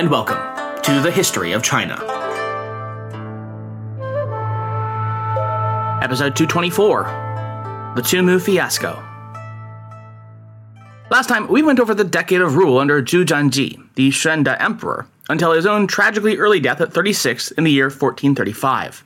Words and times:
and 0.00 0.10
welcome 0.10 0.38
to 0.80 0.98
the 1.02 1.10
History 1.10 1.52
of 1.52 1.62
China. 1.62 1.92
Episode 6.02 6.34
224 6.34 7.02
The 7.96 8.00
Tumu 8.00 8.40
Fiasco. 8.40 8.98
Last 11.10 11.26
time, 11.28 11.48
we 11.48 11.60
went 11.60 11.80
over 11.80 11.94
the 11.94 12.02
decade 12.02 12.40
of 12.40 12.56
rule 12.56 12.78
under 12.78 13.02
Zhu 13.02 13.26
Zhanji, 13.26 13.78
the 13.94 14.08
Xuande 14.08 14.58
Emperor, 14.58 15.06
until 15.28 15.52
his 15.52 15.66
own 15.66 15.86
tragically 15.86 16.38
early 16.38 16.60
death 16.60 16.80
at 16.80 16.94
36 16.94 17.50
in 17.50 17.64
the 17.64 17.70
year 17.70 17.88
1435. 17.88 19.04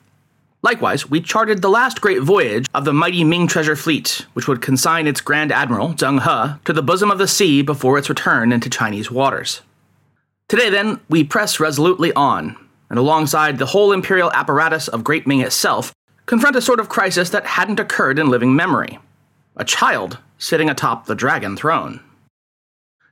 Likewise, 0.62 1.10
we 1.10 1.20
charted 1.20 1.60
the 1.60 1.70
last 1.70 2.00
great 2.00 2.22
voyage 2.22 2.66
of 2.72 2.84
the 2.84 2.92
mighty 2.92 3.24
Ming 3.24 3.48
treasure 3.48 3.74
fleet, 3.74 4.26
which 4.34 4.46
would 4.46 4.62
consign 4.62 5.08
its 5.08 5.20
Grand 5.20 5.50
Admiral, 5.50 5.94
Zheng 5.94 6.22
He, 6.22 6.60
to 6.66 6.72
the 6.72 6.82
bosom 6.82 7.10
of 7.10 7.18
the 7.18 7.26
sea 7.26 7.62
before 7.62 7.98
its 7.98 8.08
return 8.08 8.52
into 8.52 8.70
Chinese 8.70 9.10
waters. 9.10 9.60
Today, 10.48 10.70
then, 10.70 11.00
we 11.08 11.24
press 11.24 11.58
resolutely 11.58 12.12
on, 12.12 12.56
and 12.90 12.98
alongside 12.98 13.58
the 13.58 13.66
whole 13.66 13.92
imperial 13.92 14.30
apparatus 14.32 14.88
of 14.88 15.04
Great 15.04 15.26
Ming 15.26 15.40
itself, 15.40 15.92
confront 16.26 16.56
a 16.56 16.62
sort 16.62 16.80
of 16.80 16.88
crisis 16.88 17.30
that 17.30 17.46
hadn't 17.46 17.80
occurred 17.80 18.18
in 18.18 18.28
living 18.28 18.54
memory 18.54 18.98
a 19.56 19.64
child 19.64 20.18
sitting 20.36 20.68
atop 20.68 21.06
the 21.06 21.14
dragon 21.14 21.56
throne. 21.56 22.00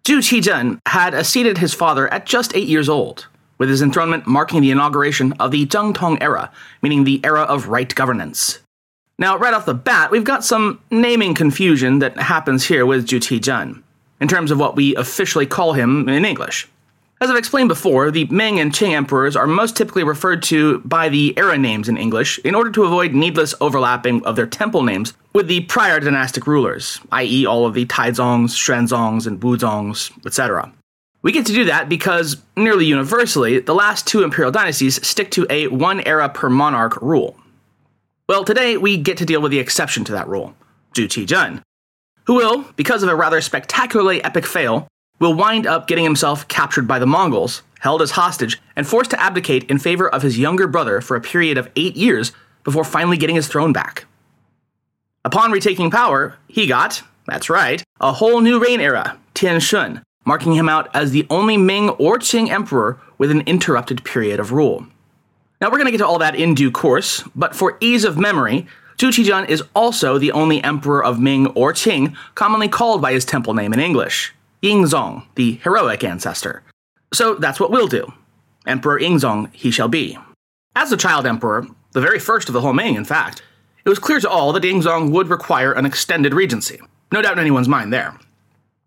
Zhu 0.04 0.18
Qizhen 0.18 0.80
had 0.86 1.14
acceded 1.14 1.58
his 1.58 1.72
father 1.72 2.12
at 2.12 2.26
just 2.26 2.56
eight 2.56 2.66
years 2.66 2.88
old, 2.88 3.28
with 3.58 3.68
his 3.68 3.80
enthronement 3.80 4.26
marking 4.26 4.60
the 4.60 4.72
inauguration 4.72 5.32
of 5.34 5.52
the 5.52 5.64
Zhengtong 5.66 6.18
era, 6.20 6.50
meaning 6.82 7.04
the 7.04 7.20
era 7.24 7.42
of 7.42 7.68
right 7.68 7.94
governance. 7.94 8.58
Now, 9.18 9.38
right 9.38 9.54
off 9.54 9.66
the 9.66 9.74
bat, 9.74 10.10
we've 10.10 10.24
got 10.24 10.44
some 10.44 10.80
naming 10.90 11.34
confusion 11.34 12.00
that 12.00 12.18
happens 12.18 12.64
here 12.64 12.84
with 12.84 13.06
Zhu 13.06 13.20
Qizhen, 13.20 13.82
in 14.20 14.26
terms 14.26 14.50
of 14.50 14.58
what 14.58 14.74
we 14.74 14.96
officially 14.96 15.46
call 15.46 15.74
him 15.74 16.08
in 16.08 16.24
English. 16.24 16.68
As 17.22 17.30
I've 17.30 17.36
explained 17.36 17.68
before, 17.68 18.10
the 18.10 18.24
Ming 18.24 18.58
and 18.58 18.72
Qing 18.72 18.94
emperors 18.94 19.36
are 19.36 19.46
most 19.46 19.76
typically 19.76 20.02
referred 20.02 20.42
to 20.42 20.80
by 20.80 21.08
the 21.08 21.38
era 21.38 21.56
names 21.56 21.88
in 21.88 21.96
English 21.96 22.40
in 22.40 22.52
order 22.52 22.72
to 22.72 22.82
avoid 22.82 23.14
needless 23.14 23.54
overlapping 23.60 24.26
of 24.26 24.34
their 24.34 24.48
temple 24.48 24.82
names 24.82 25.12
with 25.32 25.46
the 25.46 25.60
prior 25.60 26.00
dynastic 26.00 26.48
rulers, 26.48 26.98
i.e., 27.12 27.46
all 27.46 27.64
of 27.64 27.74
the 27.74 27.86
Taizongs, 27.86 28.56
Xuanzongs, 28.56 29.28
and 29.28 29.40
Wuzongs, 29.40 30.10
etc. 30.26 30.72
We 31.22 31.30
get 31.30 31.46
to 31.46 31.52
do 31.52 31.66
that 31.66 31.88
because, 31.88 32.38
nearly 32.56 32.86
universally, 32.86 33.60
the 33.60 33.72
last 33.72 34.04
two 34.04 34.24
imperial 34.24 34.50
dynasties 34.50 35.06
stick 35.06 35.30
to 35.30 35.46
a 35.48 35.68
one 35.68 36.00
era 36.00 36.28
per 36.28 36.50
monarch 36.50 37.00
rule. 37.00 37.36
Well, 38.28 38.42
today 38.42 38.76
we 38.78 38.96
get 38.96 39.16
to 39.18 39.24
deal 39.24 39.40
with 39.40 39.52
the 39.52 39.60
exception 39.60 40.02
to 40.06 40.12
that 40.12 40.26
rule, 40.26 40.56
Zhu 40.92 41.06
Qizhen, 41.06 41.62
who 42.24 42.34
will, 42.34 42.64
because 42.74 43.04
of 43.04 43.08
a 43.08 43.14
rather 43.14 43.40
spectacularly 43.40 44.24
epic 44.24 44.44
fail, 44.44 44.88
will 45.22 45.34
wind 45.34 45.68
up 45.68 45.86
getting 45.86 46.02
himself 46.02 46.48
captured 46.48 46.88
by 46.88 46.98
the 46.98 47.06
Mongols, 47.06 47.62
held 47.78 48.02
as 48.02 48.10
hostage, 48.10 48.60
and 48.74 48.86
forced 48.86 49.12
to 49.12 49.20
abdicate 49.20 49.62
in 49.70 49.78
favor 49.78 50.08
of 50.08 50.22
his 50.22 50.36
younger 50.36 50.66
brother 50.66 51.00
for 51.00 51.16
a 51.16 51.20
period 51.20 51.56
of 51.56 51.70
eight 51.76 51.96
years 51.96 52.32
before 52.64 52.82
finally 52.82 53.16
getting 53.16 53.36
his 53.36 53.46
throne 53.46 53.72
back. 53.72 54.04
Upon 55.24 55.52
retaking 55.52 55.92
power, 55.92 56.36
he 56.48 56.66
got, 56.66 57.04
that's 57.28 57.48
right, 57.48 57.84
a 58.00 58.12
whole 58.12 58.40
new 58.40 58.60
reign 58.60 58.80
era, 58.80 59.16
Tian 59.34 59.60
Shun, 59.60 60.02
marking 60.24 60.54
him 60.54 60.68
out 60.68 60.90
as 60.92 61.12
the 61.12 61.24
only 61.30 61.56
Ming 61.56 61.90
or 61.90 62.18
Qing 62.18 62.48
emperor 62.48 63.00
with 63.16 63.30
an 63.30 63.42
interrupted 63.42 64.04
period 64.04 64.40
of 64.40 64.50
rule. 64.50 64.84
Now, 65.60 65.68
we're 65.68 65.78
going 65.78 65.86
to 65.86 65.92
get 65.92 65.98
to 65.98 66.06
all 66.06 66.18
that 66.18 66.34
in 66.34 66.54
due 66.54 66.72
course, 66.72 67.22
but 67.36 67.54
for 67.54 67.76
ease 67.80 68.02
of 68.02 68.18
memory, 68.18 68.66
Zhu 68.96 69.10
Qizhen 69.10 69.48
is 69.48 69.62
also 69.76 70.18
the 70.18 70.32
only 70.32 70.62
emperor 70.64 71.04
of 71.04 71.20
Ming 71.20 71.46
or 71.48 71.72
Qing 71.72 72.16
commonly 72.34 72.66
called 72.66 73.00
by 73.00 73.12
his 73.12 73.24
temple 73.24 73.54
name 73.54 73.72
in 73.72 73.78
English, 73.78 74.34
Yingzong, 74.62 75.24
the 75.34 75.54
heroic 75.64 76.04
ancestor. 76.04 76.62
So 77.12 77.34
that's 77.34 77.58
what 77.58 77.72
we'll 77.72 77.88
do. 77.88 78.12
Emperor 78.66 79.00
Yingzong 79.00 79.52
he 79.52 79.70
shall 79.70 79.88
be. 79.88 80.16
As 80.76 80.92
a 80.92 80.96
child 80.96 81.26
emperor, 81.26 81.66
the 81.92 82.00
very 82.00 82.20
first 82.20 82.48
of 82.48 82.52
the 82.52 82.60
whole 82.60 82.72
Ming, 82.72 82.94
in 82.94 83.04
fact, 83.04 83.42
it 83.84 83.88
was 83.88 83.98
clear 83.98 84.20
to 84.20 84.30
all 84.30 84.52
that 84.52 84.62
Yingzong 84.62 85.10
would 85.10 85.28
require 85.28 85.72
an 85.72 85.84
extended 85.84 86.32
regency. 86.32 86.80
No 87.10 87.20
doubt 87.20 87.34
in 87.34 87.38
anyone's 87.40 87.68
mind 87.68 87.92
there. 87.92 88.16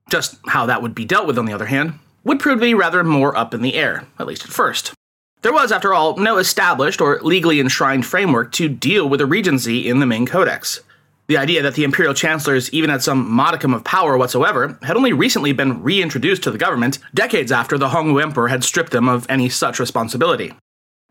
Just 0.09 0.37
how 0.47 0.65
that 0.65 0.81
would 0.81 0.95
be 0.95 1.03
dealt 1.03 1.27
with, 1.27 1.37
on 1.37 1.45
the 1.45 1.53
other 1.53 1.65
hand, 1.65 1.99
would 2.23 2.39
prove 2.39 2.59
to 2.59 2.65
be 2.65 2.73
rather 2.73 3.03
more 3.03 3.37
up 3.37 3.53
in 3.53 3.61
the 3.61 3.75
air, 3.75 4.07
at 4.17 4.27
least 4.27 4.45
at 4.45 4.51
first. 4.51 4.93
There 5.41 5.53
was, 5.53 5.71
after 5.71 5.93
all, 5.93 6.15
no 6.15 6.37
established 6.37 7.01
or 7.01 7.19
legally 7.21 7.59
enshrined 7.59 8.05
framework 8.05 8.51
to 8.53 8.69
deal 8.69 9.09
with 9.09 9.21
a 9.21 9.25
regency 9.25 9.87
in 9.87 9.99
the 9.99 10.05
Ming 10.05 10.25
Codex. 10.25 10.79
The 11.27 11.37
idea 11.37 11.63
that 11.63 11.75
the 11.75 11.83
imperial 11.83 12.13
chancellors 12.13 12.71
even 12.71 12.89
had 12.89 13.01
some 13.01 13.29
modicum 13.29 13.73
of 13.73 13.83
power 13.83 14.17
whatsoever 14.17 14.77
had 14.83 14.95
only 14.95 15.13
recently 15.13 15.53
been 15.53 15.81
reintroduced 15.81 16.43
to 16.43 16.51
the 16.51 16.57
government, 16.57 16.99
decades 17.13 17.51
after 17.51 17.77
the 17.77 17.89
Hongwu 17.89 18.21
Emperor 18.21 18.47
had 18.47 18.63
stripped 18.63 18.91
them 18.91 19.09
of 19.09 19.25
any 19.29 19.49
such 19.49 19.79
responsibility. 19.79 20.53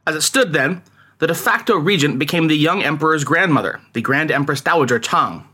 As 0.06 0.14
it 0.14 0.22
stood 0.22 0.52
then, 0.52 0.82
the 1.18 1.26
de 1.26 1.34
facto 1.34 1.76
regent 1.76 2.18
became 2.18 2.48
the 2.48 2.56
young 2.56 2.82
emperor's 2.82 3.24
grandmother, 3.24 3.80
the 3.92 4.02
Grand 4.02 4.30
Empress 4.30 4.60
Dowager 4.60 5.00
Zhang, 5.00 5.44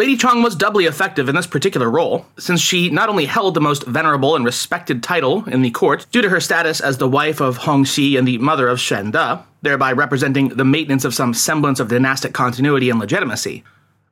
Lady 0.00 0.16
Zhang 0.16 0.42
was 0.42 0.56
doubly 0.56 0.86
effective 0.86 1.28
in 1.28 1.34
this 1.34 1.46
particular 1.46 1.90
role, 1.90 2.24
since 2.38 2.58
she 2.58 2.88
not 2.88 3.10
only 3.10 3.26
held 3.26 3.52
the 3.52 3.60
most 3.60 3.84
venerable 3.84 4.34
and 4.34 4.46
respected 4.46 5.02
title 5.02 5.44
in 5.44 5.60
the 5.60 5.70
court 5.70 6.06
due 6.10 6.22
to 6.22 6.30
her 6.30 6.40
status 6.40 6.80
as 6.80 6.96
the 6.96 7.06
wife 7.06 7.38
of 7.38 7.58
Hong 7.58 7.84
Xi 7.84 8.16
and 8.16 8.26
the 8.26 8.38
mother 8.38 8.66
of 8.66 8.78
Xuande, 8.78 9.42
thereby 9.60 9.92
representing 9.92 10.48
the 10.48 10.64
maintenance 10.64 11.04
of 11.04 11.14
some 11.14 11.34
semblance 11.34 11.80
of 11.80 11.88
dynastic 11.88 12.32
continuity 12.32 12.88
and 12.88 12.98
legitimacy, 12.98 13.62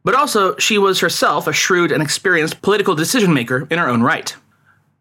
but 0.08 0.14
also 0.14 0.56
she 0.56 0.78
was 0.78 1.00
herself 1.00 1.46
a 1.46 1.52
shrewd 1.52 1.92
and 1.92 2.02
experienced 2.02 2.62
political 2.62 2.94
decision 2.94 3.34
maker 3.34 3.68
in 3.70 3.78
her 3.78 3.86
own 3.86 4.02
right. 4.02 4.34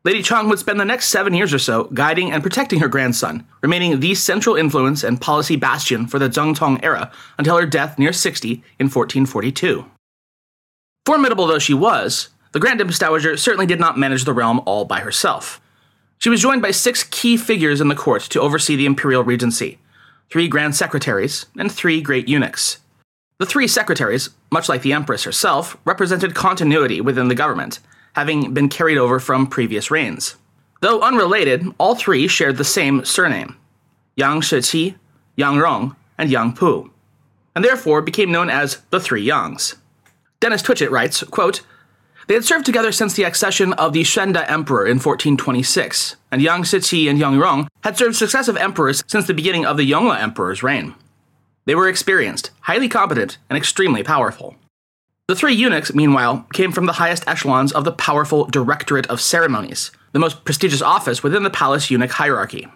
Lady 0.04 0.22
Zhang 0.22 0.50
would 0.50 0.60
spend 0.60 0.82
the 0.82 0.84
next 0.84 1.08
seven 1.08 1.34
years 1.34 1.54
or 1.54 1.60
so 1.60 1.86
guiding 1.94 2.30
and 2.30 2.44
protecting 2.44 2.82
her 2.82 2.90
grandson, 2.90 3.48
remaining 3.62 4.02
the 4.02 4.16
central 4.16 4.58
influence 4.58 5.06
and 5.06 5.22
policy 5.22 5.56
bastion 5.56 6.08
for 6.08 6.20
the 6.20 6.28
Zhengtong 6.28 6.84
era 6.84 7.10
until 7.38 7.58
her 7.58 7.66
death 7.66 7.98
near 7.98 8.12
60 8.12 8.50
in 8.80 8.88
1442. 8.88 9.86
Formidable 11.06 11.48
though 11.48 11.58
she 11.58 11.74
was, 11.74 12.28
the 12.52 12.60
Grand 12.60 12.82
Empress 12.82 13.00
Dowager 13.00 13.38
certainly 13.38 13.66
did 13.66 13.80
not 13.80 13.98
manage 13.98 14.26
the 14.26 14.34
realm 14.34 14.60
all 14.66 14.84
by 14.84 15.00
herself. 15.00 15.62
She 16.18 16.28
was 16.28 16.42
joined 16.42 16.62
by 16.62 16.72
six 16.72 17.06
key 17.06 17.38
figures 17.38 17.80
in 17.80 17.88
the 17.88 17.96
court 17.96 18.24
to 18.24 18.42
oversee 18.42 18.76
the 18.76 18.86
imperial 18.86 19.24
regency 19.24 19.80
three 20.30 20.50
grand 20.50 20.76
secretaries 20.76 21.46
and 21.58 21.72
three 21.72 22.02
great 22.02 22.28
eunuchs. 22.28 22.80
The 23.40 23.46
three 23.46 23.68
secretaries, 23.68 24.32
much 24.52 24.68
like 24.68 24.82
the 24.82 24.94
Empress 24.94 25.24
herself, 25.24 25.78
represented 25.86 26.34
continuity 26.34 27.02
within 27.02 27.28
the 27.28 27.36
government, 27.36 27.80
having 28.14 28.52
been 28.52 28.68
carried 28.68 28.98
over 28.98 29.20
from 29.20 29.46
previous 29.46 29.92
reigns. 29.92 30.38
Though 30.82 31.02
unrelated, 31.02 31.68
all 31.78 31.94
three 31.94 32.28
shared 32.28 32.58
the 32.58 32.64
same 32.64 33.06
surname 33.06 33.56
Yang 34.16 34.42
Shiqi, 34.42 34.96
Yang 35.36 35.58
Rong, 35.58 35.96
and 36.18 36.32
Yang 36.32 36.54
Pu, 36.54 36.92
and 37.56 37.64
therefore 37.64 38.02
became 38.02 38.32
known 38.32 38.50
as 38.50 38.82
the 38.90 39.00
Three 39.00 39.26
Yangs. 39.26 39.76
Denis 40.40 40.64
Twitchett 40.64 40.92
writes, 40.92 41.24
quote, 41.24 41.62
they 42.28 42.34
had 42.34 42.44
served 42.44 42.66
together 42.66 42.92
since 42.92 43.14
the 43.14 43.24
accession 43.24 43.72
of 43.74 43.94
the 43.94 44.02
Xuande 44.02 44.44
Emperor 44.50 44.86
in 44.86 44.98
1426, 44.98 46.16
and 46.32 46.42
Yang 46.42 46.64
Shiqi 46.64 47.10
and 47.10 47.18
Yang 47.18 47.38
Rong 47.40 47.68
had 47.84 47.98
served 47.98 48.16
successive 48.16 48.58
emperors 48.58 49.04
since 49.08 49.28
the 49.28 49.34
beginning 49.34 49.66
of 49.66 49.78
the 49.78 49.90
Yongle 49.90 50.20
Emperor's 50.20 50.64
reign. 50.64 50.96
They 51.68 51.76
were 51.76 51.90
experienced, 51.90 52.52
highly 52.62 52.88
competent, 52.88 53.38
and 53.50 53.58
extremely 53.58 54.02
powerful. 54.02 54.56
The 55.28 55.36
three 55.36 55.54
eunuchs, 55.54 55.94
meanwhile, 55.94 56.48
came 56.54 56.72
from 56.72 56.86
the 56.86 56.94
highest 56.94 57.28
echelons 57.28 57.74
of 57.74 57.84
the 57.84 57.92
powerful 57.92 58.46
Directorate 58.46 59.06
of 59.08 59.20
Ceremonies, 59.20 59.92
the 60.14 60.20
most 60.20 60.46
prestigious 60.46 60.82
office 60.82 61.22
within 61.24 61.44
the 61.44 61.50
palace 61.50 61.92
eunuch 61.92 62.12
hierarchy. 62.12 62.70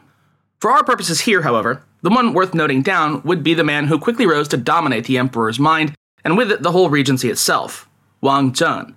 For 0.60 0.72
our 0.72 0.84
purposes 0.84 1.22
here, 1.22 1.44
however, 1.44 1.84
the 2.02 2.10
one 2.10 2.34
worth 2.34 2.54
noting 2.54 2.82
down 2.82 3.22
would 3.24 3.44
be 3.44 3.54
the 3.54 3.64
man 3.64 3.88
who 3.88 3.98
quickly 3.98 4.26
rose 4.26 4.50
to 4.50 4.58
dominate 4.58 5.06
the 5.06 5.18
emperor's 5.18 5.58
mind 5.58 5.96
and 6.26 6.38
with 6.38 6.52
it 6.52 6.62
the 6.62 6.74
whole 6.74 6.90
regency 6.90 7.30
itself, 7.30 7.88
Wang 8.20 8.52
Zhen, 8.52 8.94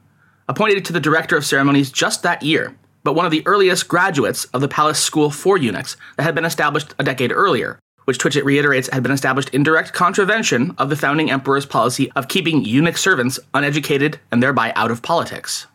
appointed 0.48 0.84
to 0.86 0.92
the 0.92 0.98
director 0.98 1.36
of 1.36 1.46
ceremonies 1.46 1.92
just 1.92 2.24
that 2.24 2.42
year, 2.42 2.76
but 3.04 3.14
one 3.14 3.26
of 3.26 3.30
the 3.30 3.46
earliest 3.46 3.86
graduates 3.86 4.46
of 4.46 4.60
the 4.60 4.68
palace 4.68 4.98
school 4.98 5.30
for 5.30 5.56
eunuchs 5.56 5.96
that 6.16 6.24
had 6.24 6.34
been 6.34 6.44
established 6.44 6.96
a 6.98 7.04
decade 7.04 7.30
earlier, 7.30 7.78
which 8.04 8.18
Twitchett 8.18 8.44
reiterates 8.44 8.88
had 8.92 9.02
been 9.02 9.12
established 9.12 9.50
in 9.50 9.62
direct 9.62 9.92
contravention 9.92 10.74
of 10.78 10.90
the 10.90 10.96
founding 10.96 11.30
emperor's 11.30 11.66
policy 11.66 12.10
of 12.12 12.28
keeping 12.28 12.64
eunuch 12.64 12.96
servants 12.96 13.38
uneducated 13.52 14.20
and 14.30 14.42
thereby 14.42 14.72
out 14.76 14.90
of 14.90 15.02
politics. 15.02 15.66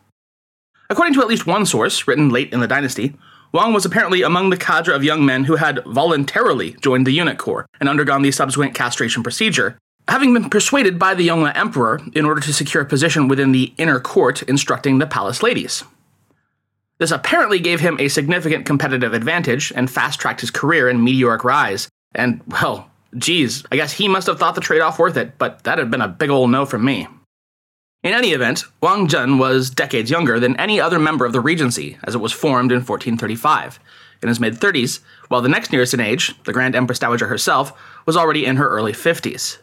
According 0.88 1.14
to 1.14 1.20
at 1.20 1.28
least 1.28 1.46
one 1.46 1.66
source, 1.66 2.08
written 2.08 2.30
late 2.30 2.52
in 2.52 2.60
the 2.60 2.66
dynasty, 2.66 3.14
Wang 3.52 3.72
was 3.72 3.84
apparently 3.84 4.22
among 4.22 4.50
the 4.50 4.56
cadre 4.56 4.94
of 4.94 5.02
young 5.02 5.24
men 5.24 5.44
who 5.44 5.56
had 5.56 5.84
voluntarily 5.84 6.72
joined 6.80 7.06
the 7.06 7.12
eunuch 7.12 7.38
corps 7.38 7.66
and 7.80 7.88
undergone 7.88 8.22
the 8.22 8.30
subsequent 8.30 8.74
castration 8.74 9.22
procedure, 9.22 9.78
having 10.08 10.32
been 10.32 10.48
persuaded 10.48 10.98
by 10.98 11.14
the 11.14 11.28
Yongle 11.28 11.56
emperor 11.56 12.00
in 12.14 12.24
order 12.24 12.40
to 12.40 12.52
secure 12.52 12.82
a 12.82 12.86
position 12.86 13.28
within 13.28 13.52
the 13.52 13.72
inner 13.76 13.98
court 13.98 14.42
instructing 14.42 14.98
the 14.98 15.06
palace 15.06 15.42
ladies. 15.42 15.84
This 16.98 17.10
apparently 17.10 17.58
gave 17.58 17.80
him 17.80 17.96
a 17.98 18.08
significant 18.08 18.66
competitive 18.66 19.14
advantage 19.14 19.72
and 19.74 19.90
fast 19.90 20.20
tracked 20.20 20.42
his 20.42 20.50
career 20.50 20.88
and 20.88 21.02
meteoric 21.02 21.44
rise. 21.44 21.88
And, 22.14 22.40
well, 22.46 22.90
geez, 23.16 23.64
I 23.70 23.76
guess 23.76 23.92
he 23.92 24.08
must 24.08 24.26
have 24.26 24.38
thought 24.38 24.54
the 24.54 24.60
trade 24.60 24.80
off 24.80 24.98
worth 24.98 25.16
it, 25.16 25.38
but 25.38 25.64
that 25.64 25.78
had 25.78 25.90
been 25.90 26.00
a 26.00 26.08
big 26.08 26.30
ol' 26.30 26.48
no 26.48 26.66
from 26.66 26.84
me. 26.84 27.06
In 28.02 28.14
any 28.14 28.30
event, 28.30 28.64
Wang 28.80 29.08
Zhen 29.08 29.38
was 29.38 29.68
decades 29.68 30.10
younger 30.10 30.40
than 30.40 30.56
any 30.56 30.80
other 30.80 30.98
member 30.98 31.26
of 31.26 31.32
the 31.32 31.40
Regency, 31.40 31.98
as 32.04 32.14
it 32.14 32.20
was 32.20 32.32
formed 32.32 32.72
in 32.72 32.78
1435, 32.78 33.78
in 34.22 34.28
his 34.28 34.40
mid 34.40 34.54
30s, 34.54 35.00
while 35.28 35.42
the 35.42 35.50
next 35.50 35.70
nearest 35.70 35.92
in 35.92 36.00
age, 36.00 36.34
the 36.44 36.52
Grand 36.52 36.74
Empress 36.74 36.98
Dowager 36.98 37.26
herself, 37.26 37.72
was 38.06 38.16
already 38.16 38.46
in 38.46 38.56
her 38.56 38.68
early 38.68 38.92
50s. 38.92 39.58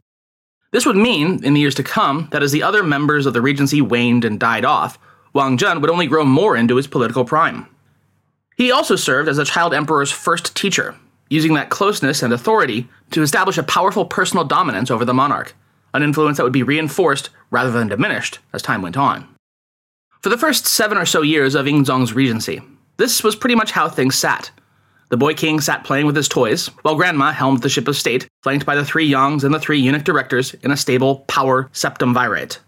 This 0.72 0.86
would 0.86 0.96
mean, 0.96 1.44
in 1.44 1.54
the 1.56 1.60
years 1.60 1.76
to 1.76 1.84
come, 1.84 2.28
that 2.32 2.44
as 2.44 2.52
the 2.52 2.62
other 2.62 2.84
members 2.84 3.26
of 3.26 3.34
the 3.34 3.42
regency 3.42 3.82
waned 3.82 4.24
and 4.24 4.40
died 4.40 4.66
off, 4.66 5.00
Wang 5.34 5.58
Zhen 5.58 5.82
would 5.82 5.90
only 5.90 6.08
grow 6.08 6.24
more 6.24 6.56
into 6.56 6.76
his 6.76 6.88
political 6.88 7.26
prime. 7.26 7.66
He 8.56 8.72
also 8.72 8.96
served 8.96 9.30
as 9.30 9.38
the 9.38 9.46
child 9.46 9.74
emperor's 9.74 10.12
first 10.12 10.56
teacher, 10.56 10.96
using 11.29 11.53
that 11.53 11.69
closeness 11.69 12.24
and 12.24 12.33
authority 12.33 12.88
to 13.12 13.21
establish 13.21 13.57
a 13.57 13.63
powerful 13.63 14.06
personal 14.06 14.44
dominance 14.44 14.91
over 14.91 15.06
the 15.06 15.13
monarch, 15.13 15.56
an 15.94 16.03
influence 16.03 16.38
that 16.38 16.44
would 16.44 16.53
be 16.53 16.63
reinforced 16.63 17.29
rather 17.51 17.71
than 17.71 17.88
diminished 17.88 18.39
as 18.53 18.62
time 18.62 18.81
went 18.81 18.97
on. 18.97 19.27
For 20.21 20.29
the 20.29 20.38
first 20.38 20.65
seven 20.65 20.97
or 20.97 21.06
so 21.06 21.21
years 21.21 21.56
of 21.56 21.65
Yingzong's 21.65 22.13
regency, 22.13 22.62
this 22.97 23.24
was 23.24 23.35
pretty 23.35 23.56
much 23.56 23.71
how 23.71 23.88
things 23.88 24.15
sat. 24.15 24.51
The 25.09 25.18
boy 25.18 25.35
king 25.35 25.62
sat 25.62 25.85
playing 25.85 26.06
with 26.06 26.15
his 26.15 26.27
toys, 26.27 26.68
while 26.81 26.95
grandma 26.95 27.31
helmed 27.31 27.62
the 27.62 27.69
ship 27.69 27.88
of 27.88 27.95
state, 27.95 28.27
flanked 28.44 28.65
by 28.65 28.75
the 28.75 28.83
three 28.83 29.09
Yangs 29.09 29.44
and 29.44 29.53
the 29.53 29.59
three 29.59 29.79
eunuch 29.79 30.03
directors 30.03 30.53
in 30.56 30.71
a 30.71 30.77
stable 30.77 31.19
power 31.27 31.69
septemvirate. 31.71 32.59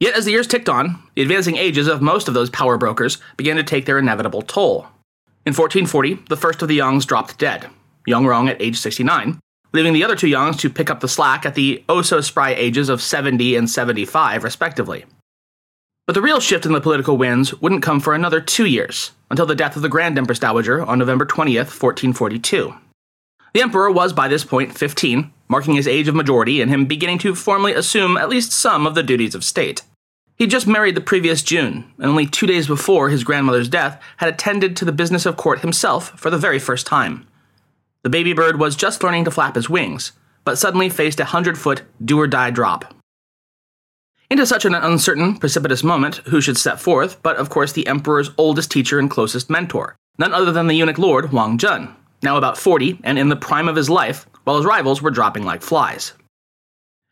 Yet 0.00 0.14
as 0.14 0.26
the 0.26 0.30
years 0.30 0.46
ticked 0.46 0.68
on, 0.68 1.02
the 1.14 1.22
advancing 1.22 1.56
ages 1.56 1.88
of 1.88 2.02
most 2.02 2.28
of 2.28 2.34
those 2.34 2.50
power 2.50 2.76
brokers 2.76 3.18
began 3.36 3.56
to 3.56 3.64
take 3.64 3.86
their 3.86 3.98
inevitable 3.98 4.42
toll. 4.42 4.86
In 5.48 5.54
1440, 5.54 6.26
the 6.28 6.36
first 6.36 6.60
of 6.60 6.68
the 6.68 6.78
Yangs 6.78 7.06
dropped 7.06 7.38
dead, 7.38 7.70
Yang 8.06 8.26
Rong 8.26 8.50
at 8.50 8.60
age 8.60 8.76
69, 8.76 9.40
leaving 9.72 9.94
the 9.94 10.04
other 10.04 10.14
two 10.14 10.26
Yangs 10.26 10.58
to 10.58 10.68
pick 10.68 10.90
up 10.90 11.00
the 11.00 11.08
slack 11.08 11.46
at 11.46 11.54
the 11.54 11.82
oh 11.88 12.02
so 12.02 12.20
spry 12.20 12.50
ages 12.50 12.90
of 12.90 13.00
70 13.00 13.56
and 13.56 13.70
75, 13.70 14.44
respectively. 14.44 15.06
But 16.06 16.12
the 16.12 16.20
real 16.20 16.40
shift 16.40 16.66
in 16.66 16.72
the 16.72 16.82
political 16.82 17.16
winds 17.16 17.54
wouldn't 17.62 17.82
come 17.82 17.98
for 17.98 18.12
another 18.12 18.42
two 18.42 18.66
years, 18.66 19.12
until 19.30 19.46
the 19.46 19.54
death 19.54 19.74
of 19.74 19.80
the 19.80 19.88
Grand 19.88 20.18
Empress 20.18 20.38
Dowager 20.38 20.82
on 20.82 20.98
November 20.98 21.24
20th, 21.24 21.72
1442. 21.80 22.74
The 23.54 23.62
Emperor 23.62 23.90
was 23.90 24.12
by 24.12 24.28
this 24.28 24.44
point 24.44 24.76
15, 24.76 25.32
marking 25.48 25.76
his 25.76 25.88
age 25.88 26.08
of 26.08 26.14
majority 26.14 26.60
and 26.60 26.70
him 26.70 26.84
beginning 26.84 27.20
to 27.20 27.34
formally 27.34 27.72
assume 27.72 28.18
at 28.18 28.28
least 28.28 28.52
some 28.52 28.86
of 28.86 28.94
the 28.94 29.02
duties 29.02 29.34
of 29.34 29.42
state. 29.42 29.80
He'd 30.38 30.50
just 30.50 30.68
married 30.68 30.94
the 30.94 31.00
previous 31.00 31.42
June, 31.42 31.92
and 31.98 32.06
only 32.06 32.24
two 32.24 32.46
days 32.46 32.68
before 32.68 33.08
his 33.08 33.24
grandmother's 33.24 33.68
death 33.68 34.00
had 34.18 34.28
attended 34.28 34.76
to 34.76 34.84
the 34.84 34.92
business 34.92 35.26
of 35.26 35.36
court 35.36 35.60
himself 35.60 36.10
for 36.18 36.30
the 36.30 36.38
very 36.38 36.60
first 36.60 36.86
time. 36.86 37.26
The 38.04 38.08
baby 38.08 38.32
bird 38.32 38.60
was 38.60 38.76
just 38.76 39.02
learning 39.02 39.24
to 39.24 39.32
flap 39.32 39.56
his 39.56 39.68
wings, 39.68 40.12
but 40.44 40.56
suddenly 40.56 40.88
faced 40.88 41.18
a 41.18 41.24
hundred 41.24 41.58
foot 41.58 41.82
do 42.04 42.20
or 42.20 42.28
die 42.28 42.52
drop. 42.52 42.94
Into 44.30 44.46
such 44.46 44.64
an 44.64 44.74
uncertain, 44.74 45.38
precipitous 45.38 45.82
moment, 45.82 46.18
who 46.28 46.40
should 46.40 46.56
step 46.56 46.78
forth 46.78 47.20
but, 47.20 47.36
of 47.36 47.50
course, 47.50 47.72
the 47.72 47.88
Emperor's 47.88 48.30
oldest 48.38 48.70
teacher 48.70 49.00
and 49.00 49.10
closest 49.10 49.50
mentor, 49.50 49.96
none 50.18 50.32
other 50.32 50.52
than 50.52 50.68
the 50.68 50.76
eunuch 50.76 50.98
lord 50.98 51.32
Wang 51.32 51.58
Zhen, 51.58 51.92
now 52.22 52.36
about 52.36 52.56
40 52.56 53.00
and 53.02 53.18
in 53.18 53.28
the 53.28 53.34
prime 53.34 53.68
of 53.68 53.74
his 53.74 53.90
life, 53.90 54.28
while 54.44 54.56
his 54.56 54.66
rivals 54.66 55.02
were 55.02 55.10
dropping 55.10 55.44
like 55.44 55.62
flies. 55.62 56.12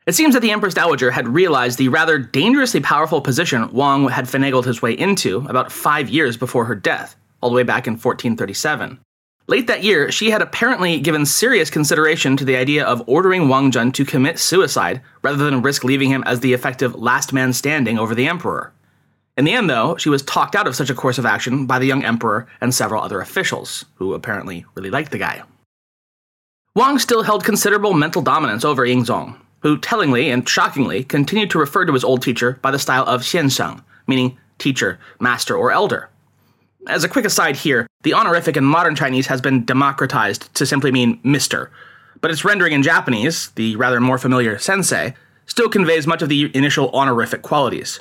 It 0.06 0.14
seems 0.14 0.34
that 0.34 0.40
the 0.40 0.52
Empress 0.52 0.74
Dowager 0.74 1.10
had 1.10 1.26
realized 1.26 1.78
the 1.78 1.88
rather 1.88 2.16
dangerously 2.16 2.78
powerful 2.78 3.20
position 3.20 3.72
Wang 3.72 4.08
had 4.08 4.26
finagled 4.26 4.64
his 4.64 4.80
way 4.80 4.92
into 4.92 5.38
about 5.48 5.72
five 5.72 6.08
years 6.08 6.36
before 6.36 6.64
her 6.66 6.76
death, 6.76 7.16
all 7.40 7.50
the 7.50 7.56
way 7.56 7.64
back 7.64 7.88
in 7.88 7.94
1437. 7.94 9.00
Late 9.48 9.66
that 9.66 9.82
year, 9.82 10.12
she 10.12 10.30
had 10.30 10.42
apparently 10.42 11.00
given 11.00 11.26
serious 11.26 11.70
consideration 11.70 12.36
to 12.36 12.44
the 12.44 12.54
idea 12.54 12.84
of 12.84 13.02
ordering 13.08 13.48
Wang 13.48 13.72
Zhen 13.72 13.92
to 13.94 14.04
commit 14.04 14.38
suicide 14.38 15.02
rather 15.22 15.44
than 15.44 15.62
risk 15.62 15.82
leaving 15.82 16.10
him 16.10 16.22
as 16.24 16.38
the 16.38 16.52
effective 16.52 16.94
last 16.94 17.32
man 17.32 17.52
standing 17.52 17.98
over 17.98 18.14
the 18.14 18.28
emperor. 18.28 18.72
In 19.36 19.44
the 19.44 19.54
end, 19.54 19.68
though, 19.68 19.96
she 19.96 20.08
was 20.08 20.22
talked 20.22 20.54
out 20.54 20.68
of 20.68 20.76
such 20.76 20.88
a 20.88 20.94
course 20.94 21.18
of 21.18 21.26
action 21.26 21.66
by 21.66 21.80
the 21.80 21.86
young 21.86 22.04
emperor 22.04 22.46
and 22.60 22.72
several 22.72 23.02
other 23.02 23.20
officials, 23.20 23.84
who 23.96 24.14
apparently 24.14 24.66
really 24.76 24.90
liked 24.90 25.10
the 25.10 25.18
guy. 25.18 25.42
Wang 26.76 27.00
still 27.00 27.24
held 27.24 27.42
considerable 27.42 27.92
mental 27.92 28.22
dominance 28.22 28.64
over 28.64 28.86
Yingzong, 28.86 29.36
who 29.60 29.78
tellingly 29.78 30.30
and 30.30 30.48
shockingly 30.48 31.04
continued 31.04 31.50
to 31.50 31.58
refer 31.58 31.84
to 31.84 31.92
his 31.92 32.04
old 32.04 32.22
teacher 32.22 32.58
by 32.62 32.70
the 32.70 32.78
style 32.78 33.04
of 33.04 33.22
xiansheng, 33.22 33.82
meaning 34.06 34.36
teacher, 34.58 34.98
master, 35.20 35.56
or 35.56 35.72
elder. 35.72 36.08
As 36.88 37.02
a 37.02 37.08
quick 37.08 37.24
aside 37.24 37.56
here, 37.56 37.86
the 38.02 38.14
honorific 38.14 38.56
in 38.56 38.64
modern 38.64 38.94
Chinese 38.94 39.26
has 39.26 39.40
been 39.40 39.64
democratized 39.64 40.54
to 40.54 40.66
simply 40.66 40.92
mean 40.92 41.18
Mr., 41.22 41.70
but 42.20 42.30
its 42.30 42.44
rendering 42.44 42.72
in 42.72 42.82
Japanese, 42.82 43.50
the 43.56 43.76
rather 43.76 44.00
more 44.00 44.18
familiar 44.18 44.58
sensei, 44.58 45.14
still 45.46 45.68
conveys 45.68 46.06
much 46.06 46.22
of 46.22 46.28
the 46.28 46.50
initial 46.54 46.90
honorific 46.90 47.42
qualities. 47.42 48.00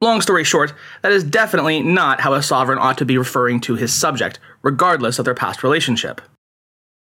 Long 0.00 0.20
story 0.20 0.44
short, 0.44 0.74
that 1.02 1.12
is 1.12 1.24
definitely 1.24 1.82
not 1.82 2.20
how 2.20 2.34
a 2.34 2.42
sovereign 2.42 2.78
ought 2.78 2.98
to 2.98 3.04
be 3.04 3.18
referring 3.18 3.60
to 3.60 3.74
his 3.74 3.92
subject, 3.92 4.38
regardless 4.62 5.18
of 5.18 5.24
their 5.24 5.34
past 5.34 5.62
relationship. 5.62 6.20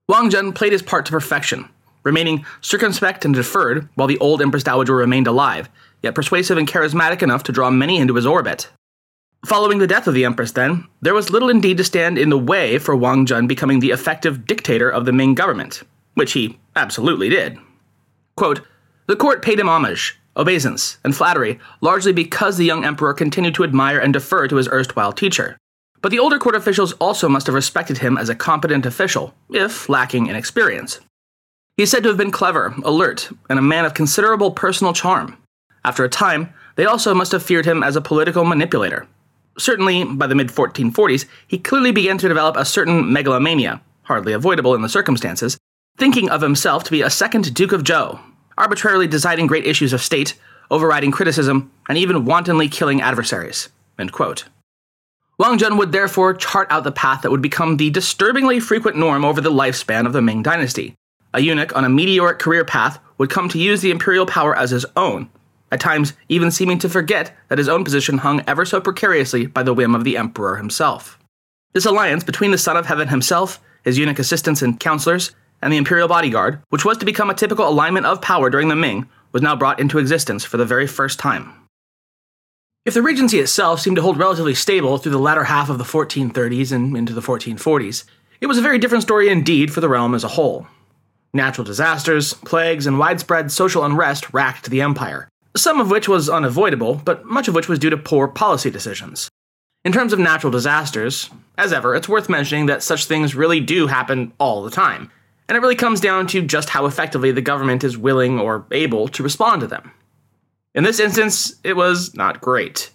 Wang 0.07 0.29
Zhen 0.29 0.53
played 0.53 0.73
his 0.73 0.81
part 0.81 1.05
to 1.05 1.11
perfection, 1.11 1.69
remaining 2.03 2.45
circumspect 2.61 3.25
and 3.25 3.33
deferred 3.33 3.89
while 3.95 4.07
the 4.07 4.17
old 4.19 4.41
Empress 4.41 4.63
Dowager 4.63 4.95
remained 4.95 5.27
alive, 5.27 5.69
yet 6.01 6.15
persuasive 6.15 6.57
and 6.57 6.67
charismatic 6.67 7.21
enough 7.21 7.43
to 7.43 7.51
draw 7.51 7.69
many 7.69 7.97
into 7.97 8.15
his 8.15 8.25
orbit. 8.25 8.69
Following 9.45 9.79
the 9.79 9.87
death 9.87 10.07
of 10.07 10.13
the 10.13 10.25
Empress, 10.25 10.51
then, 10.51 10.87
there 11.01 11.15
was 11.15 11.31
little 11.31 11.49
indeed 11.49 11.77
to 11.77 11.83
stand 11.83 12.17
in 12.17 12.29
the 12.29 12.37
way 12.37 12.77
for 12.77 12.95
Wang 12.95 13.25
Zhen 13.25 13.47
becoming 13.47 13.79
the 13.79 13.89
effective 13.89 14.45
dictator 14.45 14.89
of 14.89 15.05
the 15.05 15.11
Ming 15.11 15.33
government, 15.33 15.81
which 16.13 16.33
he 16.33 16.59
absolutely 16.75 17.27
did. 17.27 17.57
Quote, 18.35 18.61
the 19.07 19.15
court 19.15 19.41
paid 19.41 19.59
him 19.59 19.67
homage, 19.67 20.19
obeisance, 20.37 20.99
and 21.03 21.15
flattery, 21.15 21.59
largely 21.81 22.13
because 22.13 22.57
the 22.57 22.65
young 22.65 22.85
emperor 22.85 23.13
continued 23.13 23.55
to 23.55 23.63
admire 23.63 23.99
and 23.99 24.13
defer 24.13 24.47
to 24.47 24.57
his 24.57 24.69
erstwhile 24.69 25.11
teacher. 25.11 25.57
But 26.01 26.11
the 26.11 26.19
older 26.19 26.39
court 26.39 26.55
officials 26.55 26.93
also 26.93 27.27
must 27.27 27.47
have 27.47 27.55
respected 27.55 27.97
him 27.97 28.17
as 28.17 28.29
a 28.29 28.35
competent 28.35 28.85
official, 28.85 29.33
if 29.49 29.89
lacking 29.89 30.27
in 30.27 30.35
experience. 30.35 30.99
He 31.81 31.83
is 31.83 31.89
said 31.89 32.03
to 32.03 32.09
have 32.09 32.17
been 32.19 32.29
clever, 32.29 32.75
alert, 32.83 33.31
and 33.49 33.57
a 33.57 33.61
man 33.63 33.85
of 33.85 33.95
considerable 33.95 34.51
personal 34.51 34.93
charm. 34.93 35.35
After 35.83 36.03
a 36.03 36.09
time, 36.09 36.53
they 36.75 36.85
also 36.85 37.15
must 37.15 37.31
have 37.31 37.41
feared 37.41 37.65
him 37.65 37.81
as 37.81 37.95
a 37.95 38.01
political 38.01 38.45
manipulator. 38.45 39.07
Certainly, 39.57 40.03
by 40.03 40.27
the 40.27 40.35
mid 40.35 40.49
1440s, 40.49 41.25
he 41.47 41.57
clearly 41.57 41.91
began 41.91 42.19
to 42.19 42.27
develop 42.27 42.55
a 42.55 42.65
certain 42.65 43.11
megalomania, 43.11 43.81
hardly 44.03 44.31
avoidable 44.31 44.75
in 44.75 44.83
the 44.83 44.89
circumstances, 44.89 45.57
thinking 45.97 46.29
of 46.29 46.43
himself 46.43 46.83
to 46.83 46.91
be 46.91 47.01
a 47.01 47.09
second 47.09 47.51
Duke 47.55 47.71
of 47.71 47.81
Zhou, 47.81 48.19
arbitrarily 48.59 49.07
deciding 49.07 49.47
great 49.47 49.65
issues 49.65 49.91
of 49.91 50.03
state, 50.03 50.37
overriding 50.69 51.09
criticism, 51.09 51.71
and 51.89 51.97
even 51.97 52.25
wantonly 52.25 52.69
killing 52.69 53.01
adversaries. 53.01 53.69
Wang 53.97 55.57
Zhen 55.57 55.79
would 55.79 55.93
therefore 55.93 56.35
chart 56.35 56.67
out 56.69 56.83
the 56.83 56.91
path 56.91 57.23
that 57.23 57.31
would 57.31 57.41
become 57.41 57.77
the 57.77 57.89
disturbingly 57.89 58.59
frequent 58.59 58.97
norm 58.97 59.25
over 59.25 59.41
the 59.41 59.51
lifespan 59.51 60.05
of 60.05 60.13
the 60.13 60.21
Ming 60.21 60.43
dynasty, 60.43 60.93
a 61.33 61.41
eunuch 61.41 61.75
on 61.75 61.85
a 61.85 61.89
meteoric 61.89 62.39
career 62.39 62.65
path 62.65 62.99
would 63.17 63.29
come 63.29 63.49
to 63.49 63.59
use 63.59 63.81
the 63.81 63.91
imperial 63.91 64.25
power 64.25 64.55
as 64.55 64.71
his 64.71 64.85
own, 64.95 65.29
at 65.71 65.79
times 65.79 66.13
even 66.29 66.51
seeming 66.51 66.79
to 66.79 66.89
forget 66.89 67.35
that 67.47 67.57
his 67.57 67.69
own 67.69 67.83
position 67.83 68.17
hung 68.17 68.43
ever 68.47 68.65
so 68.65 68.81
precariously 68.81 69.45
by 69.45 69.63
the 69.63 69.73
whim 69.73 69.95
of 69.95 70.03
the 70.03 70.17
emperor 70.17 70.57
himself. 70.57 71.17
This 71.73 71.85
alliance 71.85 72.23
between 72.23 72.51
the 72.51 72.57
Son 72.57 72.75
of 72.75 72.85
Heaven 72.85 73.07
himself, 73.07 73.61
his 73.83 73.97
eunuch 73.97 74.19
assistants 74.19 74.61
and 74.61 74.79
counselors, 74.79 75.31
and 75.61 75.71
the 75.71 75.77
imperial 75.77 76.07
bodyguard, 76.07 76.61
which 76.69 76.83
was 76.83 76.97
to 76.97 77.05
become 77.05 77.29
a 77.29 77.35
typical 77.35 77.67
alignment 77.67 78.05
of 78.05 78.21
power 78.21 78.49
during 78.49 78.67
the 78.67 78.75
Ming, 78.75 79.07
was 79.31 79.41
now 79.41 79.55
brought 79.55 79.79
into 79.79 79.99
existence 79.99 80.43
for 80.43 80.57
the 80.57 80.65
very 80.65 80.87
first 80.87 81.19
time. 81.19 81.53
If 82.83 82.95
the 82.95 83.03
regency 83.03 83.39
itself 83.39 83.79
seemed 83.79 83.95
to 83.97 84.01
hold 84.01 84.17
relatively 84.17 84.55
stable 84.55 84.97
through 84.97 85.11
the 85.11 85.19
latter 85.19 85.43
half 85.43 85.69
of 85.69 85.77
the 85.77 85.83
1430s 85.83 86.71
and 86.71 86.97
into 86.97 87.13
the 87.13 87.21
1440s, 87.21 88.05
it 88.41 88.47
was 88.47 88.57
a 88.57 88.61
very 88.61 88.79
different 88.79 89.03
story 89.03 89.29
indeed 89.29 89.71
for 89.71 89.81
the 89.81 89.89
realm 89.89 90.15
as 90.15 90.23
a 90.23 90.29
whole. 90.29 90.65
Natural 91.33 91.63
disasters, 91.63 92.33
plagues, 92.33 92.85
and 92.85 92.99
widespread 92.99 93.51
social 93.51 93.85
unrest 93.85 94.33
racked 94.33 94.69
the 94.69 94.81
empire, 94.81 95.29
some 95.55 95.79
of 95.79 95.89
which 95.89 96.09
was 96.09 96.29
unavoidable, 96.29 96.95
but 97.05 97.25
much 97.25 97.47
of 97.47 97.55
which 97.55 97.69
was 97.69 97.79
due 97.79 97.89
to 97.89 97.97
poor 97.97 98.27
policy 98.27 98.69
decisions. 98.69 99.29
In 99.85 99.93
terms 99.93 100.11
of 100.11 100.19
natural 100.19 100.51
disasters, 100.51 101.29
as 101.57 101.71
ever, 101.71 101.95
it's 101.95 102.09
worth 102.09 102.27
mentioning 102.27 102.65
that 102.65 102.83
such 102.83 103.05
things 103.05 103.33
really 103.33 103.61
do 103.61 103.87
happen 103.87 104.33
all 104.39 104.61
the 104.61 104.69
time, 104.69 105.09
and 105.47 105.55
it 105.55 105.61
really 105.61 105.75
comes 105.75 106.01
down 106.01 106.27
to 106.27 106.41
just 106.41 106.69
how 106.69 106.85
effectively 106.85 107.31
the 107.31 107.41
government 107.41 107.83
is 107.85 107.97
willing 107.97 108.37
or 108.37 108.65
able 108.71 109.07
to 109.07 109.23
respond 109.23 109.61
to 109.61 109.67
them. 109.67 109.91
In 110.75 110.83
this 110.83 110.99
instance, 110.99 111.55
it 111.63 111.77
was 111.77 112.13
not 112.13 112.41
great. 112.41 112.91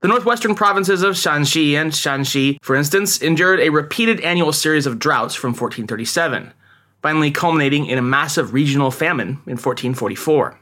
The 0.00 0.08
northwestern 0.08 0.54
provinces 0.54 1.02
of 1.02 1.16
Shaanxi 1.16 1.74
and 1.74 1.90
Shanxi, 1.90 2.58
for 2.62 2.76
instance, 2.76 3.20
endured 3.20 3.58
a 3.58 3.70
repeated 3.70 4.20
annual 4.20 4.52
series 4.52 4.86
of 4.86 5.00
droughts 5.00 5.34
from 5.34 5.50
1437 5.50 6.52
finally 7.02 7.30
culminating 7.30 7.86
in 7.86 7.98
a 7.98 8.02
massive 8.02 8.52
regional 8.52 8.90
famine 8.90 9.40
in 9.46 9.56
1444. 9.56 10.58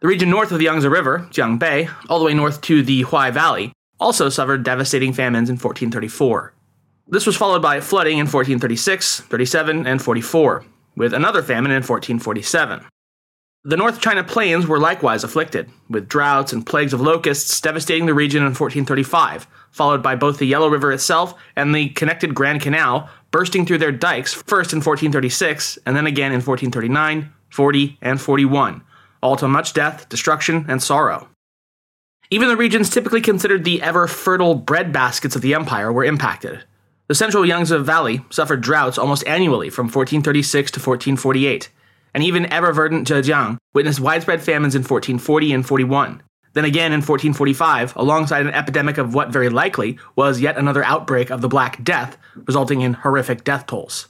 The 0.00 0.08
region 0.08 0.30
north 0.30 0.50
of 0.50 0.58
the 0.58 0.64
Yangtze 0.64 0.88
River, 0.88 1.28
Jiangbei, 1.30 1.90
all 2.08 2.18
the 2.18 2.24
way 2.24 2.34
north 2.34 2.60
to 2.62 2.82
the 2.82 3.04
Huai 3.04 3.32
Valley, 3.32 3.72
also 3.98 4.28
suffered 4.28 4.62
devastating 4.62 5.12
famines 5.12 5.50
in 5.50 5.54
1434. 5.54 6.54
This 7.08 7.26
was 7.26 7.36
followed 7.36 7.60
by 7.60 7.80
flooding 7.80 8.18
in 8.18 8.26
1436, 8.26 9.20
37, 9.20 9.86
and 9.86 10.00
44, 10.00 10.64
with 10.96 11.12
another 11.12 11.42
famine 11.42 11.72
in 11.72 11.82
1447. 11.82 12.86
The 13.64 13.76
North 13.76 14.00
China 14.00 14.24
plains 14.24 14.66
were 14.66 14.78
likewise 14.78 15.22
afflicted, 15.22 15.68
with 15.90 16.08
droughts 16.08 16.54
and 16.54 16.64
plagues 16.64 16.94
of 16.94 17.02
locusts 17.02 17.60
devastating 17.60 18.06
the 18.06 18.14
region 18.14 18.40
in 18.40 18.54
1435, 18.54 19.46
followed 19.70 20.02
by 20.02 20.16
both 20.16 20.38
the 20.38 20.46
Yellow 20.46 20.68
River 20.68 20.92
itself 20.92 21.34
and 21.56 21.74
the 21.74 21.90
connected 21.90 22.34
Grand 22.34 22.62
Canal 22.62 23.10
bursting 23.30 23.64
through 23.64 23.78
their 23.78 23.92
dikes 23.92 24.34
first 24.34 24.72
in 24.72 24.78
1436 24.78 25.78
and 25.86 25.96
then 25.96 26.06
again 26.06 26.32
in 26.32 26.42
1439, 26.42 27.32
40, 27.50 27.98
and 28.00 28.20
41, 28.20 28.82
all 29.22 29.36
to 29.36 29.48
much 29.48 29.72
death, 29.72 30.08
destruction, 30.08 30.64
and 30.68 30.82
sorrow. 30.82 31.28
Even 32.30 32.48
the 32.48 32.56
regions 32.56 32.90
typically 32.90 33.20
considered 33.20 33.64
the 33.64 33.82
ever 33.82 34.06
fertile 34.06 34.60
breadbaskets 34.60 35.34
of 35.34 35.42
the 35.42 35.54
empire 35.54 35.92
were 35.92 36.04
impacted. 36.04 36.62
The 37.08 37.14
central 37.16 37.44
Yangtze 37.44 37.76
Valley 37.78 38.24
suffered 38.30 38.60
droughts 38.60 38.98
almost 38.98 39.26
annually 39.26 39.68
from 39.68 39.86
1436 39.86 40.70
to 40.70 40.78
1448, 40.78 41.68
and 42.14 42.22
even 42.22 42.46
ever 42.52 42.72
verdant 42.72 43.08
Zhejiang 43.08 43.58
witnessed 43.74 43.98
widespread 43.98 44.42
famines 44.42 44.76
in 44.76 44.82
1440 44.82 45.52
and 45.52 45.66
41. 45.66 46.22
Then 46.52 46.64
again 46.64 46.92
in 46.92 46.98
1445, 46.98 47.94
alongside 47.96 48.46
an 48.46 48.54
epidemic 48.54 48.98
of 48.98 49.14
what 49.14 49.30
very 49.30 49.48
likely 49.48 49.98
was 50.16 50.40
yet 50.40 50.56
another 50.56 50.82
outbreak 50.82 51.30
of 51.30 51.42
the 51.42 51.48
Black 51.48 51.82
Death, 51.84 52.16
resulting 52.46 52.80
in 52.80 52.94
horrific 52.94 53.44
death 53.44 53.66
tolls. 53.66 54.08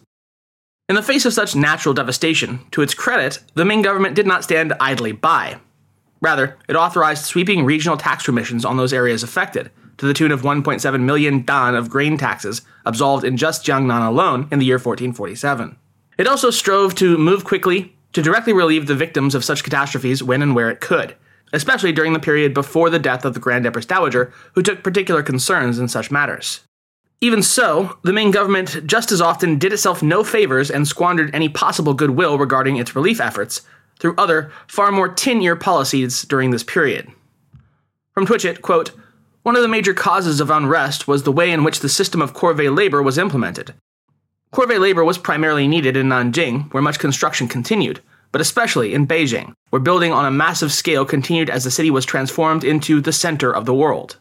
In 0.89 0.97
the 0.97 1.03
face 1.03 1.25
of 1.25 1.33
such 1.33 1.55
natural 1.55 1.95
devastation, 1.95 2.61
to 2.73 2.83
its 2.83 2.95
credit, 2.95 3.41
the 3.55 3.65
Ming 3.65 3.83
government 3.83 4.17
did 4.17 4.27
not 4.27 4.43
stand 4.43 4.73
idly 4.81 5.13
by. 5.13 5.61
Rather, 6.21 6.57
it 6.69 6.77
authorized 6.77 7.25
sweeping 7.25 7.65
regional 7.65 7.97
tax 7.97 8.27
remissions 8.27 8.65
on 8.65 8.77
those 8.77 8.93
areas 8.93 9.23
affected, 9.23 9.71
to 9.99 10.07
the 10.07 10.15
tune 10.15 10.33
of 10.33 10.43
1.7 10.43 11.01
million 11.01 11.43
dan 11.43 11.75
of 11.75 11.91
grain 11.91 12.17
taxes 12.17 12.63
absolved 12.87 13.23
in 13.23 13.37
just 13.37 13.65
Jiangnan 13.65 14.07
alone 14.07 14.49
in 14.51 14.59
the 14.59 14.65
year 14.65 14.77
1447. 14.77 15.77
It 16.17 16.27
also 16.27 16.51
strove 16.51 16.95
to 16.97 17.19
move 17.19 17.45
quickly 17.45 17.97
to 18.15 18.23
directly 18.23 18.53
relieve 18.53 18.87
the 18.87 18.95
victims 18.95 19.35
of 19.35 19.45
such 19.45 19.63
catastrophes 19.63 20.23
when 20.23 20.43
and 20.43 20.55
where 20.55 20.71
it 20.71 20.81
could, 20.81 21.15
especially 21.53 21.93
during 21.93 22.13
the 22.13 22.19
period 22.19 22.55
before 22.55 22.91
the 22.91 22.99
death 22.99 23.25
of 23.25 23.35
the 23.35 23.41
Grand 23.41 23.67
Empress 23.67 23.87
Dowager, 23.87 24.33
who 24.55 24.63
took 24.63 24.83
particular 24.83 25.23
concerns 25.23 25.79
in 25.79 25.89
such 25.89 26.11
matters. 26.11 26.61
Even 27.21 27.43
so, 27.43 27.99
the 28.03 28.13
Ming 28.13 28.31
government 28.31 28.87
just 28.87 29.13
as 29.13 29.21
often 29.21 29.59
did 29.59 29.73
itself 29.73 30.03
no 30.03 30.25
favors 30.25 30.71
and 30.71 30.89
squandered 30.89 31.35
any 31.35 31.49
possible 31.49 31.93
goodwill 31.93 32.39
regarding 32.39 32.77
its 32.77 32.97
relief 32.97 33.21
efforts 33.21 33.63
through 33.99 34.15
other, 34.17 34.51
far 34.67 34.91
more 34.91 35.09
tin 35.09 35.43
ear 35.43 35.55
policies 35.55 36.23
during 36.23 36.51
this 36.51 36.65
period. 36.65 37.07
From 38.15 38.27
Twitchett, 38.27 38.63
quote, 38.63 38.93
one 39.43 39.57
of 39.57 39.63
the 39.63 39.69
major 39.69 39.95
causes 39.95 40.41
of 40.41 40.51
unrest 40.51 41.09
was 41.09 41.23
the 41.23 41.33
way 41.33 41.51
in 41.51 41.65
which 41.65 41.81
the 41.81 41.89
system 41.89 42.21
of 42.21 42.35
corvée 42.35 42.75
labor 42.75 43.03
was 43.03 43.19
implemented. 43.19 43.75
Corvée 44.53 44.81
labor 44.81 45.05
was 45.05 45.17
primarily 45.17 45.69
needed 45.69 45.97
in 45.97 46.09
Nanjing, 46.09 46.73
where 46.73 46.83
much 46.83 46.99
construction 46.99 47.49
continued, 47.49 48.01
but 48.33 48.41
especially 48.41 48.95
in 48.95 49.07
Beijing, 49.07 49.55
where 49.71 49.81
building 49.81 50.13
on 50.13 50.25
a 50.25 50.31
massive 50.31 50.73
scale 50.73 51.05
continued 51.05 51.51
as 51.51 51.65
the 51.65 51.71
city 51.71 51.91
was 51.91 52.05
transformed 52.05 52.65
into 52.65 53.01
the 53.01 53.13
center 53.13 53.55
of 53.55 53.67
the 53.67 53.75
world. 53.75 54.17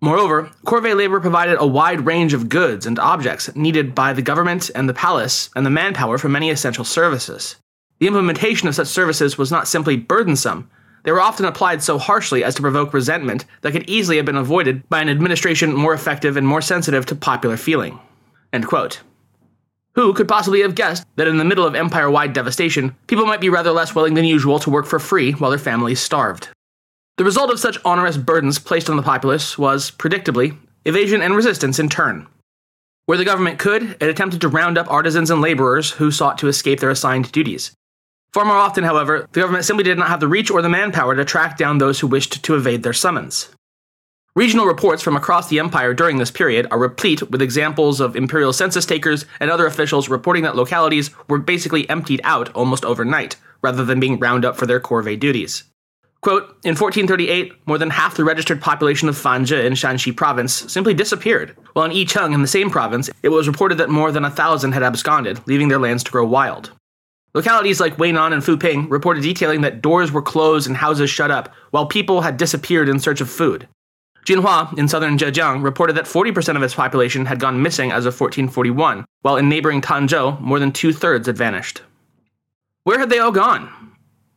Moreover, 0.00 0.50
corvée 0.66 0.96
labor 0.96 1.20
provided 1.20 1.56
a 1.58 1.66
wide 1.66 2.04
range 2.04 2.34
of 2.34 2.48
goods 2.48 2.86
and 2.86 2.98
objects 2.98 3.54
needed 3.56 3.94
by 3.94 4.12
the 4.12 4.22
government 4.22 4.70
and 4.74 4.88
the 4.88 4.94
palace 4.94 5.50
and 5.56 5.64
the 5.64 5.70
manpower 5.70 6.18
for 6.18 6.28
many 6.28 6.50
essential 6.50 6.84
services. 6.84 7.56
The 8.00 8.06
implementation 8.06 8.68
of 8.68 8.74
such 8.74 8.88
services 8.88 9.38
was 9.38 9.50
not 9.50 9.68
simply 9.68 9.96
burdensome, 9.96 10.68
they 11.04 11.12
were 11.12 11.20
often 11.20 11.44
applied 11.44 11.82
so 11.82 11.98
harshly 11.98 12.42
as 12.42 12.54
to 12.54 12.62
provoke 12.62 12.92
resentment 12.92 13.44
that 13.60 13.72
could 13.72 13.88
easily 13.88 14.16
have 14.16 14.26
been 14.26 14.36
avoided 14.36 14.88
by 14.88 15.00
an 15.00 15.10
administration 15.10 15.72
more 15.74 15.94
effective 15.94 16.36
and 16.36 16.46
more 16.46 16.62
sensitive 16.62 17.06
to 17.06 17.14
popular 17.14 17.58
feeling. 17.58 17.98
Who 19.94 20.12
could 20.12 20.26
possibly 20.26 20.62
have 20.62 20.74
guessed 20.74 21.06
that 21.16 21.28
in 21.28 21.38
the 21.38 21.44
middle 21.44 21.64
of 21.64 21.76
empire 21.76 22.10
wide 22.10 22.32
devastation, 22.32 22.96
people 23.06 23.26
might 23.26 23.40
be 23.40 23.48
rather 23.48 23.70
less 23.70 23.94
willing 23.94 24.14
than 24.14 24.24
usual 24.24 24.58
to 24.58 24.70
work 24.70 24.86
for 24.86 24.98
free 24.98 25.32
while 25.32 25.50
their 25.50 25.58
families 25.58 26.00
starved? 26.00 26.48
The 27.16 27.24
result 27.24 27.50
of 27.50 27.60
such 27.60 27.78
onerous 27.84 28.16
burdens 28.16 28.58
placed 28.58 28.90
on 28.90 28.96
the 28.96 29.02
populace 29.02 29.56
was, 29.56 29.92
predictably, 29.92 30.58
evasion 30.84 31.22
and 31.22 31.36
resistance 31.36 31.78
in 31.78 31.88
turn. 31.88 32.26
Where 33.06 33.18
the 33.18 33.24
government 33.24 33.60
could, 33.60 33.96
it 34.00 34.08
attempted 34.08 34.40
to 34.40 34.48
round 34.48 34.78
up 34.78 34.90
artisans 34.90 35.30
and 35.30 35.40
laborers 35.40 35.92
who 35.92 36.10
sought 36.10 36.38
to 36.38 36.48
escape 36.48 36.80
their 36.80 36.90
assigned 36.90 37.30
duties. 37.30 37.72
Far 38.32 38.44
more 38.44 38.56
often, 38.56 38.82
however, 38.82 39.28
the 39.30 39.40
government 39.40 39.64
simply 39.64 39.84
did 39.84 39.96
not 39.96 40.08
have 40.08 40.18
the 40.18 40.26
reach 40.26 40.50
or 40.50 40.60
the 40.60 40.68
manpower 40.68 41.14
to 41.14 41.24
track 41.24 41.56
down 41.56 41.78
those 41.78 42.00
who 42.00 42.08
wished 42.08 42.42
to 42.42 42.56
evade 42.56 42.82
their 42.82 42.92
summons. 42.92 43.53
Regional 44.36 44.66
reports 44.66 45.00
from 45.00 45.14
across 45.14 45.48
the 45.48 45.60
empire 45.60 45.94
during 45.94 46.18
this 46.18 46.32
period 46.32 46.66
are 46.72 46.78
replete 46.78 47.30
with 47.30 47.40
examples 47.40 48.00
of 48.00 48.16
imperial 48.16 48.52
census 48.52 48.84
takers 48.84 49.26
and 49.38 49.48
other 49.48 49.64
officials 49.64 50.08
reporting 50.08 50.42
that 50.42 50.56
localities 50.56 51.10
were 51.28 51.38
basically 51.38 51.88
emptied 51.88 52.20
out 52.24 52.52
almost 52.52 52.84
overnight, 52.84 53.36
rather 53.62 53.84
than 53.84 54.00
being 54.00 54.18
round 54.18 54.44
up 54.44 54.56
for 54.56 54.66
their 54.66 54.80
corvée 54.80 55.18
duties. 55.18 55.62
Quote, 56.20 56.48
in 56.64 56.74
1438, 56.74 57.52
more 57.68 57.78
than 57.78 57.90
half 57.90 58.16
the 58.16 58.24
registered 58.24 58.60
population 58.60 59.08
of 59.08 59.14
Fanzhe 59.14 59.64
in 59.64 59.74
Shanxi 59.74 60.16
province 60.16 60.52
simply 60.52 60.94
disappeared, 60.94 61.56
while 61.74 61.84
in 61.84 61.92
Yicheng 61.92 62.34
in 62.34 62.42
the 62.42 62.48
same 62.48 62.70
province, 62.70 63.08
it 63.22 63.28
was 63.28 63.46
reported 63.46 63.78
that 63.78 63.88
more 63.88 64.10
than 64.10 64.24
a 64.24 64.30
thousand 64.30 64.72
had 64.72 64.82
absconded, 64.82 65.46
leaving 65.46 65.68
their 65.68 65.78
lands 65.78 66.02
to 66.02 66.10
grow 66.10 66.26
wild. 66.26 66.72
Localities 67.34 67.78
like 67.78 67.98
Weinan 67.98 68.32
and 68.32 68.42
Fuping 68.42 68.90
reported 68.90 69.22
detailing 69.22 69.60
that 69.60 69.80
doors 69.80 70.10
were 70.10 70.22
closed 70.22 70.66
and 70.66 70.76
houses 70.76 71.08
shut 71.08 71.30
up, 71.30 71.54
while 71.70 71.86
people 71.86 72.22
had 72.22 72.36
disappeared 72.36 72.88
in 72.88 72.98
search 72.98 73.20
of 73.20 73.30
food. 73.30 73.68
Jinhua, 74.24 74.78
in 74.78 74.88
southern 74.88 75.18
Zhejiang, 75.18 75.62
reported 75.62 75.96
that 75.96 76.06
40% 76.06 76.56
of 76.56 76.62
its 76.62 76.74
population 76.74 77.26
had 77.26 77.40
gone 77.40 77.62
missing 77.62 77.92
as 77.92 78.06
of 78.06 78.18
1441, 78.18 79.04
while 79.22 79.36
in 79.36 79.48
neighboring 79.48 79.82
Tanzhou, 79.82 80.40
more 80.40 80.58
than 80.58 80.72
two 80.72 80.92
thirds 80.92 81.26
had 81.26 81.36
vanished. 81.36 81.82
Where 82.84 82.98
had 82.98 83.10
they 83.10 83.18
all 83.18 83.32
gone? 83.32 83.70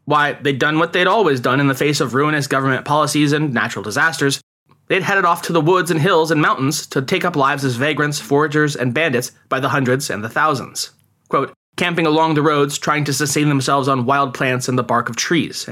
Why, 0.05 0.33
they'd 0.33 0.59
done 0.59 0.79
what 0.79 0.93
they'd 0.93 1.07
always 1.07 1.39
done 1.39 1.59
in 1.59 1.67
the 1.67 1.75
face 1.75 1.99
of 1.99 2.13
ruinous 2.13 2.47
government 2.47 2.85
policies 2.85 3.33
and 3.33 3.53
natural 3.53 3.83
disasters. 3.83 4.41
They'd 4.87 5.03
headed 5.03 5.25
off 5.25 5.41
to 5.43 5.53
the 5.53 5.61
woods 5.61 5.91
and 5.91 5.99
hills 5.99 6.31
and 6.31 6.41
mountains 6.41 6.87
to 6.87 7.01
take 7.01 7.25
up 7.25 7.35
lives 7.35 7.65
as 7.65 7.75
vagrants, 7.75 8.19
foragers, 8.19 8.75
and 8.75 8.93
bandits 8.93 9.31
by 9.49 9.59
the 9.59 9.69
hundreds 9.69 10.09
and 10.09 10.23
the 10.23 10.29
thousands. 10.29 10.91
Quote, 11.27 11.53
camping 11.75 12.05
along 12.05 12.33
the 12.33 12.41
roads, 12.41 12.77
trying 12.77 13.03
to 13.05 13.13
sustain 13.13 13.49
themselves 13.49 13.87
on 13.87 14.05
wild 14.05 14.33
plants 14.33 14.67
and 14.67 14.77
the 14.77 14.83
bark 14.83 15.09
of 15.09 15.15
trees. 15.15 15.67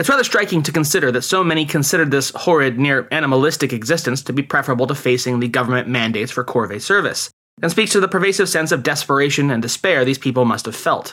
It's 0.00 0.08
rather 0.08 0.24
striking 0.24 0.62
to 0.62 0.72
consider 0.72 1.12
that 1.12 1.20
so 1.20 1.44
many 1.44 1.66
considered 1.66 2.10
this 2.10 2.30
horrid, 2.30 2.78
near 2.78 3.06
animalistic 3.10 3.74
existence 3.74 4.22
to 4.22 4.32
be 4.32 4.42
preferable 4.42 4.86
to 4.86 4.94
facing 4.94 5.40
the 5.40 5.48
government 5.48 5.88
mandates 5.88 6.32
for 6.32 6.42
corvée 6.42 6.80
service, 6.80 7.28
and 7.60 7.70
speaks 7.70 7.92
to 7.92 8.00
the 8.00 8.08
pervasive 8.08 8.48
sense 8.48 8.72
of 8.72 8.82
desperation 8.82 9.50
and 9.50 9.60
despair 9.60 10.02
these 10.02 10.16
people 10.16 10.46
must 10.46 10.64
have 10.64 10.74
felt. 10.74 11.12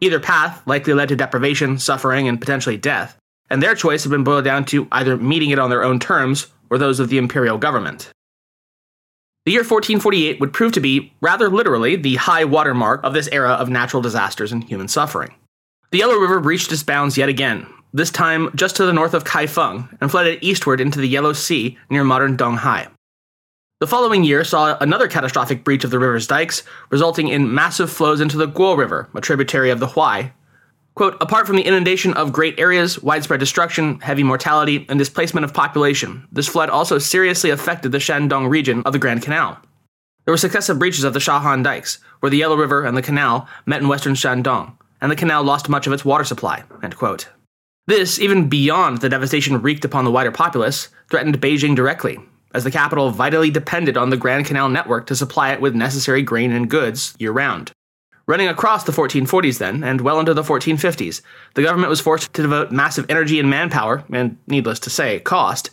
Either 0.00 0.18
path 0.18 0.60
likely 0.66 0.92
led 0.92 1.08
to 1.10 1.14
deprivation, 1.14 1.78
suffering, 1.78 2.26
and 2.26 2.40
potentially 2.40 2.76
death, 2.76 3.16
and 3.48 3.62
their 3.62 3.76
choice 3.76 4.02
had 4.02 4.10
been 4.10 4.24
boiled 4.24 4.44
down 4.44 4.64
to 4.64 4.88
either 4.90 5.16
meeting 5.16 5.50
it 5.50 5.60
on 5.60 5.70
their 5.70 5.84
own 5.84 6.00
terms 6.00 6.48
or 6.70 6.78
those 6.78 6.98
of 6.98 7.10
the 7.10 7.18
imperial 7.18 7.58
government. 7.58 8.10
The 9.44 9.52
year 9.52 9.60
1448 9.60 10.40
would 10.40 10.52
prove 10.52 10.72
to 10.72 10.80
be, 10.80 11.12
rather 11.20 11.48
literally, 11.48 11.94
the 11.94 12.16
high 12.16 12.44
watermark 12.44 13.04
of 13.04 13.14
this 13.14 13.28
era 13.30 13.52
of 13.52 13.68
natural 13.68 14.02
disasters 14.02 14.50
and 14.50 14.64
human 14.64 14.88
suffering. 14.88 15.36
The 15.92 15.98
Yellow 15.98 16.16
River 16.16 16.40
breached 16.40 16.72
its 16.72 16.82
bounds 16.82 17.16
yet 17.16 17.28
again, 17.28 17.68
this 17.94 18.10
time 18.10 18.50
just 18.54 18.76
to 18.76 18.84
the 18.84 18.92
north 18.92 19.14
of 19.14 19.24
Kaifeng, 19.24 19.88
and 20.02 20.10
flooded 20.10 20.38
eastward 20.42 20.82
into 20.82 21.00
the 21.00 21.08
Yellow 21.08 21.32
Sea 21.32 21.78
near 21.88 22.04
modern 22.04 22.36
Donghai. 22.36 22.90
The 23.80 23.86
following 23.86 24.22
year 24.22 24.44
saw 24.44 24.76
another 24.78 25.08
catastrophic 25.08 25.64
breach 25.64 25.84
of 25.84 25.90
the 25.90 25.98
river's 25.98 26.26
dikes, 26.26 26.62
resulting 26.90 27.28
in 27.28 27.54
massive 27.54 27.90
flows 27.90 28.20
into 28.20 28.36
the 28.36 28.48
Guo 28.48 28.76
River, 28.76 29.08
a 29.14 29.22
tributary 29.22 29.70
of 29.70 29.80
the 29.80 29.86
Huai, 29.86 30.32
Quote, 30.94 31.16
apart 31.20 31.48
from 31.48 31.56
the 31.56 31.66
inundation 31.66 32.14
of 32.14 32.32
great 32.32 32.58
areas, 32.60 33.02
widespread 33.02 33.40
destruction, 33.40 33.98
heavy 33.98 34.22
mortality, 34.22 34.86
and 34.88 34.96
displacement 34.96 35.44
of 35.44 35.52
population, 35.52 36.24
this 36.30 36.46
flood 36.46 36.70
also 36.70 36.98
seriously 36.98 37.50
affected 37.50 37.90
the 37.90 37.98
Shandong 37.98 38.48
region 38.48 38.80
of 38.84 38.92
the 38.92 38.98
Grand 39.00 39.20
Canal. 39.20 39.58
There 40.24 40.32
were 40.32 40.38
successive 40.38 40.78
breaches 40.78 41.02
of 41.02 41.12
the 41.12 41.18
Shahan 41.18 41.64
dikes, 41.64 41.98
where 42.20 42.30
the 42.30 42.36
Yellow 42.36 42.56
River 42.56 42.84
and 42.84 42.96
the 42.96 43.02
canal 43.02 43.48
met 43.66 43.82
in 43.82 43.88
western 43.88 44.14
Shandong, 44.14 44.78
and 45.00 45.10
the 45.10 45.16
canal 45.16 45.42
lost 45.42 45.68
much 45.68 45.88
of 45.88 45.92
its 45.92 46.04
water 46.04 46.24
supply. 46.24 46.62
This, 47.86 48.18
even 48.18 48.48
beyond 48.48 48.98
the 48.98 49.10
devastation 49.10 49.60
wreaked 49.60 49.84
upon 49.84 50.06
the 50.06 50.10
wider 50.10 50.32
populace, 50.32 50.88
threatened 51.10 51.38
Beijing 51.38 51.76
directly, 51.76 52.18
as 52.54 52.64
the 52.64 52.70
capital 52.70 53.10
vitally 53.10 53.50
depended 53.50 53.98
on 53.98 54.08
the 54.08 54.16
Grand 54.16 54.46
Canal 54.46 54.70
network 54.70 55.06
to 55.08 55.16
supply 55.16 55.52
it 55.52 55.60
with 55.60 55.74
necessary 55.74 56.22
grain 56.22 56.50
and 56.50 56.70
goods 56.70 57.14
year 57.18 57.30
round. 57.30 57.72
Running 58.26 58.48
across 58.48 58.84
the 58.84 58.92
1440s, 58.92 59.58
then, 59.58 59.84
and 59.84 60.00
well 60.00 60.18
into 60.18 60.32
the 60.32 60.42
1450s, 60.42 61.20
the 61.56 61.62
government 61.62 61.90
was 61.90 62.00
forced 62.00 62.32
to 62.32 62.40
devote 62.40 62.72
massive 62.72 63.04
energy 63.10 63.38
and 63.38 63.50
manpower, 63.50 64.02
and 64.10 64.38
needless 64.46 64.80
to 64.80 64.88
say, 64.88 65.20
cost, 65.20 65.68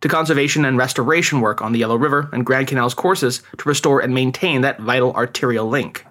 to 0.00 0.08
conservation 0.08 0.64
and 0.64 0.76
restoration 0.76 1.40
work 1.40 1.62
on 1.62 1.70
the 1.70 1.78
Yellow 1.78 1.94
River 1.94 2.28
and 2.32 2.44
Grand 2.44 2.66
Canal's 2.66 2.92
courses 2.92 3.40
to 3.58 3.68
restore 3.68 4.00
and 4.00 4.12
maintain 4.12 4.62
that 4.62 4.80
vital 4.80 5.12
arterial 5.12 5.68
link. 5.68 6.04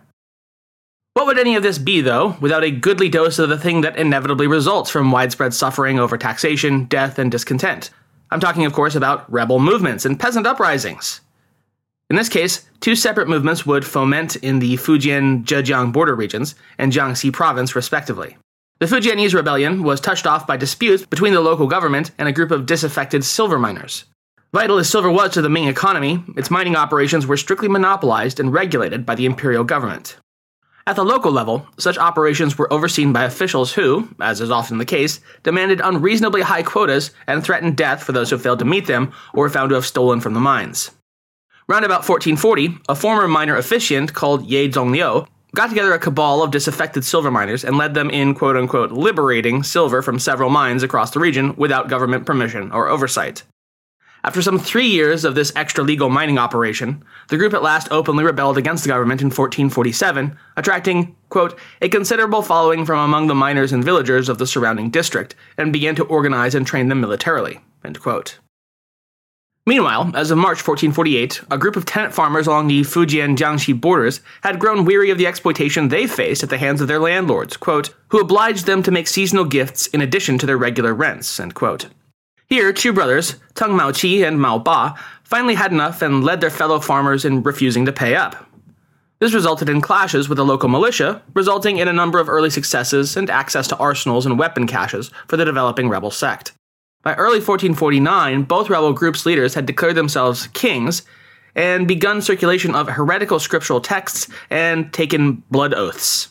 What 1.14 1.26
would 1.26 1.40
any 1.40 1.56
of 1.56 1.64
this 1.64 1.78
be, 1.78 2.00
though, 2.00 2.38
without 2.40 2.64
a 2.64 2.72
goodly 2.72 3.10
dose 3.10 3.38
of 3.38 3.50
the 3.50 3.58
thing 3.58 3.82
that 3.82 3.98
inevitably 3.98 4.48
results 4.48 4.90
from 4.90 5.12
widespread 5.12 5.54
suffering 5.54 6.00
over 6.00 6.18
taxation, 6.18 6.86
death, 6.86 7.20
and 7.20 7.30
discontent? 7.30 7.90
I'm 8.32 8.40
talking, 8.40 8.66
of 8.66 8.72
course, 8.72 8.96
about 8.96 9.32
rebel 9.32 9.60
movements 9.60 10.06
and 10.06 10.18
peasant 10.18 10.48
uprisings. 10.48 11.20
In 12.10 12.16
this 12.16 12.30
case, 12.30 12.66
two 12.80 12.96
separate 12.96 13.28
movements 13.28 13.66
would 13.66 13.86
foment 13.86 14.38
in 14.38 14.60
the 14.60 14.78
Fujian 14.78 15.44
Zhejiang 15.44 15.92
border 15.92 16.16
regions 16.16 16.56
and 16.78 16.94
Jiangxi 16.94 17.32
province, 17.32 17.76
respectively. 17.76 18.38
The 18.80 18.86
Fujianese 18.86 19.34
rebellion 19.34 19.84
was 19.84 20.00
touched 20.00 20.26
off 20.26 20.48
by 20.48 20.56
disputes 20.56 21.06
between 21.06 21.34
the 21.34 21.42
local 21.42 21.68
government 21.68 22.12
and 22.18 22.30
a 22.30 22.34
group 22.34 22.52
of 22.52 22.66
disaffected 22.66 23.26
silver 23.26 23.60
miners. 23.60 24.06
Vital 24.54 24.78
as 24.78 24.90
silver 24.90 25.12
was 25.12 25.34
to 25.34 25.42
the 25.42 25.50
Ming 25.50 25.68
economy, 25.68 26.24
its 26.38 26.50
mining 26.50 26.76
operations 26.76 27.28
were 27.28 27.38
strictly 27.38 27.68
monopolized 27.68 28.40
and 28.40 28.54
regulated 28.54 29.06
by 29.06 29.16
the 29.16 29.26
imperial 29.26 29.64
government. 29.64 30.18
At 30.92 30.98
the 30.98 31.06
local 31.06 31.32
level, 31.32 31.66
such 31.78 31.98
operations 31.98 32.58
were 32.58 32.74
overseen 32.74 33.14
by 33.14 33.24
officials 33.24 33.72
who, 33.72 34.10
as 34.20 34.42
is 34.42 34.52
often 34.52 34.78
the 34.78 34.84
case, 34.84 35.22
demanded 35.42 35.80
unreasonably 35.82 36.42
high 36.42 36.64
quotas 36.64 37.12
and 37.28 37.42
threatened 37.42 37.78
death 37.78 38.04
for 38.04 38.12
those 38.12 38.30
who 38.30 38.38
failed 38.38 38.60
to 38.60 38.66
meet 38.66 38.88
them 38.88 39.14
or 39.34 39.44
were 39.44 39.50
found 39.50 39.70
to 39.70 39.76
have 39.76 39.86
stolen 39.86 40.20
from 40.20 40.34
the 40.34 40.42
mines. 40.42 40.92
Round 41.70 41.86
about 41.86 42.06
1440, 42.06 42.80
a 42.90 42.96
former 42.96 43.26
miner 43.30 43.56
officiant 43.56 44.14
called 44.14 44.46
Ye 44.46 44.68
Zongliu 44.68 45.28
got 45.56 45.70
together 45.70 45.94
a 45.94 45.98
cabal 45.98 46.44
of 46.44 46.52
disaffected 46.52 47.06
silver 47.06 47.32
miners 47.32 47.64
and 47.64 47.78
led 47.78 47.94
them 47.94 48.10
in 48.10 48.36
quote 48.36 48.58
unquote 48.58 48.92
liberating 48.92 49.64
silver 49.64 50.02
from 50.02 50.20
several 50.20 50.50
mines 50.50 50.84
across 50.84 51.12
the 51.12 51.22
region 51.22 51.56
without 51.56 51.88
government 51.88 52.26
permission 52.26 52.70
or 52.74 52.90
oversight. 52.90 53.44
After 54.24 54.42
some 54.42 54.60
three 54.60 54.88
years 54.88 55.26
of 55.26 55.34
this 55.34 55.52
extra 55.56 55.84
legal 55.84 56.10
mining 56.10 56.38
operation, 56.38 57.04
the 57.30 57.38
group 57.38 57.54
at 57.54 57.64
last 57.64 57.88
openly 57.90 58.24
rebelled 58.24 58.58
against 58.58 58.84
the 58.84 58.90
government 58.90 59.22
in 59.22 59.28
1447, 59.28 60.38
attracting, 60.58 61.16
quote, 61.30 61.58
a 61.82 61.90
considerable 61.90 62.44
following 62.44 62.86
from 62.86 63.00
among 63.00 63.28
the 63.28 63.36
miners 63.36 63.72
and 63.72 63.84
villagers 63.84 64.30
of 64.30 64.38
the 64.38 64.46
surrounding 64.46 64.92
district, 64.92 65.36
and 65.58 65.74
began 65.74 65.96
to 65.96 66.06
organize 66.06 66.54
and 66.54 66.68
train 66.68 66.88
them 66.90 67.02
militarily, 67.02 67.60
end 67.84 68.00
quote. 68.00 68.38
Meanwhile, 69.66 70.12
as 70.16 70.32
of 70.32 70.38
March 70.38 70.68
1448, 70.68 71.42
a 71.52 71.58
group 71.58 71.76
of 71.76 71.86
tenant 71.86 72.14
farmers 72.14 72.48
along 72.48 72.68
the 72.68 72.82
Fujian 72.82 73.36
Jiangxi 73.36 73.80
borders 73.80 74.22
had 74.42 74.60
grown 74.60 74.86
weary 74.86 75.12
of 75.12 75.20
the 75.20 75.28
exploitation 75.28 75.88
they 75.88 76.08
faced 76.08 76.42
at 76.42 76.50
the 76.50 76.58
hands 76.58 76.82
of 76.82 76.88
their 76.88 77.00
landlords, 77.00 77.58
quote, 77.58 77.94
who 78.10 78.20
obliged 78.20 78.66
them 78.66 78.82
to 78.84 78.92
make 78.92 79.08
seasonal 79.08 79.46
gifts 79.46 79.88
in 79.88 80.02
addition 80.02 80.38
to 80.40 80.46
their 80.46 80.58
regular 80.58 80.94
rents, 80.94 81.40
end 81.40 81.54
quote. 81.54 81.88
Here, 82.52 82.74
two 82.74 82.92
brothers, 82.92 83.36
Teng 83.54 83.80
Maoqi 83.80 84.28
and 84.28 84.38
Mao 84.38 84.58
Ba, 84.58 84.96
finally 85.24 85.56
had 85.56 85.72
enough 85.72 86.02
and 86.02 86.22
led 86.22 86.42
their 86.42 86.50
fellow 86.50 86.82
farmers 86.82 87.24
in 87.24 87.44
refusing 87.44 87.86
to 87.86 87.94
pay 87.94 88.14
up. 88.14 88.46
This 89.20 89.34
resulted 89.34 89.70
in 89.70 89.80
clashes 89.80 90.28
with 90.28 90.36
the 90.36 90.44
local 90.44 90.68
militia, 90.68 91.22
resulting 91.34 91.78
in 91.78 91.88
a 91.88 91.94
number 91.94 92.20
of 92.20 92.28
early 92.28 92.50
successes 92.50 93.16
and 93.16 93.30
access 93.30 93.70
to 93.70 93.78
arsenals 93.78 94.26
and 94.26 94.38
weapon 94.38 94.68
caches 94.68 95.12
for 95.30 95.38
the 95.38 95.46
developing 95.46 95.88
rebel 95.88 96.12
sect. 96.12 96.52
By 97.04 97.14
early 97.14 97.40
1449, 97.40 98.44
both 98.44 98.70
rebel 98.70 98.92
groups' 98.92 99.26
leaders 99.26 99.54
had 99.54 99.66
declared 99.66 99.96
themselves 99.96 100.48
kings 100.48 101.04
and 101.56 101.88
begun 101.88 102.22
circulation 102.22 102.76
of 102.76 102.90
heretical 102.90 103.40
scriptural 103.40 103.80
texts 103.80 104.28
and 104.50 104.92
taken 104.92 105.42
blood 105.52 105.74
oaths. 105.74 106.31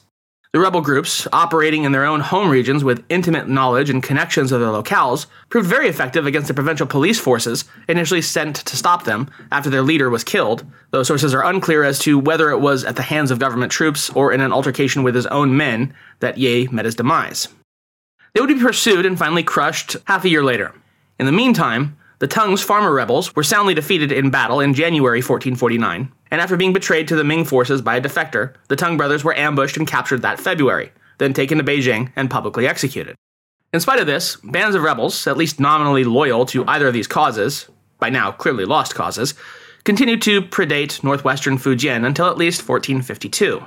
The 0.52 0.58
rebel 0.58 0.80
groups, 0.80 1.28
operating 1.32 1.84
in 1.84 1.92
their 1.92 2.04
own 2.04 2.18
home 2.18 2.50
regions 2.50 2.82
with 2.82 3.04
intimate 3.08 3.48
knowledge 3.48 3.88
and 3.88 4.02
connections 4.02 4.50
of 4.50 4.60
their 4.60 4.70
locales, 4.70 5.26
proved 5.48 5.68
very 5.68 5.86
effective 5.86 6.26
against 6.26 6.48
the 6.48 6.54
provincial 6.54 6.88
police 6.88 7.20
forces 7.20 7.66
initially 7.88 8.20
sent 8.20 8.56
to 8.56 8.76
stop 8.76 9.04
them 9.04 9.30
after 9.52 9.70
their 9.70 9.82
leader 9.82 10.10
was 10.10 10.24
killed, 10.24 10.66
though 10.90 11.04
sources 11.04 11.34
are 11.34 11.44
unclear 11.44 11.84
as 11.84 12.00
to 12.00 12.18
whether 12.18 12.50
it 12.50 12.58
was 12.58 12.84
at 12.84 12.96
the 12.96 13.02
hands 13.02 13.30
of 13.30 13.38
government 13.38 13.70
troops 13.70 14.10
or 14.10 14.32
in 14.32 14.40
an 14.40 14.52
altercation 14.52 15.04
with 15.04 15.14
his 15.14 15.26
own 15.26 15.56
men 15.56 15.94
that 16.18 16.36
Ye 16.36 16.66
met 16.72 16.84
his 16.84 16.96
demise. 16.96 17.46
They 18.34 18.40
would 18.40 18.48
be 18.48 18.60
pursued 18.60 19.06
and 19.06 19.16
finally 19.16 19.44
crushed 19.44 19.98
half 20.06 20.24
a 20.24 20.28
year 20.28 20.42
later. 20.42 20.74
In 21.20 21.26
the 21.26 21.32
meantime, 21.32 21.96
the 22.20 22.28
Teng's 22.28 22.62
farmer 22.62 22.92
rebels 22.92 23.34
were 23.34 23.42
soundly 23.42 23.72
defeated 23.72 24.12
in 24.12 24.30
battle 24.30 24.60
in 24.60 24.74
January 24.74 25.20
1449, 25.20 26.12
and 26.30 26.40
after 26.40 26.56
being 26.56 26.74
betrayed 26.74 27.08
to 27.08 27.16
the 27.16 27.24
Ming 27.24 27.46
forces 27.46 27.80
by 27.80 27.96
a 27.96 28.00
defector, 28.00 28.54
the 28.68 28.76
Teng 28.76 28.98
brothers 28.98 29.24
were 29.24 29.36
ambushed 29.36 29.78
and 29.78 29.86
captured 29.86 30.20
that 30.20 30.38
February, 30.38 30.92
then 31.16 31.32
taken 31.32 31.56
to 31.56 31.64
Beijing 31.64 32.12
and 32.16 32.30
publicly 32.30 32.68
executed. 32.68 33.16
In 33.72 33.80
spite 33.80 34.00
of 34.00 34.06
this, 34.06 34.36
bands 34.36 34.76
of 34.76 34.82
rebels, 34.82 35.26
at 35.26 35.38
least 35.38 35.60
nominally 35.60 36.04
loyal 36.04 36.44
to 36.46 36.64
either 36.66 36.88
of 36.88 36.92
these 36.92 37.06
causes, 37.06 37.68
by 37.98 38.10
now 38.10 38.32
clearly 38.32 38.66
lost 38.66 38.94
causes, 38.94 39.32
continued 39.84 40.20
to 40.22 40.42
predate 40.42 41.02
northwestern 41.02 41.56
Fujian 41.56 42.04
until 42.04 42.26
at 42.26 42.36
least 42.36 42.68
1452. 42.68 43.62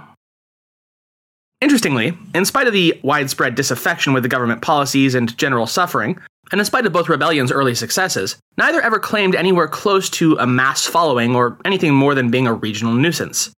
Interestingly, 1.60 2.16
in 2.36 2.46
spite 2.46 2.68
of 2.68 2.74
the 2.74 3.00
widespread 3.04 3.56
disaffection 3.56 4.14
with 4.14 4.22
the 4.22 4.30
government 4.30 4.62
policies 4.62 5.16
and 5.16 5.36
general 5.38 5.66
suffering, 5.66 6.20
and 6.54 6.60
in 6.60 6.66
spite 6.66 6.86
of 6.86 6.94
both 6.94 7.10
rebellion's 7.10 7.52
early 7.52 7.74
successes, 7.74 8.38
neither 8.60 8.80
ever 8.80 9.00
claimed 9.00 9.34
anywhere 9.34 9.68
close 9.68 10.08
to 10.08 10.38
a 10.38 10.46
mass 10.46 10.86
following 10.86 11.36
or 11.36 11.58
anything 11.66 11.96
more 11.96 12.14
than 12.14 12.30
being 12.30 12.46
a 12.46 12.54
regional 12.54 12.94
nuisance. 12.94 13.52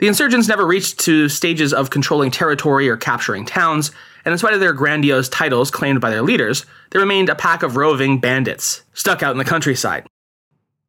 The 0.00 0.08
insurgents 0.08 0.48
never 0.48 0.66
reached 0.66 0.98
to 1.00 1.28
stages 1.28 1.72
of 1.72 1.90
controlling 1.90 2.32
territory 2.32 2.88
or 2.88 2.96
capturing 2.96 3.46
towns, 3.46 3.92
and 4.24 4.32
in 4.32 4.38
spite 4.38 4.52
of 4.52 4.58
their 4.58 4.72
grandiose 4.72 5.28
titles 5.28 5.70
claimed 5.70 6.00
by 6.00 6.10
their 6.10 6.22
leaders, 6.22 6.66
they 6.90 6.98
remained 6.98 7.28
a 7.28 7.36
pack 7.36 7.62
of 7.62 7.76
roving 7.76 8.18
bandits, 8.18 8.82
stuck 8.94 9.22
out 9.22 9.30
in 9.30 9.38
the 9.38 9.44
countryside. 9.44 10.04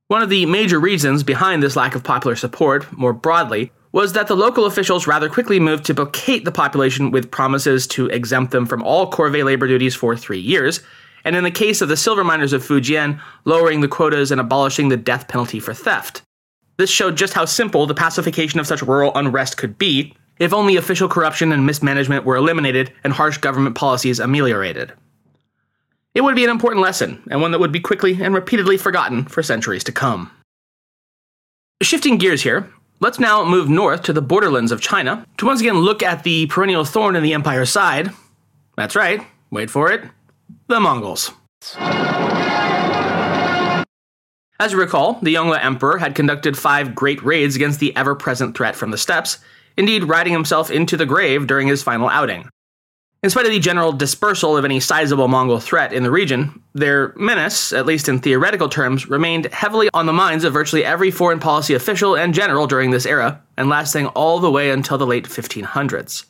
One 0.07 0.23
of 0.23 0.29
the 0.29 0.47
major 0.47 0.79
reasons 0.79 1.21
behind 1.21 1.61
this 1.61 1.75
lack 1.75 1.93
of 1.93 2.03
popular 2.03 2.35
support, 2.35 2.91
more 2.91 3.13
broadly, 3.13 3.71
was 3.91 4.13
that 4.13 4.25
the 4.25 4.35
local 4.35 4.65
officials 4.65 5.05
rather 5.05 5.29
quickly 5.29 5.59
moved 5.59 5.85
to 5.85 5.93
placate 5.93 6.43
the 6.43 6.51
population 6.51 7.11
with 7.11 7.29
promises 7.29 7.85
to 7.85 8.07
exempt 8.07 8.51
them 8.51 8.65
from 8.65 8.81
all 8.81 9.11
corvée 9.11 9.45
labor 9.45 9.67
duties 9.67 9.93
for 9.93 10.17
three 10.17 10.39
years, 10.39 10.81
and 11.25 11.35
in 11.35 11.43
the 11.43 11.51
case 11.51 11.81
of 11.81 11.89
the 11.89 11.97
silver 11.97 12.23
miners 12.23 12.53
of 12.53 12.63
Fujian, 12.65 13.19
lowering 13.45 13.81
the 13.81 13.87
quotas 13.87 14.31
and 14.31 14.41
abolishing 14.41 14.89
the 14.89 14.97
death 14.97 15.27
penalty 15.27 15.59
for 15.59 15.73
theft. 15.73 16.21
This 16.77 16.89
showed 16.89 17.15
just 17.15 17.33
how 17.33 17.45
simple 17.45 17.85
the 17.85 17.93
pacification 17.93 18.59
of 18.59 18.67
such 18.67 18.81
rural 18.81 19.11
unrest 19.15 19.57
could 19.57 19.77
be 19.77 20.15
if 20.39 20.53
only 20.53 20.75
official 20.75 21.07
corruption 21.07 21.51
and 21.51 21.65
mismanagement 21.65 22.25
were 22.25 22.35
eliminated 22.35 22.91
and 23.03 23.13
harsh 23.13 23.37
government 23.37 23.75
policies 23.75 24.19
ameliorated. 24.19 24.91
It 26.15 26.21
would 26.21 26.35
be 26.35 26.43
an 26.43 26.49
important 26.49 26.81
lesson, 26.81 27.23
and 27.29 27.41
one 27.41 27.51
that 27.51 27.59
would 27.59 27.71
be 27.71 27.79
quickly 27.79 28.21
and 28.21 28.33
repeatedly 28.33 28.77
forgotten 28.77 29.25
for 29.25 29.41
centuries 29.41 29.83
to 29.85 29.91
come. 29.91 30.31
Shifting 31.81 32.17
gears 32.17 32.43
here, 32.43 32.71
let's 32.99 33.19
now 33.19 33.45
move 33.45 33.69
north 33.69 34.03
to 34.03 34.13
the 34.13 34.21
borderlands 34.21 34.71
of 34.71 34.81
China 34.81 35.25
to 35.37 35.45
once 35.45 35.61
again 35.61 35.77
look 35.77 36.03
at 36.03 36.23
the 36.23 36.47
perennial 36.47 36.85
thorn 36.85 37.15
in 37.15 37.23
the 37.23 37.33
empire's 37.33 37.69
side. 37.69 38.11
That's 38.75 38.95
right, 38.95 39.25
wait 39.51 39.69
for 39.69 39.91
it 39.91 40.03
the 40.67 40.79
Mongols. 40.79 41.31
As 44.59 44.71
you 44.71 44.79
recall, 44.79 45.19
the 45.21 45.35
Yongle 45.35 45.61
Emperor 45.61 45.97
had 45.97 46.15
conducted 46.15 46.57
five 46.57 46.95
great 46.95 47.21
raids 47.23 47.55
against 47.55 47.79
the 47.79 47.95
ever 47.95 48.15
present 48.15 48.55
threat 48.55 48.75
from 48.75 48.91
the 48.91 48.97
steppes, 48.97 49.39
indeed, 49.75 50.05
riding 50.05 50.33
himself 50.33 50.71
into 50.71 50.95
the 50.95 51.05
grave 51.05 51.47
during 51.47 51.67
his 51.67 51.83
final 51.83 52.07
outing. 52.07 52.47
In 53.23 53.29
spite 53.29 53.45
of 53.45 53.51
the 53.51 53.59
general 53.59 53.93
dispersal 53.93 54.57
of 54.57 54.65
any 54.65 54.81
sizable 54.81 55.29
Mongol 55.29 55.61
threat 55.61 55.93
in 55.93 56.03
the 56.03 56.11
region, 56.11 56.61
their 56.73 57.13
menace, 57.15 57.71
at 57.71 57.85
least 57.85 58.09
in 58.09 58.19
theoretical 58.19 58.67
terms, 58.67 59.09
remained 59.09 59.45
heavily 59.53 59.89
on 59.93 60.05
the 60.05 60.13
minds 60.13 60.43
of 60.43 60.51
virtually 60.51 60.83
every 60.83 61.09
foreign 61.09 61.39
policy 61.39 61.73
official 61.73 62.15
and 62.17 62.33
general 62.33 62.67
during 62.67 62.91
this 62.91 63.05
era, 63.05 63.41
and 63.55 63.69
lasting 63.69 64.07
all 64.07 64.39
the 64.39 64.51
way 64.51 64.71
until 64.71 64.97
the 64.97 65.07
late 65.07 65.23
1500s. 65.23 66.25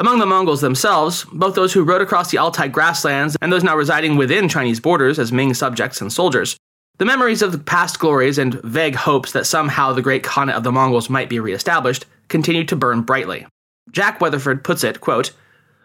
Among 0.00 0.20
the 0.20 0.26
Mongols 0.26 0.60
themselves, 0.60 1.24
both 1.32 1.56
those 1.56 1.72
who 1.72 1.82
rode 1.82 2.00
across 2.00 2.30
the 2.30 2.38
Altai 2.38 2.68
grasslands 2.68 3.36
and 3.42 3.52
those 3.52 3.64
now 3.64 3.76
residing 3.76 4.16
within 4.16 4.48
Chinese 4.48 4.78
borders 4.78 5.18
as 5.18 5.32
Ming 5.32 5.54
subjects 5.54 6.00
and 6.00 6.12
soldiers, 6.12 6.56
the 6.98 7.04
memories 7.04 7.42
of 7.42 7.50
the 7.50 7.58
past 7.58 7.98
glories 7.98 8.38
and 8.38 8.62
vague 8.62 8.94
hopes 8.94 9.32
that 9.32 9.44
somehow 9.44 9.92
the 9.92 10.02
great 10.02 10.22
Khanate 10.22 10.54
of 10.54 10.62
the 10.62 10.70
Mongols 10.70 11.10
might 11.10 11.28
be 11.28 11.40
reestablished 11.40 12.06
continued 12.28 12.68
to 12.68 12.76
burn 12.76 13.02
brightly. 13.02 13.44
Jack 13.90 14.20
Weatherford 14.20 14.62
puts 14.62 14.84
it, 14.84 15.00
quote, 15.00 15.32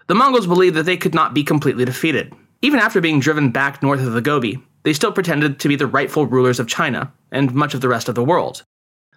The 0.06 0.16
Mongols 0.16 0.46
believed 0.46 0.76
that 0.76 0.84
they 0.84 0.98
could 0.98 1.16
not 1.16 1.34
be 1.34 1.44
completely 1.44 1.84
defeated. 1.84 2.32
Even 2.62 2.80
after 2.80 3.02
being 3.02 3.20
driven 3.20 3.50
back 3.50 3.82
north 3.82 4.02
of 4.02 4.14
the 4.14 4.22
Gobi, 4.22 4.62
they 4.84 4.94
still 4.94 5.12
pretended 5.12 5.60
to 5.60 5.68
be 5.68 5.76
the 5.76 5.88
rightful 5.88 6.28
rulers 6.28 6.60
of 6.60 6.68
China 6.68 7.12
and 7.32 7.56
much 7.56 7.74
of 7.74 7.82
the 7.82 7.90
rest 7.90 8.08
of 8.08 8.14
the 8.14 8.24
world. 8.24 8.64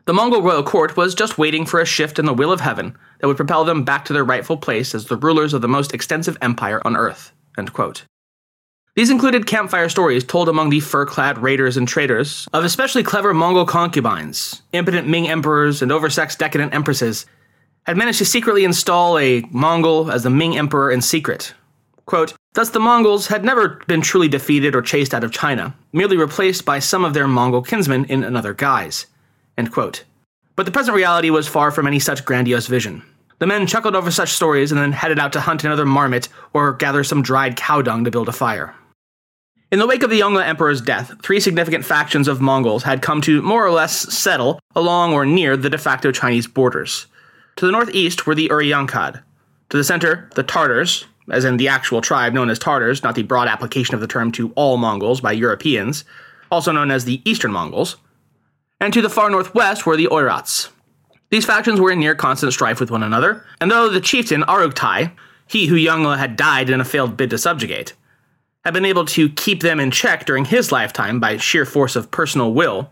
The 0.07 0.13
Mongol 0.13 0.41
royal 0.41 0.63
court 0.63 0.97
was 0.97 1.17
just 1.17 1.37
waiting 1.37 1.67
for 1.67 1.81
a 1.81 1.85
shift 1.85 2.21
in 2.21 2.27
the 2.27 2.33
will 2.33 2.53
of 2.53 2.61
heaven 2.61 2.97
that 3.19 3.27
would 3.27 3.37
propel 3.37 3.65
them 3.65 3.83
back 3.83 4.05
to 4.05 4.13
their 4.13 4.23
rightful 4.23 4.57
place 4.57 4.95
as 4.95 5.07
the 5.07 5.17
rulers 5.17 5.53
of 5.53 5.63
the 5.63 5.69
most 5.69 5.93
extensive 5.93 6.39
empire 6.41 6.81
on 6.85 6.97
earth. 6.97 7.33
These 8.95 9.11
included 9.11 9.49
campfire 9.49 9.89
stories 9.89 10.23
told 10.23 10.49
among 10.49 10.71
the 10.71 10.79
fur 10.79 11.07
clad 11.07 11.39
raiders 11.39 11.77
and 11.77 11.89
traders 11.89 12.47
of 12.53 12.65
especially 12.65 13.03
clever 13.03 13.35
Mongol 13.35 13.67
concubines, 13.67 14.63
impotent 14.73 15.09
Ming 15.09 15.29
emperors, 15.29 15.83
and 15.83 15.91
oversexed 15.91 16.39
decadent 16.39 16.73
empresses 16.73 17.27
had 17.83 17.97
managed 17.97 18.19
to 18.19 18.25
secretly 18.25 18.65
install 18.65 19.19
a 19.19 19.43
Mongol 19.51 20.13
as 20.13 20.23
the 20.23 20.31
Ming 20.31 20.57
emperor 20.57 20.93
in 20.93 21.03
secret. 21.03 21.53
Quote, 22.05 22.33
Thus, 22.55 22.71
the 22.71 22.79
Mongols 22.79 23.27
had 23.27 23.45
never 23.45 23.83
been 23.89 24.03
truly 24.03 24.29
defeated 24.29 24.77
or 24.77 24.83
chased 24.83 25.13
out 25.13 25.25
of 25.25 25.33
China, 25.33 25.75
merely 25.93 26.17
replaced 26.17 26.65
by 26.65 26.79
some 26.79 27.05
of 27.05 27.13
their 27.13 27.27
Mongol 27.27 27.63
kinsmen 27.63 28.05
in 28.05 28.23
another 28.23 28.55
guise. 28.55 29.07
End 29.59 29.73
quote. 29.73 30.05
But 30.55 30.67
the 30.67 30.73
present 30.73 30.97
reality 30.97 31.31
was 31.31 31.49
far 31.49 31.71
from 31.71 31.87
any 31.87 31.99
such 31.99 32.25
grandiose 32.25 32.67
vision. 32.67 33.03
The 33.39 33.47
men 33.47 33.67
chuckled 33.67 33.95
over 33.95 34.11
such 34.11 34.33
stories 34.33 34.73
and 34.73 34.81
then 34.81 34.93
headed 34.93 35.19
out 35.19 35.33
to 35.35 35.41
hunt 35.41 35.65
another 35.65 35.85
marmot 35.85 36.29
or 36.55 36.73
gather 36.73 37.05
some 37.05 37.23
dried 37.23 37.57
cow 37.57 37.83
dung 37.83 38.05
to 38.05 38.11
build 38.11 38.29
a 38.29 38.33
fire. 38.33 38.75
In 39.71 39.79
the 39.79 39.87
wake 39.87 40.03
of 40.03 40.11
the 40.11 40.21
Yongle 40.21 40.47
Emperor's 40.47 40.81
death, 40.81 41.13
three 41.23 41.41
significant 41.41 41.85
factions 41.85 42.29
of 42.29 42.41
Mongols 42.41 42.85
had 42.85 43.03
come 43.03 43.21
to 43.23 43.43
more 43.43 43.67
or 43.67 43.73
less 43.73 44.15
settle 44.15 44.61
along 44.75 45.13
or 45.13 45.27
near 45.27 45.57
the 45.57 45.69
de 45.69 45.77
facto 45.77 46.13
Chinese 46.13 46.47
borders. 46.47 47.07
To 47.57 47.67
the 47.67 47.73
northeast 47.73 48.27
were 48.27 48.35
the 48.35 48.49
Uriyangkad. 48.49 49.23
To 49.71 49.77
the 49.77 49.85
center, 49.85 50.31
the 50.35 50.45
Tartars, 50.45 51.05
as 51.31 51.45
in 51.45 51.57
the 51.57 51.69
actual 51.69 52.01
tribe 52.01 52.33
known 52.33 52.49
as 52.49 52.59
Tartars, 52.59 53.03
not 53.03 53.17
the 53.17 53.25
broad 53.25 53.49
application 53.49 53.95
of 53.95 54.01
the 54.01 54.07
term 54.07 54.31
to 54.33 54.53
all 54.55 54.77
Mongols 54.77 55.21
by 55.21 55.33
Europeans, 55.33 56.05
also 56.51 56.71
known 56.71 56.91
as 56.91 57.05
the 57.05 57.21
Eastern 57.29 57.53
Mongols. 57.53 57.97
And 58.81 58.93
to 58.93 59.01
the 59.01 59.11
far 59.11 59.31
northwest 59.31 59.87
were 59.87 59.97
the 59.97 60.09
Oirats. 60.09 60.69
These 61.31 61.47
factions 61.47 61.81
were 61.81 61.91
in 61.91 61.99
near 61.99 62.15
constant 62.15 62.53
strife 62.53 62.79
with 62.79 62.91
one 62.91 63.03
another, 63.03 63.45
and 63.61 63.71
though 63.71 63.89
the 63.89 64.01
chieftain 64.01 64.43
Arughtai, 64.43 65.13
he 65.47 65.67
who 65.67 65.77
Yongle 65.77 66.19
had 66.19 66.37
died 66.37 66.71
in 66.71 66.81
a 66.81 66.85
failed 66.85 67.17
bid 67.17 67.31
to 67.31 67.39
subjugate, 67.39 67.95
had 68.65 68.75
been 68.75 68.85
able 68.85 69.05
to 69.07 69.29
keep 69.31 69.61
them 69.61 69.81
in 69.81 69.91
check 69.91 70.27
during 70.27 70.45
his 70.45 70.73
lifetime 70.73 71.21
by 71.21 71.37
sheer 71.37 71.65
force 71.65 71.97
of 71.97 72.11
personal 72.11 72.53
will, 72.53 72.91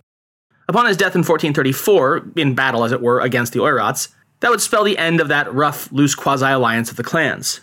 upon 0.68 0.86
his 0.86 0.96
death 0.96 1.14
in 1.14 1.20
1434, 1.20 2.30
in 2.36 2.54
battle 2.54 2.84
as 2.84 2.92
it 2.92 3.02
were 3.02 3.20
against 3.20 3.52
the 3.52 3.60
Oirats, 3.60 4.08
that 4.40 4.50
would 4.50 4.60
spell 4.60 4.84
the 4.84 4.98
end 4.98 5.20
of 5.20 5.28
that 5.28 5.52
rough, 5.52 5.90
loose 5.92 6.14
quasi 6.14 6.46
alliance 6.46 6.90
of 6.90 6.96
the 6.96 7.04
clans. 7.04 7.60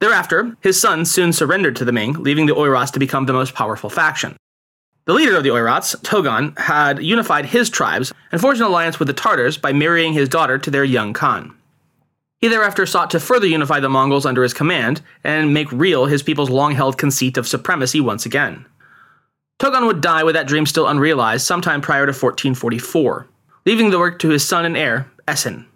Thereafter, 0.00 0.56
his 0.62 0.80
sons 0.80 1.10
soon 1.10 1.32
surrendered 1.32 1.76
to 1.76 1.84
the 1.84 1.92
Ming, 1.92 2.14
leaving 2.14 2.46
the 2.46 2.54
Oirats 2.54 2.92
to 2.92 2.98
become 2.98 3.26
the 3.26 3.32
most 3.32 3.54
powerful 3.54 3.90
faction. 3.90 4.36
The 5.10 5.16
leader 5.16 5.36
of 5.36 5.42
the 5.42 5.48
Oirats, 5.48 5.96
Togon, 6.02 6.56
had 6.56 7.02
unified 7.02 7.46
his 7.46 7.68
tribes 7.68 8.14
and 8.30 8.40
forged 8.40 8.60
an 8.60 8.68
alliance 8.68 9.00
with 9.00 9.08
the 9.08 9.12
Tartars 9.12 9.60
by 9.60 9.72
marrying 9.72 10.12
his 10.12 10.28
daughter 10.28 10.56
to 10.58 10.70
their 10.70 10.84
young 10.84 11.12
Khan. 11.12 11.52
He 12.38 12.46
thereafter 12.46 12.86
sought 12.86 13.10
to 13.10 13.18
further 13.18 13.48
unify 13.48 13.80
the 13.80 13.88
Mongols 13.88 14.24
under 14.24 14.44
his 14.44 14.54
command 14.54 15.00
and 15.24 15.52
make 15.52 15.72
real 15.72 16.06
his 16.06 16.22
people's 16.22 16.48
long 16.48 16.76
held 16.76 16.96
conceit 16.96 17.36
of 17.36 17.48
supremacy 17.48 18.00
once 18.00 18.24
again. 18.24 18.66
Togon 19.58 19.88
would 19.88 20.00
die 20.00 20.22
with 20.22 20.36
that 20.36 20.46
dream 20.46 20.64
still 20.64 20.86
unrealized 20.86 21.44
sometime 21.44 21.80
prior 21.80 22.06
to 22.06 22.12
1444, 22.12 23.26
leaving 23.66 23.90
the 23.90 23.98
work 23.98 24.20
to 24.20 24.28
his 24.28 24.46
son 24.46 24.64
and 24.64 24.76
heir, 24.76 25.10
Esen. 25.26 25.66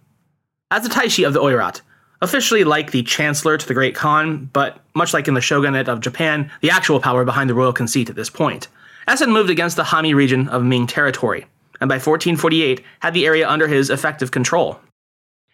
As 0.70 0.84
the 0.84 0.94
Taishi 0.94 1.26
of 1.26 1.32
the 1.32 1.42
Oirat, 1.42 1.80
officially 2.22 2.62
like 2.62 2.92
the 2.92 3.02
Chancellor 3.02 3.58
to 3.58 3.66
the 3.66 3.74
Great 3.74 3.96
Khan, 3.96 4.48
but 4.52 4.78
much 4.94 5.12
like 5.12 5.26
in 5.26 5.34
the 5.34 5.40
Shogunate 5.40 5.88
of 5.88 5.98
Japan, 5.98 6.52
the 6.60 6.70
actual 6.70 7.00
power 7.00 7.24
behind 7.24 7.50
the 7.50 7.54
royal 7.54 7.72
conceit 7.72 8.08
at 8.08 8.14
this 8.14 8.30
point. 8.30 8.68
Esen 9.08 9.32
moved 9.32 9.50
against 9.50 9.76
the 9.76 9.82
Hami 9.82 10.14
region 10.14 10.48
of 10.48 10.64
Ming 10.64 10.86
territory, 10.86 11.46
and 11.80 11.88
by 11.88 11.96
1448 11.96 12.82
had 13.00 13.14
the 13.14 13.26
area 13.26 13.48
under 13.48 13.68
his 13.68 13.90
effective 13.90 14.30
control. 14.30 14.80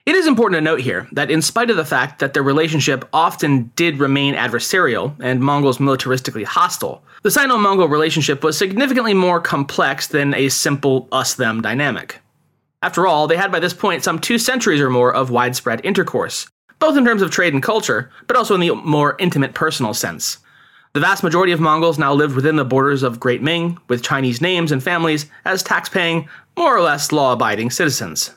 It 0.06 0.14
is 0.14 0.26
important 0.26 0.56
to 0.56 0.62
note 0.62 0.80
here 0.80 1.06
that 1.12 1.30
in 1.30 1.42
spite 1.42 1.70
of 1.70 1.76
the 1.76 1.84
fact 1.84 2.20
that 2.20 2.32
their 2.32 2.42
relationship 2.42 3.08
often 3.12 3.70
did 3.76 3.98
remain 3.98 4.34
adversarial 4.34 5.14
and 5.20 5.40
Mongols 5.40 5.78
militaristically 5.78 6.44
hostile, 6.44 7.02
the 7.22 7.30
Sino 7.30 7.58
Mongol 7.58 7.88
relationship 7.88 8.42
was 8.42 8.56
significantly 8.56 9.12
more 9.12 9.40
complex 9.40 10.06
than 10.06 10.34
a 10.34 10.48
simple 10.48 11.06
us 11.12 11.34
them 11.34 11.60
dynamic. 11.60 12.20
After 12.82 13.06
all, 13.06 13.26
they 13.26 13.36
had 13.36 13.52
by 13.52 13.60
this 13.60 13.74
point 13.74 14.02
some 14.02 14.18
two 14.18 14.38
centuries 14.38 14.80
or 14.80 14.88
more 14.88 15.14
of 15.14 15.30
widespread 15.30 15.84
intercourse, 15.84 16.48
both 16.78 16.96
in 16.96 17.04
terms 17.04 17.20
of 17.20 17.30
trade 17.30 17.52
and 17.52 17.62
culture, 17.62 18.10
but 18.26 18.36
also 18.36 18.54
in 18.54 18.60
the 18.60 18.74
more 18.74 19.16
intimate 19.18 19.52
personal 19.52 19.92
sense. 19.92 20.38
The 20.92 20.98
vast 20.98 21.22
majority 21.22 21.53
of 21.53 21.61
Mongols 21.61 22.00
now 22.00 22.12
lived 22.12 22.35
within 22.35 22.57
the 22.57 22.64
borders 22.64 23.05
of 23.05 23.20
Great 23.20 23.42
Ming, 23.42 23.79
with 23.87 24.03
Chinese 24.03 24.40
names 24.40 24.72
and 24.72 24.83
families 24.83 25.26
as 25.44 25.62
tax 25.62 25.88
paying, 25.88 26.29
more 26.57 26.76
or 26.76 26.81
less 26.81 27.12
law 27.12 27.33
abiding 27.33 27.70
citizens. 27.70 28.35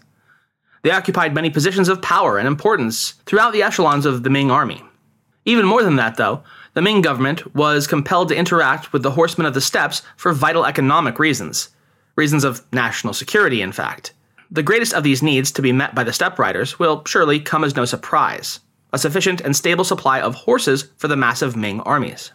They 0.83 0.91
occupied 0.91 1.33
many 1.33 1.49
positions 1.49 1.89
of 1.89 2.03
power 2.03 2.37
and 2.37 2.47
importance 2.47 3.13
throughout 3.25 3.53
the 3.53 3.63
echelons 3.63 4.05
of 4.05 4.21
the 4.21 4.29
Ming 4.29 4.51
army. 4.51 4.83
Even 5.45 5.65
more 5.65 5.81
than 5.81 5.95
that, 5.95 6.17
though, 6.17 6.43
the 6.75 6.81
Ming 6.83 7.01
government 7.01 7.55
was 7.55 7.87
compelled 7.87 8.29
to 8.29 8.35
interact 8.35 8.93
with 8.93 9.01
the 9.01 9.11
horsemen 9.11 9.47
of 9.47 9.55
the 9.55 9.61
steppes 9.61 10.03
for 10.15 10.31
vital 10.31 10.63
economic 10.63 11.17
reasons. 11.17 11.69
Reasons 12.15 12.43
of 12.43 12.61
national 12.71 13.15
security, 13.15 13.63
in 13.63 13.71
fact. 13.71 14.13
The 14.51 14.61
greatest 14.61 14.93
of 14.93 15.01
these 15.01 15.23
needs 15.23 15.51
to 15.53 15.63
be 15.63 15.71
met 15.71 15.95
by 15.95 16.03
the 16.03 16.13
steppe 16.13 16.37
riders 16.37 16.77
will 16.77 17.03
surely 17.05 17.39
come 17.39 17.63
as 17.63 17.75
no 17.75 17.85
surprise 17.85 18.59
a 18.93 18.99
sufficient 18.99 19.41
and 19.41 19.55
stable 19.55 19.83
supply 19.83 20.21
of 20.21 20.35
horses 20.35 20.89
for 20.97 21.07
the 21.07 21.17
massive 21.17 21.55
Ming 21.55 21.81
armies. 21.81 22.31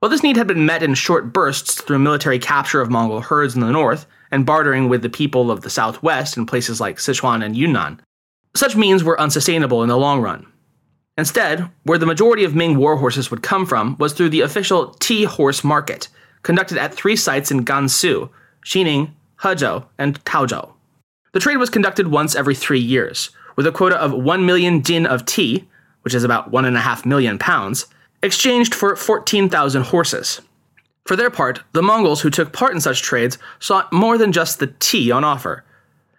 While 0.00 0.08
this 0.08 0.22
need 0.22 0.38
had 0.38 0.46
been 0.46 0.64
met 0.64 0.82
in 0.82 0.94
short 0.94 1.30
bursts 1.30 1.82
through 1.82 1.98
military 1.98 2.38
capture 2.38 2.80
of 2.80 2.90
Mongol 2.90 3.20
herds 3.20 3.54
in 3.54 3.60
the 3.60 3.70
north 3.70 4.06
and 4.30 4.46
bartering 4.46 4.88
with 4.88 5.02
the 5.02 5.10
people 5.10 5.50
of 5.50 5.60
the 5.60 5.68
southwest 5.68 6.38
in 6.38 6.46
places 6.46 6.80
like 6.80 6.96
Sichuan 6.96 7.44
and 7.44 7.54
Yunnan, 7.54 8.00
such 8.56 8.76
means 8.76 9.04
were 9.04 9.20
unsustainable 9.20 9.82
in 9.82 9.90
the 9.90 9.98
long 9.98 10.22
run. 10.22 10.46
Instead, 11.18 11.70
where 11.82 11.98
the 11.98 12.06
majority 12.06 12.44
of 12.44 12.54
Ming 12.54 12.78
war 12.78 12.96
horses 12.96 13.30
would 13.30 13.42
come 13.42 13.66
from 13.66 13.94
was 13.98 14.14
through 14.14 14.30
the 14.30 14.40
official 14.40 14.94
Tea 15.00 15.24
Horse 15.24 15.62
Market, 15.62 16.08
conducted 16.42 16.78
at 16.78 16.94
three 16.94 17.16
sites 17.16 17.50
in 17.50 17.66
Gansu, 17.66 18.30
Xining, 18.64 19.10
Hezhou, 19.42 19.84
and 19.98 20.24
Taozhou. 20.24 20.72
The 21.32 21.40
trade 21.40 21.58
was 21.58 21.68
conducted 21.68 22.08
once 22.08 22.34
every 22.34 22.54
three 22.54 22.80
years, 22.80 23.30
with 23.54 23.66
a 23.66 23.72
quota 23.72 24.00
of 24.00 24.14
1 24.14 24.46
million 24.46 24.82
jin 24.82 25.04
of 25.04 25.26
tea, 25.26 25.68
which 26.02 26.14
is 26.14 26.24
about 26.24 26.50
1.5 26.50 27.04
million 27.04 27.38
pounds, 27.38 27.84
exchanged 28.22 28.74
for 28.74 28.96
14,000 28.96 29.82
horses. 29.82 30.40
For 31.04 31.16
their 31.16 31.30
part, 31.30 31.60
the 31.72 31.82
Mongols 31.82 32.20
who 32.20 32.30
took 32.30 32.52
part 32.52 32.74
in 32.74 32.80
such 32.80 33.02
trades 33.02 33.38
sought 33.58 33.92
more 33.92 34.18
than 34.18 34.32
just 34.32 34.58
the 34.58 34.68
tea 34.78 35.10
on 35.10 35.24
offer. 35.24 35.64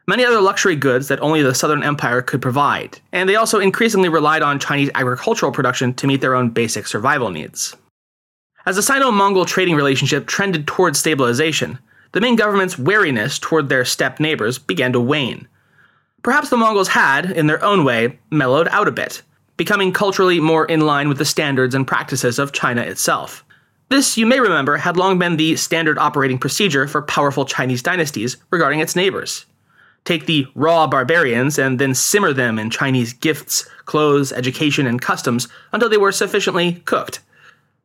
Many 0.07 0.25
other 0.25 0.41
luxury 0.41 0.75
goods 0.75 1.07
that 1.07 1.21
only 1.21 1.41
the 1.41 1.53
Southern 1.53 1.83
Empire 1.83 2.21
could 2.21 2.41
provide, 2.41 2.99
and 3.11 3.29
they 3.29 3.35
also 3.35 3.59
increasingly 3.59 4.09
relied 4.09 4.41
on 4.41 4.59
Chinese 4.59 4.89
agricultural 4.95 5.51
production 5.51 5.93
to 5.93 6.07
meet 6.07 6.21
their 6.21 6.35
own 6.35 6.49
basic 6.49 6.87
survival 6.87 7.29
needs. 7.29 7.75
As 8.65 8.75
the 8.75 8.83
Sino 8.83 9.11
Mongol 9.11 9.45
trading 9.45 9.75
relationship 9.75 10.27
trended 10.27 10.67
towards 10.67 10.99
stabilization, 10.99 11.79
the 12.11 12.21
Ming 12.21 12.35
government's 12.35 12.77
wariness 12.77 13.39
toward 13.39 13.69
their 13.69 13.85
steppe 13.85 14.19
neighbors 14.19 14.59
began 14.59 14.91
to 14.93 14.99
wane. 14.99 15.47
Perhaps 16.23 16.49
the 16.49 16.57
Mongols 16.57 16.89
had, 16.89 17.31
in 17.31 17.47
their 17.47 17.63
own 17.63 17.85
way, 17.85 18.19
mellowed 18.29 18.67
out 18.67 18.87
a 18.87 18.91
bit, 18.91 19.21
becoming 19.61 19.93
culturally 19.93 20.39
more 20.39 20.65
in 20.65 20.81
line 20.81 21.07
with 21.07 21.19
the 21.19 21.23
standards 21.23 21.75
and 21.75 21.85
practices 21.85 22.39
of 22.39 22.51
China 22.51 22.81
itself. 22.81 23.45
This, 23.89 24.17
you 24.17 24.25
may 24.25 24.39
remember, 24.39 24.75
had 24.75 24.97
long 24.97 25.19
been 25.19 25.37
the 25.37 25.55
standard 25.55 25.99
operating 25.99 26.39
procedure 26.39 26.87
for 26.87 27.03
powerful 27.03 27.45
Chinese 27.45 27.83
dynasties 27.83 28.37
regarding 28.49 28.79
its 28.79 28.95
neighbors. 28.95 29.45
Take 30.03 30.25
the 30.25 30.47
raw 30.55 30.87
barbarians 30.87 31.59
and 31.59 31.77
then 31.77 31.93
simmer 31.93 32.33
them 32.33 32.57
in 32.57 32.71
Chinese 32.71 33.13
gifts, 33.13 33.69
clothes, 33.85 34.31
education, 34.31 34.87
and 34.87 34.99
customs 34.99 35.47
until 35.73 35.89
they 35.89 35.97
were 35.97 36.11
sufficiently 36.11 36.81
cooked. 36.85 37.19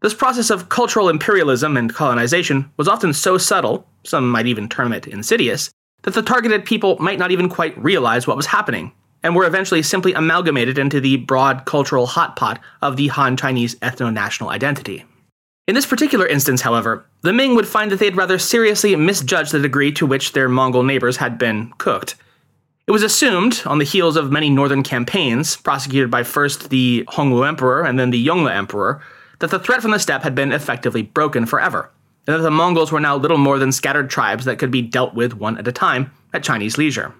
This 0.00 0.14
process 0.14 0.48
of 0.48 0.70
cultural 0.70 1.10
imperialism 1.10 1.76
and 1.76 1.92
colonization 1.92 2.70
was 2.78 2.88
often 2.88 3.12
so 3.12 3.36
subtle, 3.36 3.86
some 4.02 4.30
might 4.30 4.46
even 4.46 4.70
term 4.70 4.94
it 4.94 5.06
insidious, 5.06 5.68
that 6.04 6.14
the 6.14 6.22
targeted 6.22 6.64
people 6.64 6.96
might 7.00 7.18
not 7.18 7.32
even 7.32 7.50
quite 7.50 7.76
realize 7.76 8.26
what 8.26 8.38
was 8.38 8.46
happening, 8.46 8.92
and 9.26 9.34
were 9.34 9.44
eventually 9.44 9.82
simply 9.82 10.12
amalgamated 10.12 10.78
into 10.78 11.00
the 11.00 11.16
broad 11.16 11.64
cultural 11.64 12.06
hot 12.06 12.36
pot 12.36 12.60
of 12.80 12.96
the 12.96 13.08
Han 13.08 13.36
Chinese 13.36 13.74
ethno 13.76 14.12
national 14.12 14.50
identity. 14.50 15.04
In 15.66 15.74
this 15.74 15.84
particular 15.84 16.28
instance, 16.28 16.60
however, 16.60 17.04
the 17.22 17.32
Ming 17.32 17.56
would 17.56 17.66
find 17.66 17.90
that 17.90 17.98
they 17.98 18.04
had 18.04 18.16
rather 18.16 18.38
seriously 18.38 18.94
misjudged 18.94 19.50
the 19.50 19.58
degree 19.58 19.90
to 19.90 20.06
which 20.06 20.30
their 20.30 20.48
Mongol 20.48 20.84
neighbors 20.84 21.16
had 21.16 21.38
been 21.38 21.72
cooked. 21.78 22.14
It 22.86 22.92
was 22.92 23.02
assumed, 23.02 23.64
on 23.66 23.78
the 23.78 23.84
heels 23.84 24.16
of 24.16 24.30
many 24.30 24.48
northern 24.48 24.84
campaigns, 24.84 25.56
prosecuted 25.56 26.08
by 26.08 26.22
first 26.22 26.70
the 26.70 27.02
Hongwu 27.08 27.48
Emperor 27.48 27.82
and 27.82 27.98
then 27.98 28.10
the 28.10 28.24
Yongle 28.24 28.54
Emperor, 28.54 29.02
that 29.40 29.50
the 29.50 29.58
threat 29.58 29.82
from 29.82 29.90
the 29.90 29.98
steppe 29.98 30.22
had 30.22 30.36
been 30.36 30.52
effectively 30.52 31.02
broken 31.02 31.46
forever 31.46 31.90
and 32.28 32.36
that 32.36 32.42
the 32.42 32.50
Mongols 32.52 32.92
were 32.92 33.00
now 33.00 33.16
little 33.16 33.38
more 33.38 33.58
than 33.58 33.72
scattered 33.72 34.08
tribes 34.08 34.44
that 34.44 34.60
could 34.60 34.70
be 34.70 34.82
dealt 34.82 35.14
with 35.14 35.34
one 35.34 35.58
at 35.58 35.66
a 35.66 35.72
time 35.72 36.12
at 36.32 36.44
Chinese 36.44 36.78
leisure. 36.78 37.12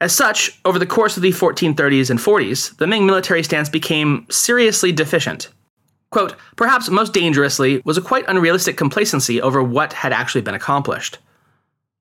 As 0.00 0.14
such, 0.14 0.60
over 0.64 0.78
the 0.78 0.86
course 0.86 1.16
of 1.16 1.22
the 1.22 1.32
1430s 1.32 2.08
and 2.08 2.20
40s, 2.20 2.76
the 2.76 2.86
Ming 2.86 3.04
military 3.04 3.42
stance 3.42 3.68
became 3.68 4.26
seriously 4.30 4.92
deficient. 4.92 5.48
Quote, 6.10 6.36
perhaps 6.56 6.88
most 6.88 7.12
dangerously 7.12 7.82
was 7.84 7.98
a 7.98 8.02
quite 8.02 8.24
unrealistic 8.28 8.76
complacency 8.76 9.42
over 9.42 9.62
what 9.62 9.92
had 9.92 10.12
actually 10.12 10.40
been 10.40 10.54
accomplished. 10.54 11.18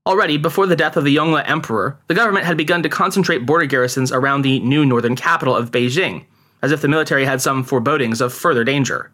Already, 0.06 0.38
before 0.38 0.68
the 0.68 0.76
death 0.76 0.96
of 0.96 1.04
the 1.04 1.16
Yongle 1.16 1.44
emperor, 1.46 2.00
the 2.08 2.14
government 2.14 2.46
had 2.46 2.56
begun 2.56 2.84
to 2.84 2.90
concentrate 2.90 3.46
border 3.46 3.66
garrisons 3.66 4.12
around 4.12 4.44
the 4.44 4.60
new 4.60 4.86
northern 4.86 5.16
capital 5.16 5.56
of 5.56 5.72
Beijing, 5.72 6.24
as 6.62 6.72
if 6.72 6.82
the 6.82 6.88
military 6.88 7.26
had 7.26 7.42
some 7.42 7.64
forebodings 7.64 8.22
of 8.22 8.34
further 8.34 8.64
danger. 8.64 9.12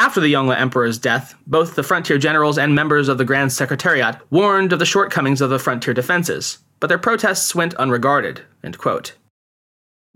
After 0.00 0.18
the 0.18 0.32
Yongle 0.32 0.58
Emperor's 0.58 0.96
death, 0.96 1.34
both 1.46 1.74
the 1.74 1.82
frontier 1.82 2.16
generals 2.16 2.56
and 2.56 2.74
members 2.74 3.10
of 3.10 3.18
the 3.18 3.24
Grand 3.26 3.52
Secretariat 3.52 4.16
warned 4.30 4.72
of 4.72 4.78
the 4.78 4.86
shortcomings 4.86 5.42
of 5.42 5.50
the 5.50 5.58
frontier 5.58 5.92
defenses, 5.92 6.56
but 6.80 6.86
their 6.86 6.96
protests 6.96 7.54
went 7.54 7.74
unregarded. 7.74 8.40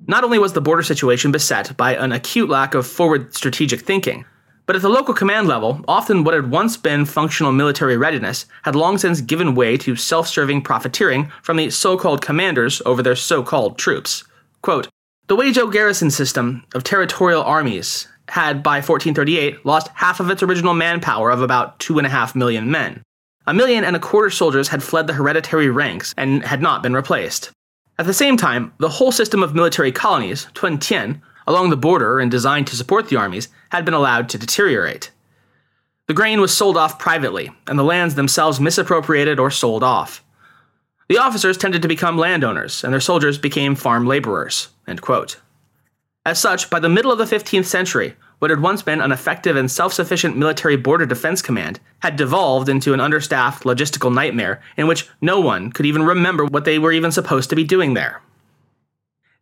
Not 0.06 0.24
only 0.24 0.38
was 0.38 0.54
the 0.54 0.62
border 0.62 0.82
situation 0.82 1.32
beset 1.32 1.76
by 1.76 1.96
an 1.96 2.12
acute 2.12 2.48
lack 2.48 2.72
of 2.72 2.86
forward 2.86 3.34
strategic 3.34 3.82
thinking, 3.82 4.24
but 4.64 4.74
at 4.74 4.80
the 4.80 4.88
local 4.88 5.12
command 5.12 5.48
level, 5.48 5.84
often 5.86 6.24
what 6.24 6.32
had 6.32 6.50
once 6.50 6.78
been 6.78 7.04
functional 7.04 7.52
military 7.52 7.98
readiness 7.98 8.46
had 8.62 8.74
long 8.74 8.96
since 8.96 9.20
given 9.20 9.54
way 9.54 9.76
to 9.76 9.96
self 9.96 10.26
serving 10.26 10.62
profiteering 10.62 11.30
from 11.42 11.58
the 11.58 11.68
so 11.68 11.98
called 11.98 12.22
commanders 12.22 12.80
over 12.86 13.02
their 13.02 13.14
so 13.14 13.42
called 13.42 13.76
troops. 13.76 14.24
Quote, 14.62 14.88
the 15.26 15.36
Weizhou 15.36 15.70
garrison 15.70 16.10
system 16.10 16.64
of 16.74 16.84
territorial 16.84 17.42
armies 17.42 18.08
had 18.28 18.62
by 18.62 18.76
1438 18.76 19.64
lost 19.66 19.88
half 19.94 20.20
of 20.20 20.30
its 20.30 20.42
original 20.42 20.74
manpower 20.74 21.30
of 21.30 21.42
about 21.42 21.78
two 21.78 21.98
and 21.98 22.06
a 22.06 22.10
half 22.10 22.34
million 22.34 22.70
men. 22.70 23.02
A 23.46 23.54
million 23.54 23.84
and 23.84 23.94
a 23.94 24.00
quarter 24.00 24.30
soldiers 24.30 24.68
had 24.68 24.82
fled 24.82 25.06
the 25.06 25.12
hereditary 25.12 25.68
ranks 25.68 26.14
and 26.16 26.44
had 26.44 26.62
not 26.62 26.82
been 26.82 26.94
replaced. 26.94 27.50
At 27.98 28.06
the 28.06 28.14
same 28.14 28.36
time, 28.36 28.72
the 28.78 28.88
whole 28.88 29.12
system 29.12 29.42
of 29.42 29.54
military 29.54 29.92
colonies, 29.92 30.48
Tun 30.54 30.78
Tian, 30.78 31.22
along 31.46 31.70
the 31.70 31.76
border 31.76 32.18
and 32.18 32.30
designed 32.30 32.66
to 32.68 32.76
support 32.76 33.08
the 33.08 33.16
armies 33.16 33.48
had 33.70 33.84
been 33.84 33.94
allowed 33.94 34.28
to 34.30 34.38
deteriorate. 34.38 35.10
The 36.06 36.14
grain 36.14 36.40
was 36.40 36.56
sold 36.56 36.76
off 36.76 36.98
privately, 36.98 37.50
and 37.66 37.78
the 37.78 37.84
lands 37.84 38.14
themselves 38.14 38.60
misappropriated 38.60 39.38
or 39.38 39.50
sold 39.50 39.82
off. 39.82 40.24
The 41.08 41.18
officers 41.18 41.56
tended 41.56 41.82
to 41.82 41.88
become 41.88 42.18
landowners, 42.18 42.82
and 42.82 42.92
their 42.92 43.00
soldiers 43.00 43.38
became 43.38 43.74
farm 43.74 44.06
laborers. 44.06 44.68
As 46.26 46.40
such, 46.40 46.70
by 46.70 46.80
the 46.80 46.88
middle 46.88 47.12
of 47.12 47.18
the 47.18 47.24
15th 47.24 47.66
century, 47.66 48.16
what 48.38 48.50
had 48.50 48.60
once 48.60 48.82
been 48.82 49.00
an 49.00 49.12
effective 49.12 49.56
and 49.56 49.70
self 49.70 49.92
sufficient 49.92 50.36
military 50.36 50.76
border 50.76 51.04
defense 51.04 51.42
command 51.42 51.80
had 52.00 52.16
devolved 52.16 52.68
into 52.68 52.94
an 52.94 53.00
understaffed 53.00 53.64
logistical 53.64 54.12
nightmare 54.12 54.62
in 54.76 54.86
which 54.86 55.08
no 55.20 55.40
one 55.40 55.70
could 55.70 55.86
even 55.86 56.02
remember 56.02 56.44
what 56.44 56.64
they 56.64 56.78
were 56.78 56.92
even 56.92 57.12
supposed 57.12 57.50
to 57.50 57.56
be 57.56 57.64
doing 57.64 57.94
there. 57.94 58.22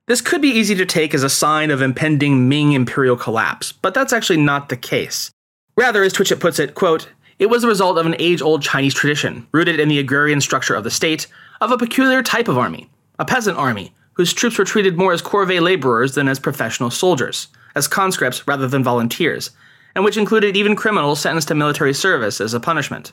This 0.06 0.20
could 0.20 0.42
be 0.42 0.48
easy 0.48 0.74
to 0.74 0.84
take 0.84 1.14
as 1.14 1.22
a 1.22 1.30
sign 1.30 1.70
of 1.70 1.80
impending 1.80 2.48
Ming 2.48 2.72
imperial 2.72 3.16
collapse, 3.16 3.70
but 3.70 3.94
that's 3.94 4.12
actually 4.12 4.38
not 4.38 4.68
the 4.68 4.76
case. 4.76 5.30
Rather, 5.76 6.02
as 6.02 6.12
Twitchett 6.12 6.40
puts 6.40 6.58
it, 6.58 6.74
quote, 6.74 7.08
it 7.38 7.46
was 7.46 7.62
the 7.62 7.68
result 7.68 7.96
of 7.98 8.06
an 8.06 8.16
age 8.18 8.42
old 8.42 8.62
Chinese 8.62 8.94
tradition, 8.94 9.46
rooted 9.52 9.78
in 9.78 9.88
the 9.88 10.00
agrarian 10.00 10.40
structure 10.40 10.74
of 10.74 10.84
the 10.84 10.90
state, 10.90 11.28
of 11.60 11.70
a 11.70 11.78
peculiar 11.78 12.22
type 12.22 12.48
of 12.48 12.58
army, 12.58 12.90
a 13.18 13.24
peasant 13.24 13.56
army, 13.56 13.94
whose 14.14 14.32
troops 14.32 14.58
were 14.58 14.64
treated 14.64 14.96
more 14.96 15.12
as 15.12 15.22
corvée 15.22 15.60
laborers 15.60 16.14
than 16.14 16.28
as 16.28 16.38
professional 16.38 16.90
soldiers 16.90 17.48
as 17.74 17.88
conscripts 17.88 18.46
rather 18.46 18.68
than 18.68 18.84
volunteers, 18.84 19.50
and 19.94 20.04
which 20.04 20.16
included 20.16 20.56
even 20.56 20.76
criminals 20.76 21.20
sentenced 21.20 21.48
to 21.48 21.54
military 21.54 21.94
service 21.94 22.40
as 22.40 22.54
a 22.54 22.60
punishment. 22.60 23.12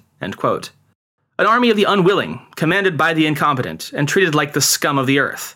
An 1.38 1.46
army 1.46 1.70
of 1.70 1.78
the 1.78 1.86
unwilling, 1.86 2.46
commanded 2.56 2.98
by 2.98 3.14
the 3.14 3.26
incompetent, 3.26 3.92
and 3.94 4.08
treated 4.08 4.36
like 4.36 4.54
the 4.54 4.62
scum 4.62 4.98
of 4.98 5.08
the 5.08 5.20
earth. 5.20 5.56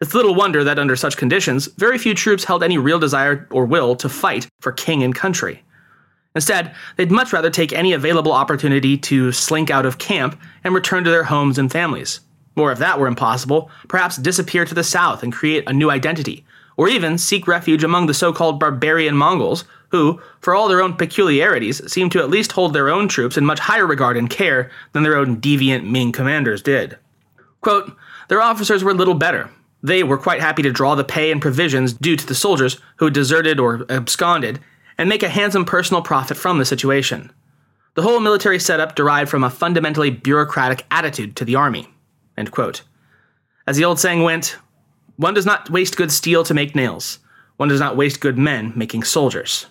It's 0.00 0.14
little 0.14 0.34
wonder 0.34 0.64
that 0.64 0.78
under 0.78 0.96
such 0.96 1.16
conditions, 1.16 1.66
very 1.66 1.98
few 1.98 2.14
troops 2.14 2.44
held 2.44 2.64
any 2.64 2.78
real 2.78 2.98
desire 2.98 3.46
or 3.50 3.66
will 3.66 3.94
to 3.96 4.08
fight 4.08 4.48
for 4.60 4.72
king 4.72 5.02
and 5.02 5.14
country. 5.14 5.62
Instead, 6.34 6.74
they'd 6.96 7.10
much 7.10 7.32
rather 7.32 7.50
take 7.50 7.72
any 7.72 7.92
available 7.92 8.32
opportunity 8.32 8.96
to 8.96 9.30
slink 9.30 9.70
out 9.70 9.84
of 9.84 9.98
camp 9.98 10.40
and 10.64 10.74
return 10.74 11.04
to 11.04 11.10
their 11.10 11.24
homes 11.24 11.58
and 11.58 11.70
families. 11.70 12.20
Or 12.60 12.72
if 12.72 12.78
that 12.78 13.00
were 13.00 13.06
impossible, 13.06 13.70
perhaps 13.88 14.16
disappear 14.16 14.66
to 14.66 14.74
the 14.74 14.84
south 14.84 15.22
and 15.22 15.32
create 15.32 15.64
a 15.66 15.72
new 15.72 15.90
identity, 15.90 16.44
or 16.76 16.88
even 16.88 17.16
seek 17.16 17.48
refuge 17.48 17.82
among 17.82 18.06
the 18.06 18.14
so 18.14 18.32
called 18.32 18.60
barbarian 18.60 19.16
Mongols, 19.16 19.64
who, 19.88 20.20
for 20.40 20.54
all 20.54 20.68
their 20.68 20.82
own 20.82 20.94
peculiarities, 20.94 21.90
seem 21.90 22.10
to 22.10 22.20
at 22.20 22.30
least 22.30 22.52
hold 22.52 22.74
their 22.74 22.90
own 22.90 23.08
troops 23.08 23.36
in 23.36 23.46
much 23.46 23.58
higher 23.58 23.86
regard 23.86 24.16
and 24.16 24.28
care 24.28 24.70
than 24.92 25.02
their 25.02 25.16
own 25.16 25.40
deviant 25.40 25.88
Ming 25.88 26.12
commanders 26.12 26.62
did. 26.62 26.98
Quote, 27.60 27.96
their 28.28 28.42
officers 28.42 28.84
were 28.84 28.94
little 28.94 29.14
better. 29.14 29.50
They 29.82 30.02
were 30.02 30.18
quite 30.18 30.40
happy 30.40 30.62
to 30.62 30.70
draw 30.70 30.94
the 30.94 31.02
pay 31.02 31.32
and 31.32 31.40
provisions 31.40 31.94
due 31.94 32.16
to 32.16 32.26
the 32.26 32.34
soldiers 32.34 32.78
who 32.96 33.08
deserted 33.08 33.58
or 33.58 33.86
absconded 33.90 34.60
and 34.98 35.08
make 35.08 35.22
a 35.22 35.30
handsome 35.30 35.64
personal 35.64 36.02
profit 36.02 36.36
from 36.36 36.58
the 36.58 36.64
situation. 36.66 37.32
The 37.94 38.02
whole 38.02 38.20
military 38.20 38.58
setup 38.58 38.94
derived 38.94 39.30
from 39.30 39.42
a 39.42 39.50
fundamentally 39.50 40.10
bureaucratic 40.10 40.86
attitude 40.90 41.34
to 41.36 41.44
the 41.44 41.56
army. 41.56 41.88
As 43.66 43.76
the 43.76 43.84
old 43.84 44.00
saying 44.00 44.22
went, 44.22 44.56
one 45.16 45.34
does 45.34 45.46
not 45.46 45.70
waste 45.70 45.96
good 45.96 46.10
steel 46.10 46.44
to 46.44 46.54
make 46.54 46.74
nails. 46.74 47.18
One 47.56 47.68
does 47.68 47.80
not 47.80 47.96
waste 47.96 48.20
good 48.20 48.38
men 48.38 48.72
making 48.74 49.02
soldiers. 49.02 49.66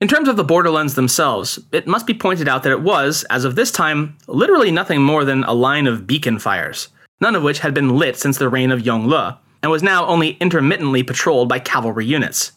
In 0.00 0.08
terms 0.08 0.28
of 0.28 0.36
the 0.36 0.42
borderlands 0.42 0.94
themselves, 0.94 1.60
it 1.70 1.86
must 1.86 2.06
be 2.06 2.14
pointed 2.14 2.48
out 2.48 2.62
that 2.64 2.72
it 2.72 2.80
was, 2.80 3.24
as 3.30 3.44
of 3.44 3.54
this 3.54 3.70
time, 3.70 4.16
literally 4.26 4.70
nothing 4.70 5.02
more 5.02 5.24
than 5.24 5.44
a 5.44 5.52
line 5.52 5.86
of 5.86 6.06
beacon 6.06 6.38
fires, 6.38 6.88
none 7.20 7.36
of 7.36 7.42
which 7.42 7.60
had 7.60 7.74
been 7.74 7.96
lit 7.96 8.16
since 8.16 8.38
the 8.38 8.48
reign 8.48 8.72
of 8.72 8.80
Yongle, 8.80 9.38
and 9.62 9.70
was 9.70 9.82
now 9.82 10.06
only 10.06 10.30
intermittently 10.40 11.04
patrolled 11.04 11.48
by 11.48 11.60
cavalry 11.60 12.04
units. 12.04 12.52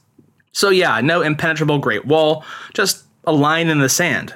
So, 0.54 0.70
yeah, 0.70 1.02
no 1.02 1.22
impenetrable 1.22 1.78
Great 1.78 2.06
Wall, 2.06 2.44
just 2.74 3.04
a 3.26 3.34
line 3.34 3.68
in 3.68 3.80
the 3.80 3.90
sand. 3.90 4.34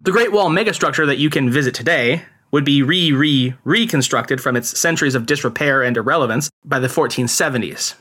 The 0.00 0.12
Great 0.12 0.32
Wall 0.32 0.48
megastructure 0.50 1.06
that 1.06 1.18
you 1.18 1.30
can 1.30 1.50
visit 1.50 1.74
today, 1.74 2.22
would 2.56 2.64
be 2.64 2.82
re 2.82 3.12
re 3.12 3.52
reconstructed 3.64 4.40
from 4.40 4.56
its 4.56 4.80
centuries 4.80 5.14
of 5.14 5.26
disrepair 5.26 5.82
and 5.82 5.94
irrelevance 5.94 6.48
by 6.64 6.78
the 6.78 6.88
1470s. 6.88 7.96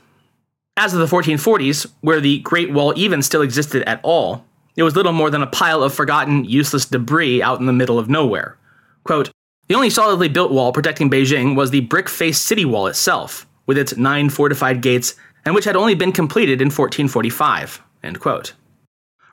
As 0.78 0.94
of 0.94 1.00
the 1.02 1.14
1440s, 1.14 1.92
where 2.00 2.22
the 2.22 2.40
Great 2.40 2.72
Wall 2.72 2.94
even 2.96 3.22
still 3.22 3.42
existed 3.42 3.84
at 3.84 4.00
all, 4.02 4.46
it 4.78 4.84
was 4.84 4.96
little 4.96 5.12
more 5.12 5.30
than 5.30 5.42
a 5.42 5.48
pile 5.48 5.84
of 5.84 5.94
forgotten, 5.94 6.46
useless 6.46 6.86
debris 6.86 7.42
out 7.42 7.60
in 7.60 7.66
the 7.66 7.74
middle 7.74 8.00
of 8.00 8.08
nowhere. 8.08 8.58
Quote, 9.04 9.30
the 9.68 9.76
only 9.76 9.90
solidly 9.90 10.30
built 10.30 10.54
wall 10.54 10.72
protecting 10.72 11.10
Beijing 11.10 11.58
was 11.58 11.72
the 11.72 11.82
brick 11.82 12.08
faced 12.08 12.46
city 12.46 12.64
wall 12.64 12.88
itself, 12.88 13.46
with 13.66 13.78
its 13.78 13.98
nine 13.98 14.30
fortified 14.30 14.82
gates, 14.82 15.16
and 15.44 15.54
which 15.54 15.66
had 15.66 15.76
only 15.76 15.96
been 15.96 16.14
completed 16.14 16.62
in 16.62 16.68
1445. 16.68 17.82
End 18.04 18.22
quote. 18.22 18.54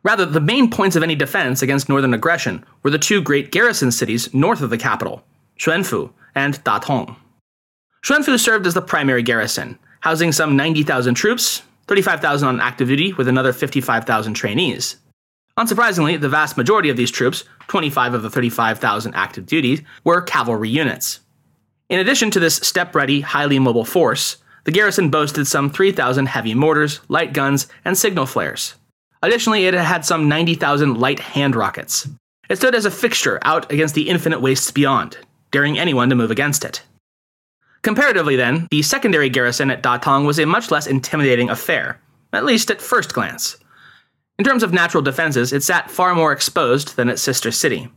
Rather, 0.03 0.27
the 0.27 0.41
main 0.41 0.71
points 0.71 0.97
of 0.97 1.03
any 1.03 1.15
defense 1.15 1.63
against 1.63 1.89
northern 1.89 2.15
aggression 2.15 2.65
were 2.83 2.91
the 2.91 2.99
two 2.99 3.23
great 3.23 3.53
garrison 3.53 3.93
cities 3.93 4.33
north 4.35 4.61
of 4.61 4.71
the 4.71 4.79
capital, 4.79 5.23
Xuanfu 5.59 6.11
and 6.35 6.63
Datong. 6.65 7.17
Xuanfu 8.05 8.39
served 8.39 8.67
as 8.67 8.75
the 8.75 8.83
primary 8.83 9.23
garrison, 9.23 9.79
housing 10.01 10.33
some 10.33 10.57
90,000 10.57 11.15
troops, 11.15 11.63
35,000 11.87 12.49
on 12.49 12.61
active 12.61 12.89
duty, 12.89 13.13
with 13.13 13.29
another 13.29 13.53
55,000 13.53 14.35
trainees. 14.35 14.97
Unsurprisingly, 15.59 16.21
the 16.21 16.29
vast 16.29 16.57
majority 16.57 16.89
of 16.89 16.97
these 16.97 17.11
troops, 17.11 17.45
25 17.69 18.15
of 18.15 18.23
the 18.23 18.31
35,000 18.31 19.15
active 19.15 19.47
duty, 19.47 19.85
were 20.03 20.23
cavalry 20.23 20.69
units. 20.69 21.21
In 21.89 22.01
addition 22.01 22.31
to 22.31 22.41
this 22.41 22.57
steppe 22.57 22.95
ready, 22.95 23.21
highly 23.21 23.59
mobile 23.59 23.85
force, 23.85 24.39
the 24.65 24.73
garrison 24.73 25.11
boasted 25.11 25.47
some 25.47 25.71
3,000 25.71 26.27
heavy 26.27 26.55
mortars, 26.55 27.01
light 27.09 27.33
guns, 27.33 27.69
and 27.85 27.99
signal 27.99 28.27
flares. 28.27 28.75
Additionally, 29.23 29.67
it 29.67 29.75
had 29.75 30.05
some 30.05 30.29
90,000 30.29 30.99
light 30.99 31.21
hand 31.21 31.55
rockets. 31.55 32.09
It 32.49 32.57
stood 32.57 32.75
as 32.75 32.85
a 32.85 32.91
fixture 32.91 33.39
out 33.43 33.71
against 33.71 33.95
the 33.95 34.09
infinite 34.09 34.41
wastes 34.41 34.71
beyond, 34.71 35.17
daring 35.53 35.79
anyone 35.79 36.11
to 36.11 36.17
move 36.17 36.31
against 36.31 36.65
it. 36.65 36.83
Comparatively, 37.83 38.37
then, 38.37 38.67
the 38.71 38.83
secondary 38.83 39.29
garrison 39.29 39.71
at 39.71 39.83
Datong 39.83 40.27
was 40.27 40.39
a 40.39 40.47
much 40.47 40.71
less 40.71 40.87
intimidating 40.87 41.51
affair, 41.51 42.01
at 42.33 42.45
least 42.45 42.71
at 42.71 42.81
first 42.81 43.13
glance. 43.13 43.57
In 44.39 44.45
terms 44.45 44.63
of 44.63 44.73
natural 44.73 45.03
defenses, 45.03 45.53
it 45.53 45.63
sat 45.63 45.91
far 45.91 46.15
more 46.15 46.33
exposed 46.33 46.97
than 46.97 47.09
its 47.09 47.23
sister 47.23 47.53
city. 47.53 47.89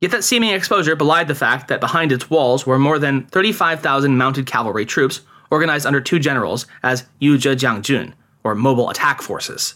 Yet 0.00 0.12
that 0.12 0.24
seeming 0.24 0.50
exposure 0.50 0.96
belied 0.96 1.28
the 1.28 1.34
fact 1.34 1.68
that 1.68 1.80
behind 1.80 2.10
its 2.10 2.30
walls 2.30 2.66
were 2.66 2.78
more 2.78 2.98
than 2.98 3.26
35,000 3.26 4.16
mounted 4.16 4.46
cavalry 4.46 4.86
troops 4.86 5.20
organized 5.50 5.86
under 5.86 6.00
two 6.00 6.18
generals 6.18 6.66
as 6.82 7.04
Youji 7.20 7.56
Jiangjun, 7.56 8.14
or 8.42 8.54
Mobile 8.54 8.88
Attack 8.88 9.20
Forces. 9.22 9.74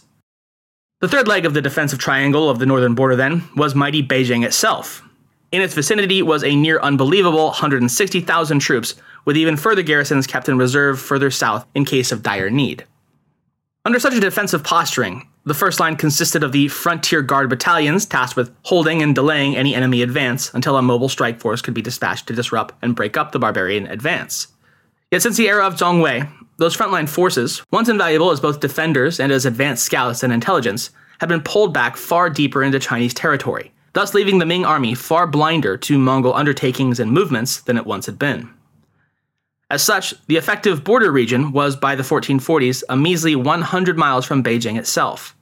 The 1.01 1.09
third 1.09 1.27
leg 1.27 1.45
of 1.45 1.53
the 1.53 1.61
defensive 1.61 1.99
triangle 1.99 2.49
of 2.49 2.59
the 2.59 2.65
northern 2.65 2.95
border, 2.95 3.17
then, 3.17 3.43
was 3.57 3.75
mighty 3.75 4.01
Beijing 4.01 4.45
itself. 4.45 5.03
In 5.51 5.61
its 5.61 5.73
vicinity 5.73 6.21
was 6.21 6.41
a 6.41 6.55
near 6.55 6.79
unbelievable 6.79 7.47
160,000 7.47 8.59
troops, 8.59 8.95
with 9.25 9.35
even 9.35 9.57
further 9.57 9.81
garrisons 9.81 10.25
kept 10.25 10.47
in 10.47 10.57
reserve 10.57 10.99
further 11.01 11.29
south 11.29 11.65
in 11.75 11.83
case 11.83 12.13
of 12.13 12.23
dire 12.23 12.49
need. 12.49 12.85
Under 13.83 13.99
such 13.99 14.15
a 14.15 14.21
defensive 14.21 14.63
posturing, 14.63 15.27
the 15.43 15.53
first 15.53 15.81
line 15.81 15.97
consisted 15.97 16.43
of 16.43 16.53
the 16.53 16.69
frontier 16.69 17.21
guard 17.21 17.49
battalions 17.49 18.05
tasked 18.05 18.37
with 18.37 18.55
holding 18.63 19.03
and 19.03 19.13
delaying 19.13 19.57
any 19.57 19.75
enemy 19.75 20.01
advance 20.01 20.53
until 20.53 20.77
a 20.77 20.81
mobile 20.81 21.09
strike 21.09 21.41
force 21.41 21.61
could 21.61 21.73
be 21.73 21.81
dispatched 21.81 22.25
to 22.27 22.33
disrupt 22.33 22.73
and 22.81 22.95
break 22.95 23.17
up 23.17 23.33
the 23.33 23.39
barbarian 23.39 23.85
advance. 23.85 24.47
Yet 25.11 25.21
since 25.21 25.37
the 25.37 25.47
era 25.47 25.65
of 25.65 25.75
Zhongwei, 25.75 26.29
those 26.57 26.75
frontline 26.75 27.07
forces, 27.07 27.61
once 27.71 27.89
invaluable 27.89 28.31
as 28.31 28.39
both 28.39 28.59
defenders 28.59 29.19
and 29.19 29.31
as 29.31 29.45
advanced 29.45 29.83
scouts 29.83 30.23
and 30.23 30.31
intelligence, 30.31 30.89
had 31.19 31.29
been 31.29 31.41
pulled 31.41 31.73
back 31.73 31.97
far 31.97 32.29
deeper 32.29 32.63
into 32.63 32.79
Chinese 32.79 33.13
territory, 33.13 33.71
thus 33.93 34.13
leaving 34.13 34.39
the 34.39 34.45
Ming 34.45 34.65
army 34.65 34.95
far 34.95 35.27
blinder 35.27 35.77
to 35.77 35.97
Mongol 35.97 36.33
undertakings 36.33 36.99
and 36.99 37.11
movements 37.11 37.61
than 37.61 37.77
it 37.77 37.85
once 37.85 38.05
had 38.05 38.19
been. 38.19 38.49
As 39.69 39.83
such, 39.83 40.13
the 40.27 40.37
effective 40.37 40.83
border 40.83 41.11
region 41.11 41.51
was 41.51 41.75
by 41.75 41.95
the 41.95 42.03
1440s 42.03 42.83
a 42.87 42.95
measly 42.95 43.35
100 43.35 43.97
miles 43.97 44.25
from 44.25 44.43
Beijing 44.43 44.77
itself. 44.77 45.35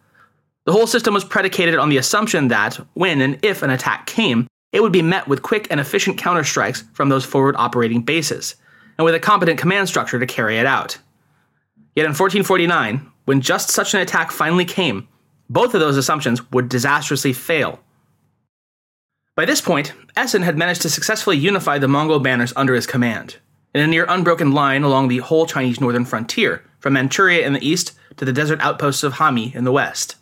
The 0.65 0.71
whole 0.71 0.88
system 0.88 1.13
was 1.13 1.26
predicated 1.26 1.76
on 1.76 1.89
the 1.89 1.97
assumption 1.97 2.47
that, 2.47 2.76
when 2.93 3.19
and 3.19 3.38
if 3.43 3.63
an 3.63 3.69
attack 3.69 4.06
came, 4.08 4.47
it 4.71 4.82
would 4.82 4.93
be 4.93 5.02
met 5.02 5.28
with 5.28 5.41
quick 5.41 5.67
and 5.69 5.80
efficient 5.80 6.17
counterstrikes 6.17 6.84
from 6.93 7.10
those 7.10 7.26
forward 7.26 7.56
operating 7.58 8.02
bases, 8.02 8.56
and 8.97 9.06
with 9.06 9.15
a 9.15 9.19
competent 9.19 9.60
command 9.60 9.88
structure 9.88 10.19
to 10.19 10.25
carry 10.25 10.58
it 10.58 10.65
out. 10.65 10.97
Yet 11.95 12.06
in 12.06 12.10
1449, 12.10 13.12
when 13.25 13.41
just 13.41 13.69
such 13.69 13.93
an 13.93 14.01
attack 14.01 14.32
finally 14.32 14.65
came, 14.65 15.08
both 15.49 15.73
of 15.73 15.79
those 15.79 15.97
assumptions 15.97 16.51
would 16.51 16.69
disastrously 16.69 17.34
fail. 17.34 17.79
By 19.36 19.45
this 19.45 19.62
point, 19.62 19.93
Esen 20.15 20.43
had 20.43 20.58
managed 20.58 20.82
to 20.84 20.89
successfully 20.89 21.38
unify 21.38 21.77
the 21.77 21.88
Mongol 21.88 22.19
banners 22.19 22.53
under 22.56 22.75
his 22.75 22.86
command, 22.86 23.38
in 23.73 23.82
a 23.82 23.88
near 23.88 24.06
unbroken 24.08 24.51
line 24.51 24.84
along 24.84 25.08
the 25.08 25.19
whole 25.19 25.45
Chinese 25.45 25.82
northern 25.82 26.06
frontier, 26.06 26.63
from 26.79 26.93
Manchuria 26.93 27.45
in 27.45 27.53
the 27.53 27.67
east 27.67 27.93
to 28.17 28.25
the 28.25 28.34
desert 28.34 28.60
outposts 28.62 29.03
of 29.03 29.13
Hami 29.13 29.56
in 29.56 29.63
the 29.63 29.71
west. 29.71 30.15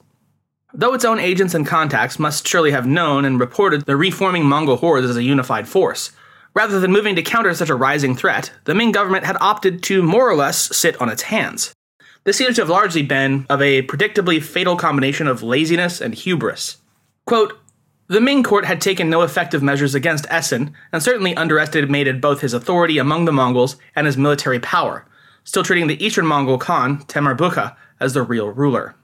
Though 0.73 0.93
its 0.93 1.03
own 1.03 1.19
agents 1.19 1.53
and 1.53 1.67
contacts 1.67 2.19
must 2.19 2.47
surely 2.47 2.71
have 2.71 2.87
known 2.87 3.25
and 3.25 3.39
reported 3.39 3.81
the 3.85 3.97
reforming 3.97 4.45
Mongol 4.45 4.77
hordes 4.77 5.09
as 5.09 5.17
a 5.17 5.23
unified 5.23 5.67
force, 5.67 6.11
Rather 6.53 6.79
than 6.79 6.91
moving 6.91 7.15
to 7.15 7.21
counter 7.21 7.53
such 7.53 7.69
a 7.69 7.75
rising 7.75 8.15
threat, 8.15 8.51
the 8.65 8.75
Ming 8.75 8.91
government 8.91 9.25
had 9.25 9.37
opted 9.39 9.81
to 9.83 10.03
more 10.03 10.29
or 10.29 10.35
less 10.35 10.75
sit 10.75 10.99
on 11.01 11.09
its 11.09 11.23
hands. 11.23 11.73
This 12.23 12.37
seems 12.37 12.55
to 12.55 12.61
have 12.61 12.69
largely 12.69 13.03
been 13.03 13.45
of 13.49 13.61
a 13.61 13.83
predictably 13.83 14.41
fatal 14.41 14.75
combination 14.75 15.27
of 15.27 15.41
laziness 15.41 16.01
and 16.01 16.13
hubris. 16.13 16.77
Quote, 17.25 17.57
the 18.07 18.19
Ming 18.19 18.43
court 18.43 18.65
had 18.65 18.81
taken 18.81 19.09
no 19.09 19.21
effective 19.21 19.63
measures 19.63 19.95
against 19.95 20.25
Esen, 20.25 20.73
and 20.91 21.01
certainly 21.01 21.33
underestimated 21.37 22.19
both 22.19 22.41
his 22.41 22.53
authority 22.53 22.97
among 22.97 23.23
the 23.23 23.31
Mongols 23.31 23.77
and 23.95 24.05
his 24.05 24.17
military 24.17 24.59
power, 24.59 25.05
still 25.45 25.63
treating 25.63 25.87
the 25.87 26.03
eastern 26.03 26.27
Mongol 26.27 26.57
Khan, 26.57 27.05
Temür 27.05 27.37
Bukha, 27.37 27.77
as 28.01 28.13
the 28.13 28.21
real 28.21 28.49
ruler. 28.49 28.95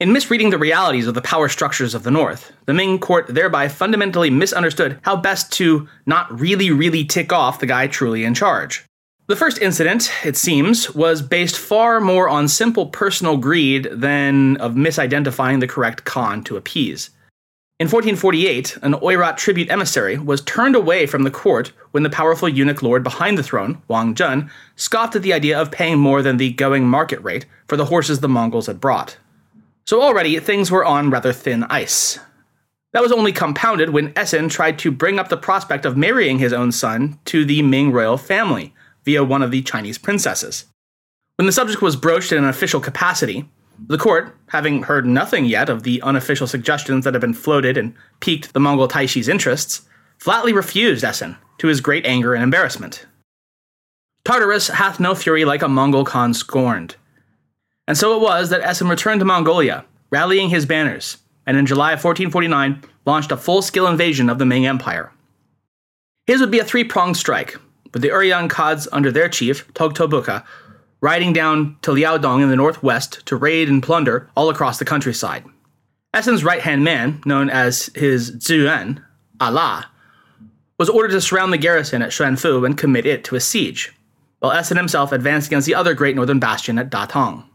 In 0.00 0.14
misreading 0.14 0.48
the 0.48 0.56
realities 0.56 1.06
of 1.06 1.12
the 1.12 1.20
power 1.20 1.46
structures 1.46 1.94
of 1.94 2.04
the 2.04 2.10
north, 2.10 2.52
the 2.64 2.72
Ming 2.72 2.98
court 2.98 3.26
thereby 3.26 3.68
fundamentally 3.68 4.30
misunderstood 4.30 4.98
how 5.02 5.14
best 5.14 5.52
to 5.52 5.86
not 6.06 6.40
really, 6.40 6.70
really 6.70 7.04
tick 7.04 7.34
off 7.34 7.60
the 7.60 7.66
guy 7.66 7.86
truly 7.86 8.24
in 8.24 8.32
charge. 8.32 8.86
The 9.26 9.36
first 9.36 9.58
incident, 9.58 10.10
it 10.24 10.38
seems, 10.38 10.94
was 10.94 11.20
based 11.20 11.58
far 11.58 12.00
more 12.00 12.30
on 12.30 12.48
simple 12.48 12.86
personal 12.86 13.36
greed 13.36 13.90
than 13.92 14.56
of 14.56 14.72
misidentifying 14.72 15.60
the 15.60 15.68
correct 15.68 16.06
Khan 16.06 16.42
to 16.44 16.56
appease. 16.56 17.10
In 17.78 17.84
1448, 17.84 18.78
an 18.80 18.94
Oirat 18.94 19.36
tribute 19.36 19.70
emissary 19.70 20.16
was 20.16 20.40
turned 20.40 20.76
away 20.76 21.04
from 21.04 21.24
the 21.24 21.30
court 21.30 21.72
when 21.90 22.04
the 22.04 22.10
powerful 22.10 22.48
eunuch 22.48 22.82
lord 22.82 23.02
behind 23.02 23.36
the 23.36 23.42
throne, 23.42 23.82
Wang 23.86 24.14
Zhen, 24.14 24.48
scoffed 24.76 25.16
at 25.16 25.20
the 25.20 25.34
idea 25.34 25.60
of 25.60 25.70
paying 25.70 25.98
more 25.98 26.22
than 26.22 26.38
the 26.38 26.52
going 26.52 26.88
market 26.88 27.22
rate 27.22 27.44
for 27.68 27.76
the 27.76 27.84
horses 27.84 28.20
the 28.20 28.30
Mongols 28.30 28.66
had 28.66 28.80
brought. 28.80 29.18
So 29.90 30.00
already 30.00 30.38
things 30.38 30.70
were 30.70 30.84
on 30.84 31.10
rather 31.10 31.32
thin 31.32 31.64
ice. 31.64 32.20
That 32.92 33.02
was 33.02 33.10
only 33.10 33.32
compounded 33.32 33.90
when 33.90 34.12
Esen 34.14 34.48
tried 34.48 34.78
to 34.78 34.92
bring 34.92 35.18
up 35.18 35.30
the 35.30 35.36
prospect 35.36 35.84
of 35.84 35.96
marrying 35.96 36.38
his 36.38 36.52
own 36.52 36.70
son 36.70 37.18
to 37.24 37.44
the 37.44 37.60
Ming 37.62 37.90
royal 37.90 38.16
family 38.16 38.72
via 39.04 39.24
one 39.24 39.42
of 39.42 39.50
the 39.50 39.62
Chinese 39.62 39.98
princesses. 39.98 40.66
When 41.38 41.46
the 41.46 41.52
subject 41.52 41.82
was 41.82 41.96
broached 41.96 42.30
in 42.30 42.38
an 42.38 42.48
official 42.48 42.78
capacity, 42.78 43.50
the 43.88 43.98
court, 43.98 44.32
having 44.50 44.84
heard 44.84 45.06
nothing 45.06 45.44
yet 45.44 45.68
of 45.68 45.82
the 45.82 46.00
unofficial 46.02 46.46
suggestions 46.46 47.04
that 47.04 47.14
had 47.14 47.20
been 47.20 47.34
floated 47.34 47.76
and 47.76 47.92
piqued 48.20 48.52
the 48.52 48.60
Mongol 48.60 48.86
Taishi's 48.86 49.28
interests, 49.28 49.82
flatly 50.18 50.52
refused 50.52 51.02
Esen, 51.02 51.36
to 51.58 51.66
his 51.66 51.80
great 51.80 52.06
anger 52.06 52.32
and 52.32 52.44
embarrassment. 52.44 53.06
Tartarus 54.24 54.68
hath 54.68 55.00
no 55.00 55.16
fury 55.16 55.44
like 55.44 55.62
a 55.62 55.68
Mongol 55.68 56.04
Khan 56.04 56.32
scorned. 56.32 56.94
And 57.90 57.98
so 57.98 58.14
it 58.14 58.22
was 58.22 58.50
that 58.50 58.62
Esen 58.62 58.88
returned 58.88 59.18
to 59.18 59.24
Mongolia, 59.24 59.84
rallying 60.10 60.48
his 60.48 60.64
banners, 60.64 61.16
and 61.44 61.56
in 61.56 61.66
July 61.66 61.88
of 61.88 62.04
1449 62.04 62.84
launched 63.04 63.32
a 63.32 63.36
full 63.36 63.62
scale 63.62 63.88
invasion 63.88 64.30
of 64.30 64.38
the 64.38 64.46
Ming 64.46 64.64
Empire. 64.64 65.10
His 66.28 66.40
would 66.40 66.52
be 66.52 66.60
a 66.60 66.64
three 66.64 66.84
pronged 66.84 67.16
strike, 67.16 67.56
with 67.92 68.02
the 68.02 68.10
Oirat 68.10 68.48
Khads 68.48 68.86
under 68.92 69.10
their 69.10 69.28
chief, 69.28 69.66
Togto 69.74 70.08
Bukha, 70.08 70.44
riding 71.00 71.32
down 71.32 71.78
to 71.82 71.90
Liaodong 71.90 72.40
in 72.40 72.48
the 72.48 72.54
northwest 72.54 73.26
to 73.26 73.34
raid 73.34 73.68
and 73.68 73.82
plunder 73.82 74.30
all 74.36 74.50
across 74.50 74.78
the 74.78 74.84
countryside. 74.84 75.44
Esen's 76.14 76.44
right 76.44 76.62
hand 76.62 76.84
man, 76.84 77.20
known 77.26 77.50
as 77.50 77.90
his 77.96 78.30
Ziyuan, 78.36 79.02
Allah, 79.40 79.90
was 80.78 80.88
ordered 80.88 81.10
to 81.10 81.20
surround 81.20 81.52
the 81.52 81.58
garrison 81.58 82.02
at 82.02 82.10
Xuanfu 82.10 82.64
and 82.64 82.78
commit 82.78 83.04
it 83.04 83.24
to 83.24 83.34
a 83.34 83.40
siege, 83.40 83.92
while 84.38 84.52
Esen 84.52 84.76
himself 84.76 85.10
advanced 85.10 85.48
against 85.48 85.66
the 85.66 85.74
other 85.74 85.92
great 85.92 86.14
northern 86.14 86.38
bastion 86.38 86.78
at 86.78 86.88
Datong. 86.88 87.46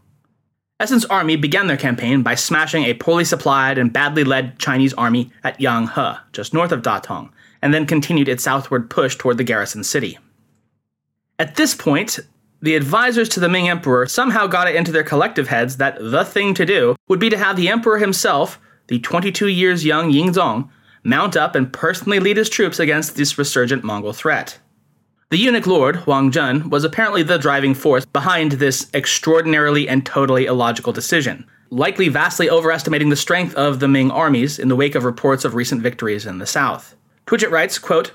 Esen's 0.77 1.05
army 1.05 1.37
began 1.37 1.67
their 1.67 1.77
campaign 1.77 2.21
by 2.21 2.35
smashing 2.35 2.83
a 2.83 2.93
poorly 2.95 3.23
supplied 3.23 3.77
and 3.77 3.93
badly 3.93 4.25
led 4.25 4.59
Chinese 4.59 4.93
army 4.95 5.31
at 5.41 5.57
Yanghe, 5.57 6.19
just 6.33 6.53
north 6.53 6.73
of 6.73 6.81
Datong, 6.81 7.29
and 7.61 7.73
then 7.73 7.85
continued 7.85 8.27
its 8.27 8.43
southward 8.43 8.89
push 8.89 9.15
toward 9.15 9.37
the 9.37 9.45
garrison 9.45 9.85
city. 9.85 10.19
At 11.39 11.55
this 11.55 11.73
point, 11.73 12.19
the 12.61 12.75
advisors 12.75 13.29
to 13.29 13.39
the 13.39 13.47
Ming 13.47 13.69
Emperor 13.69 14.05
somehow 14.05 14.47
got 14.47 14.67
it 14.67 14.75
into 14.75 14.91
their 14.91 15.03
collective 15.03 15.47
heads 15.47 15.77
that 15.77 15.97
the 15.99 16.25
thing 16.25 16.53
to 16.55 16.65
do 16.65 16.97
would 17.07 17.19
be 17.21 17.29
to 17.29 17.37
have 17.37 17.55
the 17.55 17.69
Emperor 17.69 17.97
himself, 17.97 18.59
the 18.87 18.99
22 18.99 19.47
years 19.47 19.85
young 19.85 20.11
Yingzong, 20.11 20.69
mount 21.03 21.37
up 21.37 21.55
and 21.55 21.71
personally 21.71 22.19
lead 22.19 22.35
his 22.35 22.49
troops 22.49 22.79
against 22.79 23.15
this 23.15 23.37
resurgent 23.37 23.85
Mongol 23.85 24.11
threat. 24.11 24.59
The 25.31 25.37
eunuch 25.39 25.65
lord, 25.65 26.05
Wang 26.05 26.31
Zhen, 26.31 26.69
was 26.69 26.83
apparently 26.83 27.23
the 27.23 27.39
driving 27.39 27.73
force 27.73 28.05
behind 28.05 28.53
this 28.53 28.87
extraordinarily 28.93 29.89
and 29.89 30.05
totally 30.05 30.45
illogical 30.45 30.93
decision, 30.93 31.47
likely 31.71 32.09
vastly 32.09 32.47
overestimating 32.47 33.09
the 33.09 33.15
strength 33.15 33.55
of 33.55 33.79
the 33.79 33.87
Ming 33.87 34.11
armies 34.11 34.59
in 34.59 34.67
the 34.67 34.75
wake 34.75 34.93
of 34.93 35.03
reports 35.03 35.43
of 35.43 35.55
recent 35.55 35.81
victories 35.81 36.27
in 36.27 36.37
the 36.37 36.45
south. 36.45 36.95
Twitchett 37.25 37.49
writes, 37.49 37.79
quote, 37.79 38.11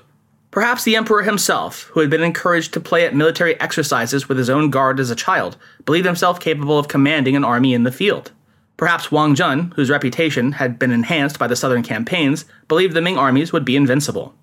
Perhaps 0.51 0.85
the 0.85 0.95
emperor 0.95 1.23
himself, 1.23 1.83
who 1.91 1.99
had 1.99 2.09
been 2.09 2.23
encouraged 2.23 2.73
to 2.73 2.79
play 2.79 3.05
at 3.05 3.13
military 3.13 3.59
exercises 3.59 4.29
with 4.29 4.37
his 4.37 4.49
own 4.49 4.69
guard 4.69 4.97
as 4.97 5.09
a 5.09 5.15
child, 5.15 5.57
believed 5.85 6.05
himself 6.05 6.39
capable 6.39 6.79
of 6.79 6.87
commanding 6.87 7.35
an 7.35 7.43
army 7.43 7.73
in 7.73 7.83
the 7.83 7.91
field. 7.91 8.31
Perhaps 8.77 9.11
Wang 9.11 9.35
Zhen, 9.35 9.73
whose 9.73 9.89
reputation 9.89 10.53
had 10.53 10.79
been 10.79 10.91
enhanced 10.91 11.37
by 11.37 11.47
the 11.47 11.57
southern 11.57 11.83
campaigns, 11.83 12.45
believed 12.69 12.93
the 12.93 13.01
Ming 13.01 13.17
armies 13.17 13.51
would 13.51 13.65
be 13.65 13.75
invincible. 13.75 14.33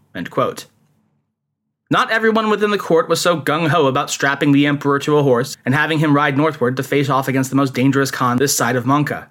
Not 1.90 2.10
everyone 2.10 2.50
within 2.50 2.70
the 2.70 2.76
court 2.76 3.08
was 3.08 3.18
so 3.18 3.40
gung 3.40 3.68
ho 3.68 3.86
about 3.86 4.10
strapping 4.10 4.52
the 4.52 4.66
emperor 4.66 4.98
to 4.98 5.16
a 5.16 5.22
horse 5.22 5.56
and 5.64 5.74
having 5.74 5.98
him 5.98 6.14
ride 6.14 6.36
northward 6.36 6.76
to 6.76 6.82
face 6.82 7.08
off 7.08 7.28
against 7.28 7.48
the 7.48 7.56
most 7.56 7.72
dangerous 7.72 8.10
Khan 8.10 8.36
this 8.36 8.54
side 8.54 8.76
of 8.76 8.84
Mongke. 8.84 9.26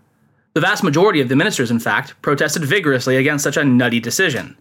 The 0.54 0.62
vast 0.62 0.84
majority 0.84 1.22
of 1.22 1.30
the 1.30 1.36
ministers, 1.36 1.70
in 1.70 1.80
fact, 1.80 2.20
protested 2.24 2.65
vigorously 2.65 3.15
against 3.15 3.43
such 3.43 3.58
a 3.58 3.63
nutty 3.63 4.00
decision. 4.00 4.58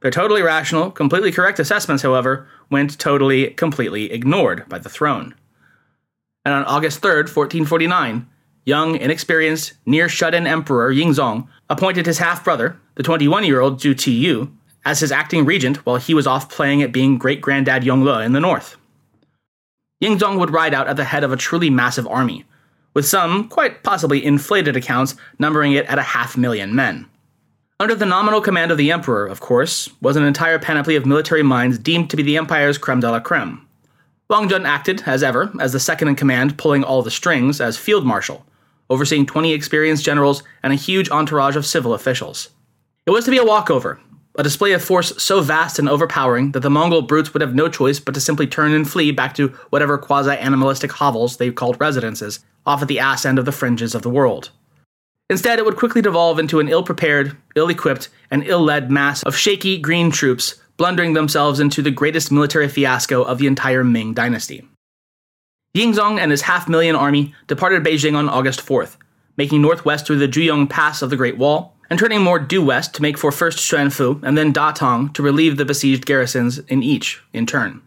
Their 0.00 0.12
totally 0.12 0.42
rational, 0.42 0.92
completely 0.92 1.32
correct 1.32 1.58
assessments, 1.58 2.04
however, 2.04 2.46
went 2.70 2.96
totally, 3.00 3.48
completely 3.50 4.12
ignored 4.12 4.68
by 4.68 4.78
the 4.78 4.88
throne. 4.88 5.34
And 6.44 6.54
on 6.54 6.64
August 6.64 7.02
3rd, 7.02 7.34
1449, 7.34 8.28
young, 8.64 8.94
inexperienced, 8.94 9.72
near 9.84 10.08
shut 10.08 10.36
in 10.36 10.46
Emperor 10.46 10.94
Yingzong 10.94 11.48
appointed 11.68 12.06
his 12.06 12.18
half 12.18 12.44
brother, 12.44 12.78
the 12.94 13.02
21 13.02 13.42
year 13.42 13.60
old 13.60 13.80
Zhu 13.80 13.92
Qiyu, 13.92 14.52
as 14.84 15.00
his 15.00 15.12
acting 15.12 15.44
regent 15.44 15.84
while 15.84 15.96
he 15.96 16.14
was 16.14 16.26
off 16.26 16.48
playing 16.48 16.82
at 16.82 16.92
being 16.92 17.18
great 17.18 17.40
granddad 17.40 17.82
Yongle 17.82 18.24
in 18.24 18.32
the 18.32 18.40
north. 18.40 18.76
Yingzong 20.02 20.38
would 20.38 20.50
ride 20.52 20.72
out 20.72 20.88
at 20.88 20.96
the 20.96 21.04
head 21.04 21.24
of 21.24 21.32
a 21.32 21.36
truly 21.36 21.68
massive 21.68 22.06
army, 22.06 22.44
with 22.94 23.06
some, 23.06 23.48
quite 23.48 23.82
possibly 23.82 24.24
inflated 24.24 24.76
accounts, 24.76 25.14
numbering 25.38 25.72
it 25.72 25.86
at 25.86 25.98
a 25.98 26.02
half 26.02 26.36
million 26.36 26.74
men. 26.74 27.06
Under 27.78 27.94
the 27.94 28.06
nominal 28.06 28.40
command 28.40 28.70
of 28.70 28.78
the 28.78 28.92
emperor, 28.92 29.26
of 29.26 29.40
course, 29.40 29.88
was 30.02 30.16
an 30.16 30.24
entire 30.24 30.58
panoply 30.58 30.96
of 30.96 31.06
military 31.06 31.42
minds 31.42 31.78
deemed 31.78 32.10
to 32.10 32.16
be 32.16 32.22
the 32.22 32.36
empire's 32.36 32.78
creme 32.78 33.00
de 33.00 33.10
la 33.10 33.20
creme. 33.20 33.66
Wang 34.28 34.48
Zhen 34.48 34.66
acted, 34.66 35.02
as 35.06 35.22
ever, 35.22 35.50
as 35.58 35.72
the 35.72 35.80
second 35.80 36.08
in 36.08 36.14
command, 36.14 36.56
pulling 36.58 36.84
all 36.84 37.02
the 37.02 37.10
strings 37.10 37.60
as 37.60 37.76
field 37.76 38.06
marshal, 38.06 38.44
overseeing 38.88 39.26
20 39.26 39.52
experienced 39.52 40.04
generals 40.04 40.42
and 40.62 40.72
a 40.72 40.76
huge 40.76 41.10
entourage 41.10 41.56
of 41.56 41.66
civil 41.66 41.94
officials. 41.94 42.50
It 43.06 43.10
was 43.10 43.24
to 43.24 43.30
be 43.30 43.38
a 43.38 43.44
walkover, 43.44 44.00
a 44.36 44.42
display 44.42 44.72
of 44.72 44.82
force 44.82 45.12
so 45.22 45.40
vast 45.40 45.78
and 45.78 45.88
overpowering 45.88 46.52
that 46.52 46.60
the 46.60 46.70
Mongol 46.70 47.02
brutes 47.02 47.32
would 47.34 47.40
have 47.40 47.54
no 47.54 47.68
choice 47.68 47.98
but 47.98 48.14
to 48.14 48.20
simply 48.20 48.46
turn 48.46 48.72
and 48.72 48.88
flee 48.88 49.10
back 49.10 49.34
to 49.34 49.48
whatever 49.70 49.98
quasi 49.98 50.30
animalistic 50.30 50.92
hovels 50.92 51.36
they 51.36 51.50
called 51.50 51.80
residences, 51.80 52.40
off 52.64 52.82
at 52.82 52.88
the 52.88 53.00
ass 53.00 53.24
end 53.24 53.38
of 53.38 53.44
the 53.44 53.52
fringes 53.52 53.94
of 53.94 54.02
the 54.02 54.10
world. 54.10 54.50
Instead, 55.28 55.58
it 55.58 55.64
would 55.64 55.76
quickly 55.76 56.02
devolve 56.02 56.38
into 56.38 56.60
an 56.60 56.68
ill 56.68 56.82
prepared, 56.82 57.36
ill 57.54 57.68
equipped, 57.68 58.08
and 58.30 58.44
ill 58.44 58.62
led 58.62 58.90
mass 58.90 59.22
of 59.22 59.36
shaky 59.36 59.78
green 59.78 60.10
troops 60.10 60.56
blundering 60.76 61.12
themselves 61.12 61.60
into 61.60 61.82
the 61.82 61.90
greatest 61.90 62.32
military 62.32 62.68
fiasco 62.68 63.22
of 63.22 63.38
the 63.38 63.46
entire 63.46 63.84
Ming 63.84 64.14
dynasty. 64.14 64.66
Yingzong 65.76 66.18
and 66.18 66.30
his 66.30 66.42
half 66.42 66.68
million 66.68 66.96
army 66.96 67.34
departed 67.46 67.84
Beijing 67.84 68.16
on 68.16 68.28
August 68.28 68.60
4th, 68.60 68.96
making 69.36 69.62
northwest 69.62 70.06
through 70.06 70.18
the 70.18 70.26
Juyong 70.26 70.68
Pass 70.68 71.02
of 71.02 71.10
the 71.10 71.16
Great 71.16 71.38
Wall, 71.38 71.76
and 71.90 71.98
turning 71.98 72.22
more 72.22 72.38
due 72.38 72.64
west 72.64 72.94
to 72.94 73.02
make 73.02 73.18
for 73.18 73.32
first 73.32 73.58
Xuanfu 73.58 74.22
and 74.22 74.38
then 74.38 74.52
Datong 74.52 75.12
to 75.14 75.22
relieve 75.22 75.56
the 75.56 75.64
besieged 75.64 76.06
garrisons 76.06 76.58
in 76.60 76.82
each 76.82 77.20
in 77.32 77.44
turn 77.44 77.82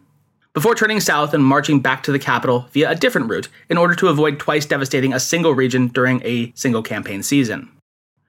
before 0.54 0.76
turning 0.76 1.00
south 1.00 1.34
and 1.34 1.44
marching 1.44 1.80
back 1.80 2.04
to 2.04 2.12
the 2.12 2.18
capital 2.18 2.68
via 2.70 2.90
a 2.90 2.94
different 2.94 3.28
route 3.28 3.48
in 3.68 3.76
order 3.76 3.94
to 3.94 4.08
avoid 4.08 4.38
twice 4.38 4.64
devastating 4.64 5.12
a 5.12 5.20
single 5.20 5.52
region 5.52 5.88
during 5.88 6.22
a 6.24 6.52
single 6.54 6.82
campaign 6.82 7.22
season. 7.22 7.68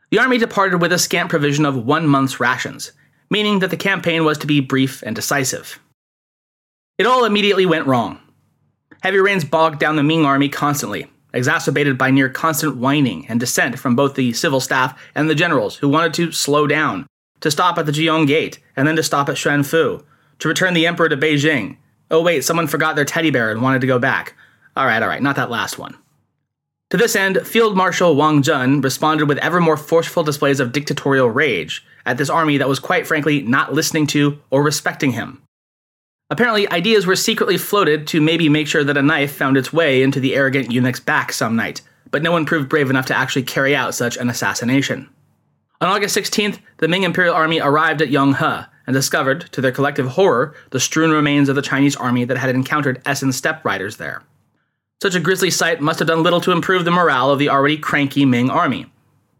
The 0.09 0.19
army 0.19 0.39
departed 0.39 0.81
with 0.81 0.91
a 0.91 0.99
scant 0.99 1.29
provision 1.29 1.65
of 1.65 1.85
one 1.85 2.07
month's 2.07 2.39
rations, 2.39 2.91
meaning 3.29 3.59
that 3.59 3.69
the 3.69 3.77
campaign 3.77 4.25
was 4.25 4.39
to 4.39 4.47
be 4.47 4.59
brief 4.59 5.03
and 5.03 5.15
decisive. 5.15 5.79
It 6.97 7.05
all 7.05 7.25
immediately 7.25 7.65
went 7.65 7.85
wrong. 7.85 8.19
Heavy 9.03 9.19
rains 9.19 9.45
bogged 9.45 9.79
down 9.79 9.95
the 9.95 10.03
Ming 10.03 10.25
army 10.25 10.49
constantly, 10.49 11.07
exacerbated 11.35 11.97
by 11.97 12.09
near 12.09 12.29
constant 12.29 12.77
whining 12.77 13.27
and 13.27 13.39
dissent 13.39 13.77
from 13.77 13.95
both 13.95 14.15
the 14.15 14.33
civil 14.33 14.59
staff 14.59 14.99
and 15.13 15.29
the 15.29 15.35
generals 15.35 15.75
who 15.77 15.89
wanted 15.89 16.13
to 16.15 16.31
slow 16.31 16.65
down, 16.65 17.05
to 17.41 17.51
stop 17.51 17.77
at 17.77 17.85
the 17.85 17.91
Juyong 17.91 18.25
Gate, 18.25 18.59
and 18.75 18.87
then 18.87 18.95
to 18.95 19.03
stop 19.03 19.29
at 19.29 19.35
Xuanfu, 19.35 20.03
to 20.39 20.47
return 20.47 20.73
the 20.73 20.87
emperor 20.87 21.09
to 21.09 21.17
Beijing, 21.17 21.77
Oh, 22.11 22.21
wait, 22.21 22.43
someone 22.43 22.67
forgot 22.67 22.95
their 22.95 23.05
teddy 23.05 23.31
bear 23.31 23.51
and 23.51 23.61
wanted 23.61 23.81
to 23.81 23.87
go 23.87 23.97
back. 23.97 24.35
All 24.75 24.85
right, 24.85 25.01
all 25.01 25.09
right, 25.09 25.21
not 25.21 25.35
that 25.37 25.49
last 25.49 25.79
one. 25.79 25.97
To 26.91 26.97
this 26.97 27.15
end, 27.15 27.45
Field 27.47 27.75
Marshal 27.75 28.15
Wang 28.15 28.43
Zhen 28.43 28.83
responded 28.83 29.27
with 29.27 29.39
ever 29.39 29.59
more 29.59 29.77
forceful 29.77 30.23
displays 30.23 30.59
of 30.59 30.71
dictatorial 30.71 31.29
rage 31.29 31.83
at 32.05 32.17
this 32.17 32.29
army 32.29 32.57
that 32.57 32.69
was 32.69 32.79
quite 32.79 33.07
frankly 33.07 33.41
not 33.41 33.73
listening 33.73 34.05
to 34.07 34.39
or 34.51 34.61
respecting 34.61 35.11
him. 35.11 35.41
Apparently, 36.29 36.67
ideas 36.71 37.05
were 37.05 37.15
secretly 37.15 37.57
floated 37.57 38.07
to 38.07 38.19
maybe 38.19 38.49
make 38.49 38.67
sure 38.67 38.83
that 38.83 38.97
a 38.97 39.01
knife 39.01 39.35
found 39.35 39.57
its 39.57 39.71
way 39.71 40.01
into 40.01 40.19
the 40.19 40.35
arrogant 40.35 40.71
eunuch's 40.71 40.99
back 40.99 41.31
some 41.31 41.55
night, 41.55 41.81
but 42.09 42.23
no 42.23 42.31
one 42.31 42.45
proved 42.45 42.67
brave 42.67 42.89
enough 42.89 43.05
to 43.05 43.15
actually 43.15 43.43
carry 43.43 43.75
out 43.75 43.93
such 43.93 44.17
an 44.17 44.29
assassination. 44.29 45.07
On 45.81 45.89
August 45.89 46.17
16th, 46.17 46.59
the 46.77 46.87
Ming 46.87 47.03
Imperial 47.03 47.35
Army 47.35 47.59
arrived 47.59 48.01
at 48.01 48.09
Yonghe 48.09 48.67
and 48.87 48.93
discovered, 48.93 49.41
to 49.51 49.61
their 49.61 49.71
collective 49.71 50.07
horror, 50.07 50.55
the 50.71 50.79
strewn 50.79 51.11
remains 51.11 51.49
of 51.49 51.55
the 51.55 51.61
Chinese 51.61 51.95
army 51.95 52.23
that 52.25 52.37
had 52.37 52.55
encountered 52.55 53.03
Esen's 53.05 53.35
steppe 53.35 53.63
riders 53.63 53.97
there. 53.97 54.23
Such 55.01 55.15
a 55.15 55.19
grisly 55.19 55.51
sight 55.51 55.81
must 55.81 55.99
have 55.99 56.07
done 56.07 56.23
little 56.23 56.41
to 56.41 56.51
improve 56.51 56.85
the 56.85 56.91
morale 56.91 57.29
of 57.29 57.37
the 57.37 57.49
already 57.49 57.77
cranky 57.77 58.25
Ming 58.25 58.49
army. 58.49 58.91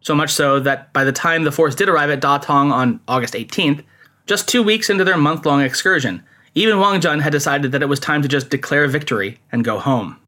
So 0.01 0.13
much 0.13 0.31
so 0.31 0.59
that 0.59 0.93
by 0.93 1.03
the 1.03 1.11
time 1.11 1.43
the 1.43 1.51
force 1.51 1.73
did 1.73 1.89
arrive 1.89 2.11
at 2.11 2.21
Datong 2.21 2.71
on 2.71 2.99
August 3.07 3.33
18th, 3.33 3.83
just 4.27 4.47
two 4.47 4.61
weeks 4.61 4.89
into 4.89 5.03
their 5.03 5.17
month 5.17 5.45
long 5.45 5.61
excursion, 5.61 6.23
even 6.55 6.79
Wang 6.79 7.01
Zhen 7.01 7.21
had 7.21 7.31
decided 7.31 7.71
that 7.71 7.81
it 7.81 7.89
was 7.89 7.99
time 7.99 8.21
to 8.21 8.27
just 8.27 8.49
declare 8.49 8.87
victory 8.87 9.37
and 9.51 9.63
go 9.63 9.77
home. 9.77 10.19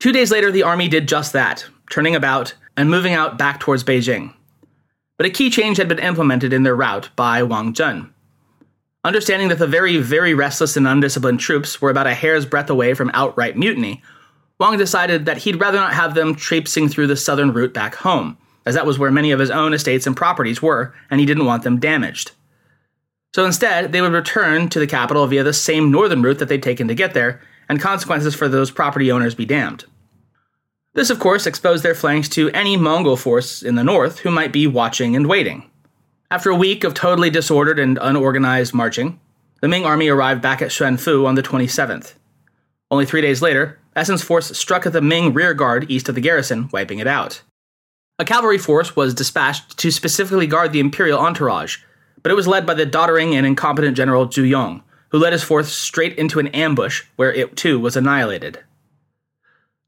Two 0.00 0.10
days 0.10 0.30
later, 0.30 0.50
the 0.50 0.62
army 0.62 0.88
did 0.88 1.06
just 1.06 1.32
that, 1.34 1.66
turning 1.90 2.16
about 2.16 2.54
and 2.76 2.90
moving 2.90 3.12
out 3.12 3.38
back 3.38 3.60
towards 3.60 3.84
Beijing. 3.84 4.32
But 5.16 5.26
a 5.26 5.30
key 5.30 5.50
change 5.50 5.76
had 5.76 5.88
been 5.88 5.98
implemented 5.98 6.52
in 6.52 6.62
their 6.62 6.74
route 6.74 7.10
by 7.14 7.42
Wang 7.42 7.72
Zhen. 7.74 8.10
Understanding 9.04 9.48
that 9.48 9.58
the 9.58 9.66
very, 9.66 9.98
very 9.98 10.32
restless 10.32 10.76
and 10.76 10.88
undisciplined 10.88 11.38
troops 11.38 11.80
were 11.80 11.90
about 11.90 12.06
a 12.06 12.14
hair's 12.14 12.46
breadth 12.46 12.70
away 12.70 12.94
from 12.94 13.10
outright 13.12 13.56
mutiny, 13.56 14.02
Wang 14.58 14.78
decided 14.78 15.26
that 15.26 15.38
he'd 15.38 15.60
rather 15.60 15.78
not 15.78 15.92
have 15.92 16.14
them 16.14 16.34
traipsing 16.34 16.88
through 16.88 17.08
the 17.08 17.16
southern 17.16 17.52
route 17.52 17.74
back 17.74 17.96
home, 17.96 18.38
as 18.64 18.74
that 18.74 18.86
was 18.86 18.98
where 18.98 19.10
many 19.10 19.30
of 19.30 19.40
his 19.40 19.50
own 19.50 19.74
estates 19.74 20.06
and 20.06 20.16
properties 20.16 20.62
were, 20.62 20.94
and 21.10 21.20
he 21.20 21.26
didn't 21.26 21.44
want 21.44 21.64
them 21.64 21.78
damaged. 21.78 22.30
So 23.34 23.44
instead, 23.44 23.90
they 23.90 24.00
would 24.00 24.12
return 24.12 24.68
to 24.68 24.78
the 24.78 24.86
capital 24.86 25.26
via 25.26 25.42
the 25.42 25.52
same 25.52 25.90
northern 25.90 26.22
route 26.22 26.38
that 26.38 26.48
they'd 26.48 26.62
taken 26.62 26.86
to 26.86 26.94
get 26.94 27.14
there, 27.14 27.40
and 27.68 27.80
consequences 27.80 28.32
for 28.32 28.48
those 28.48 28.70
property 28.70 29.10
owners 29.10 29.34
be 29.34 29.44
damned. 29.44 29.86
This, 30.92 31.10
of 31.10 31.18
course, 31.18 31.44
exposed 31.44 31.82
their 31.82 31.96
flanks 31.96 32.28
to 32.28 32.50
any 32.50 32.76
Mongol 32.76 33.16
force 33.16 33.60
in 33.60 33.74
the 33.74 33.82
north 33.82 34.20
who 34.20 34.30
might 34.30 34.52
be 34.52 34.68
watching 34.68 35.16
and 35.16 35.26
waiting. 35.26 35.68
After 36.30 36.50
a 36.50 36.54
week 36.54 36.84
of 36.84 36.94
totally 36.94 37.28
disordered 37.28 37.80
and 37.80 37.98
unorganized 38.00 38.72
marching, 38.72 39.18
the 39.60 39.66
Ming 39.66 39.84
army 39.84 40.06
arrived 40.06 40.40
back 40.40 40.62
at 40.62 40.70
Xuanfu 40.70 41.26
on 41.26 41.34
the 41.34 41.42
27th. 41.42 42.14
Only 42.88 43.04
three 43.04 43.20
days 43.20 43.42
later, 43.42 43.80
Esen's 43.96 44.22
force 44.22 44.56
struck 44.56 44.86
at 44.86 44.92
the 44.92 45.02
Ming 45.02 45.34
rearguard 45.34 45.90
east 45.90 46.08
of 46.08 46.14
the 46.14 46.20
garrison, 46.20 46.68
wiping 46.72 47.00
it 47.00 47.08
out. 47.08 47.42
A 48.20 48.24
cavalry 48.24 48.58
force 48.58 48.94
was 48.94 49.12
dispatched 49.12 49.76
to 49.78 49.90
specifically 49.90 50.46
guard 50.46 50.70
the 50.70 50.78
imperial 50.78 51.18
entourage, 51.18 51.78
but 52.24 52.32
it 52.32 52.34
was 52.34 52.48
led 52.48 52.66
by 52.66 52.74
the 52.74 52.86
doddering 52.86 53.36
and 53.36 53.46
incompetent 53.46 53.96
general 53.96 54.26
Zhu 54.26 54.48
Yong, 54.48 54.82
who 55.10 55.18
led 55.18 55.34
his 55.34 55.44
force 55.44 55.70
straight 55.70 56.18
into 56.18 56.40
an 56.40 56.48
ambush 56.48 57.04
where 57.14 57.32
it 57.32 57.54
too 57.54 57.78
was 57.78 57.96
annihilated. 57.96 58.58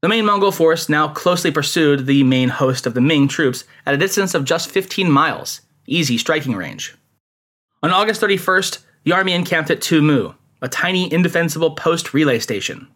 The 0.01 0.07
main 0.07 0.25
Mongol 0.25 0.51
force 0.51 0.87
now 0.87 1.07
closely 1.07 1.49
pursued 1.49 2.05
the 2.05 2.23
main 2.23 2.49
host 2.49 2.85
of 2.85 2.93
the 2.93 3.01
Ming 3.01 3.27
troops 3.27 3.63
at 3.87 3.95
a 3.95 3.97
distance 3.97 4.35
of 4.35 4.45
just 4.45 4.69
15 4.69 5.11
miles, 5.11 5.61
easy 5.87 6.19
striking 6.19 6.55
range. 6.55 6.95
On 7.81 7.89
August 7.89 8.21
31st, 8.21 8.83
the 9.03 9.13
army 9.13 9.33
encamped 9.33 9.71
at 9.71 9.81
Tumu, 9.81 10.35
a 10.61 10.69
tiny 10.69 11.11
indefensible 11.11 11.71
post 11.71 12.13
relay 12.13 12.37
station. 12.37 12.87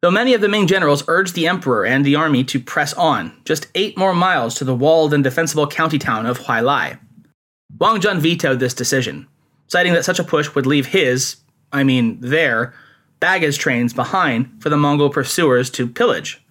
Though 0.00 0.10
many 0.10 0.32
of 0.32 0.40
the 0.40 0.48
Ming 0.48 0.66
generals 0.66 1.04
urged 1.08 1.34
the 1.34 1.46
emperor 1.46 1.84
and 1.84 2.04
the 2.04 2.16
army 2.16 2.42
to 2.44 2.60
press 2.60 2.94
on, 2.94 3.38
just 3.44 3.66
eight 3.74 3.98
more 3.98 4.14
miles 4.14 4.54
to 4.54 4.64
the 4.64 4.74
walled 4.74 5.12
and 5.12 5.22
defensible 5.22 5.66
county 5.66 5.98
town 5.98 6.24
of 6.24 6.38
Huailai. 6.38 6.98
Wang 7.78 8.00
Zhen 8.00 8.18
vetoed 8.18 8.60
this 8.60 8.74
decision, 8.74 9.28
citing 9.66 9.92
that 9.92 10.04
such 10.04 10.18
a 10.18 10.24
push 10.24 10.54
would 10.54 10.66
leave 10.66 10.86
his, 10.86 11.36
I 11.72 11.84
mean 11.84 12.20
their, 12.20 12.74
baggage 13.20 13.58
trains 13.58 13.92
behind 13.92 14.62
for 14.62 14.68
the 14.68 14.76
Mongol 14.76 15.10
pursuers 15.10 15.70
to 15.70 15.86
pillage. 15.86 16.42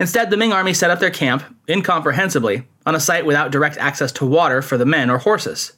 Instead, 0.00 0.30
the 0.30 0.36
Ming 0.36 0.52
army 0.52 0.74
set 0.74 0.90
up 0.90 1.00
their 1.00 1.10
camp, 1.10 1.44
incomprehensibly, 1.68 2.66
on 2.84 2.94
a 2.94 3.00
site 3.00 3.24
without 3.24 3.52
direct 3.52 3.76
access 3.78 4.12
to 4.12 4.26
water 4.26 4.60
for 4.60 4.76
the 4.76 4.84
men 4.84 5.08
or 5.08 5.18
horses. 5.18 5.72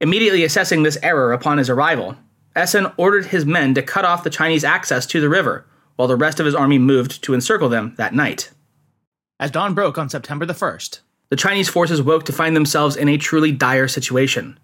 Immediately 0.00 0.44
assessing 0.44 0.82
this 0.82 0.98
error 1.02 1.32
upon 1.32 1.58
his 1.58 1.70
arrival, 1.70 2.16
Esen 2.56 2.92
ordered 2.96 3.26
his 3.26 3.46
men 3.46 3.74
to 3.74 3.82
cut 3.82 4.04
off 4.04 4.24
the 4.24 4.30
Chinese 4.30 4.64
access 4.64 5.06
to 5.06 5.20
the 5.20 5.28
river, 5.28 5.66
while 5.96 6.08
the 6.08 6.16
rest 6.16 6.40
of 6.40 6.46
his 6.46 6.54
army 6.54 6.78
moved 6.78 7.22
to 7.22 7.34
encircle 7.34 7.68
them 7.68 7.94
that 7.96 8.14
night. 8.14 8.50
As 9.40 9.50
dawn 9.50 9.74
broke 9.74 9.98
on 9.98 10.08
September 10.08 10.44
the 10.44 10.52
1st, 10.52 11.00
the 11.34 11.38
Chinese 11.38 11.68
forces 11.68 12.00
woke 12.00 12.24
to 12.24 12.32
find 12.32 12.54
themselves 12.54 12.94
in 12.94 13.08
a 13.08 13.18
truly 13.18 13.50
dire 13.50 13.88
situation. 13.88 14.56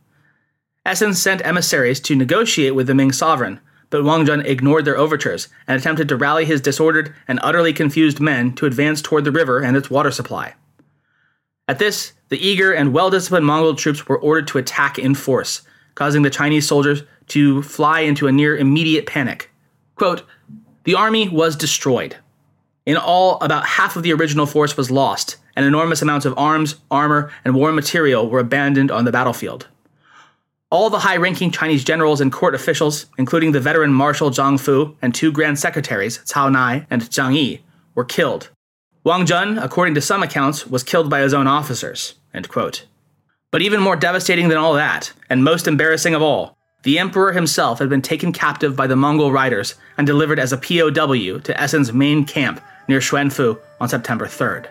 Esen 0.87 1.17
sent 1.17 1.45
emissaries 1.45 1.99
to 1.99 2.15
negotiate 2.15 2.77
with 2.77 2.87
the 2.87 2.95
Ming 2.95 3.11
sovereign, 3.11 3.59
but 3.91 4.05
Wang 4.05 4.25
Zhen 4.25 4.47
ignored 4.47 4.85
their 4.85 4.97
overtures 4.97 5.49
and 5.67 5.77
attempted 5.77 6.09
to 6.09 6.15
rally 6.15 6.45
his 6.45 6.61
disordered 6.61 7.13
and 7.27 7.41
utterly 7.43 7.73
confused 7.73 8.21
men 8.21 8.53
to 8.53 8.67
advance 8.67 9.03
toward 9.03 9.25
the 9.25 9.33
river 9.33 9.59
and 9.59 9.77
its 9.77 9.91
water 9.91 10.13
supply. 10.13 10.55
At 11.67 11.81
this, 11.81 12.13
the 12.29 12.39
eager 12.39 12.73
and 12.73 12.93
well 12.93 13.11
disciplined 13.11 13.47
Mongol 13.47 13.75
troops 13.75 14.07
were 14.07 14.21
ordered 14.21 14.47
to 14.47 14.59
attack 14.59 14.97
in 14.97 15.17
force, 15.17 15.63
causing 15.97 16.23
the 16.23 16.31
Chinese 16.31 16.69
soldiers 16.69 17.03
to 17.31 17.63
fly 17.63 18.03
into 18.03 18.29
a 18.29 18.33
near 18.33 18.57
immediate 18.57 19.07
panic. 19.07 19.51
Quote, 19.97 20.23
the 20.85 20.95
army 20.95 21.29
was 21.29 21.57
destroyed. 21.57 22.15
In 22.87 22.97
all, 22.97 23.41
about 23.41 23.67
half 23.67 23.97
of 23.97 24.05
the 24.05 24.13
original 24.13 24.47
force 24.47 24.77
was 24.77 24.89
lost, 24.89 25.37
and 25.57 25.67
enormous 25.67 26.03
amounts 26.03 26.27
of 26.27 26.37
arms, 26.39 26.77
armor, 26.91 27.33
and 27.45 27.55
war 27.55 27.73
material 27.73 28.29
were 28.29 28.39
abandoned 28.39 28.91
on 28.91 29.05
the 29.05 29.13
battlefield. 29.13 29.69
All 30.71 30.89
the 30.89 31.01
high 31.01 31.17
ranking 31.17 31.51
Chinese 31.51 31.83
generals 31.83 32.21
and 32.21 32.33
court 32.33 32.55
officials, 32.55 33.07
including 33.19 33.53
the 33.53 33.61
veteran 33.61 33.93
Marshal 33.93 34.31
Zhang 34.31 34.59
Fu 34.59 34.97
and 35.03 35.15
two 35.15 35.33
grand 35.33 35.59
secretaries, 35.59 36.19
Cao 36.19 36.51
Nai 36.51 36.87
and 36.91 37.03
Zhang 37.03 37.35
Yi, 37.35 37.61
were 37.95 38.05
killed. 38.05 38.51
Wang 39.03 39.27
Zhen, 39.27 39.63
according 39.63 39.95
to 39.95 40.01
some 40.01 40.23
accounts, 40.23 40.67
was 40.67 40.85
killed 40.85 41.11
by 41.11 41.21
his 41.21 41.35
own 41.35 41.47
officers. 41.47 42.15
But 43.51 43.63
even 43.63 43.81
more 43.81 43.97
devastating 43.97 44.49
than 44.49 44.59
all 44.59 44.75
that, 44.75 45.13
and 45.29 45.43
most 45.43 45.67
embarrassing 45.67 46.15
of 46.15 46.23
all, 46.23 46.57
the 46.83 46.99
emperor 46.99 47.33
himself 47.33 47.79
had 47.79 47.89
been 47.89 48.03
taken 48.03 48.33
captive 48.33 48.77
by 48.77 48.87
the 48.87 48.97
Mongol 48.97 49.33
riders 49.33 49.75
and 49.99 50.07
delivered 50.07 50.39
as 50.39 50.53
a 50.53 50.57
POW 50.57 51.41
to 51.41 51.55
Esen's 51.55 51.93
main 51.93 52.25
camp 52.25 52.61
near 52.89 53.01
Xuanfu 53.01 53.59
on 53.81 53.89
September 53.89 54.27
3rd. 54.27 54.67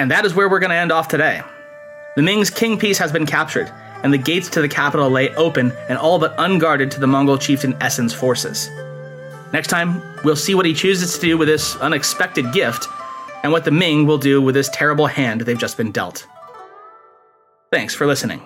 And 0.00 0.10
that 0.10 0.24
is 0.24 0.34
where 0.34 0.48
we're 0.48 0.60
going 0.60 0.70
to 0.70 0.76
end 0.76 0.92
off 0.92 1.08
today. 1.08 1.42
The 2.16 2.22
Ming's 2.22 2.48
king 2.48 2.78
piece 2.78 2.96
has 2.96 3.12
been 3.12 3.26
captured, 3.26 3.70
and 4.02 4.10
the 4.10 4.16
gates 4.16 4.48
to 4.48 4.62
the 4.62 4.68
capital 4.68 5.10
lay 5.10 5.28
open 5.34 5.72
and 5.90 5.98
all 5.98 6.18
but 6.18 6.34
unguarded 6.38 6.90
to 6.92 7.00
the 7.00 7.06
Mongol 7.06 7.36
chieftain 7.36 7.74
Esen's 7.82 8.14
forces. 8.14 8.70
Next 9.52 9.68
time, 9.68 10.00
we'll 10.24 10.36
see 10.36 10.54
what 10.54 10.64
he 10.64 10.72
chooses 10.72 11.12
to 11.12 11.20
do 11.20 11.36
with 11.36 11.48
this 11.48 11.76
unexpected 11.76 12.50
gift, 12.50 12.86
and 13.42 13.52
what 13.52 13.66
the 13.66 13.70
Ming 13.70 14.06
will 14.06 14.16
do 14.16 14.40
with 14.40 14.54
this 14.54 14.70
terrible 14.70 15.06
hand 15.06 15.42
they've 15.42 15.58
just 15.58 15.76
been 15.76 15.92
dealt. 15.92 16.26
Thanks 17.70 17.94
for 17.94 18.06
listening. 18.06 18.40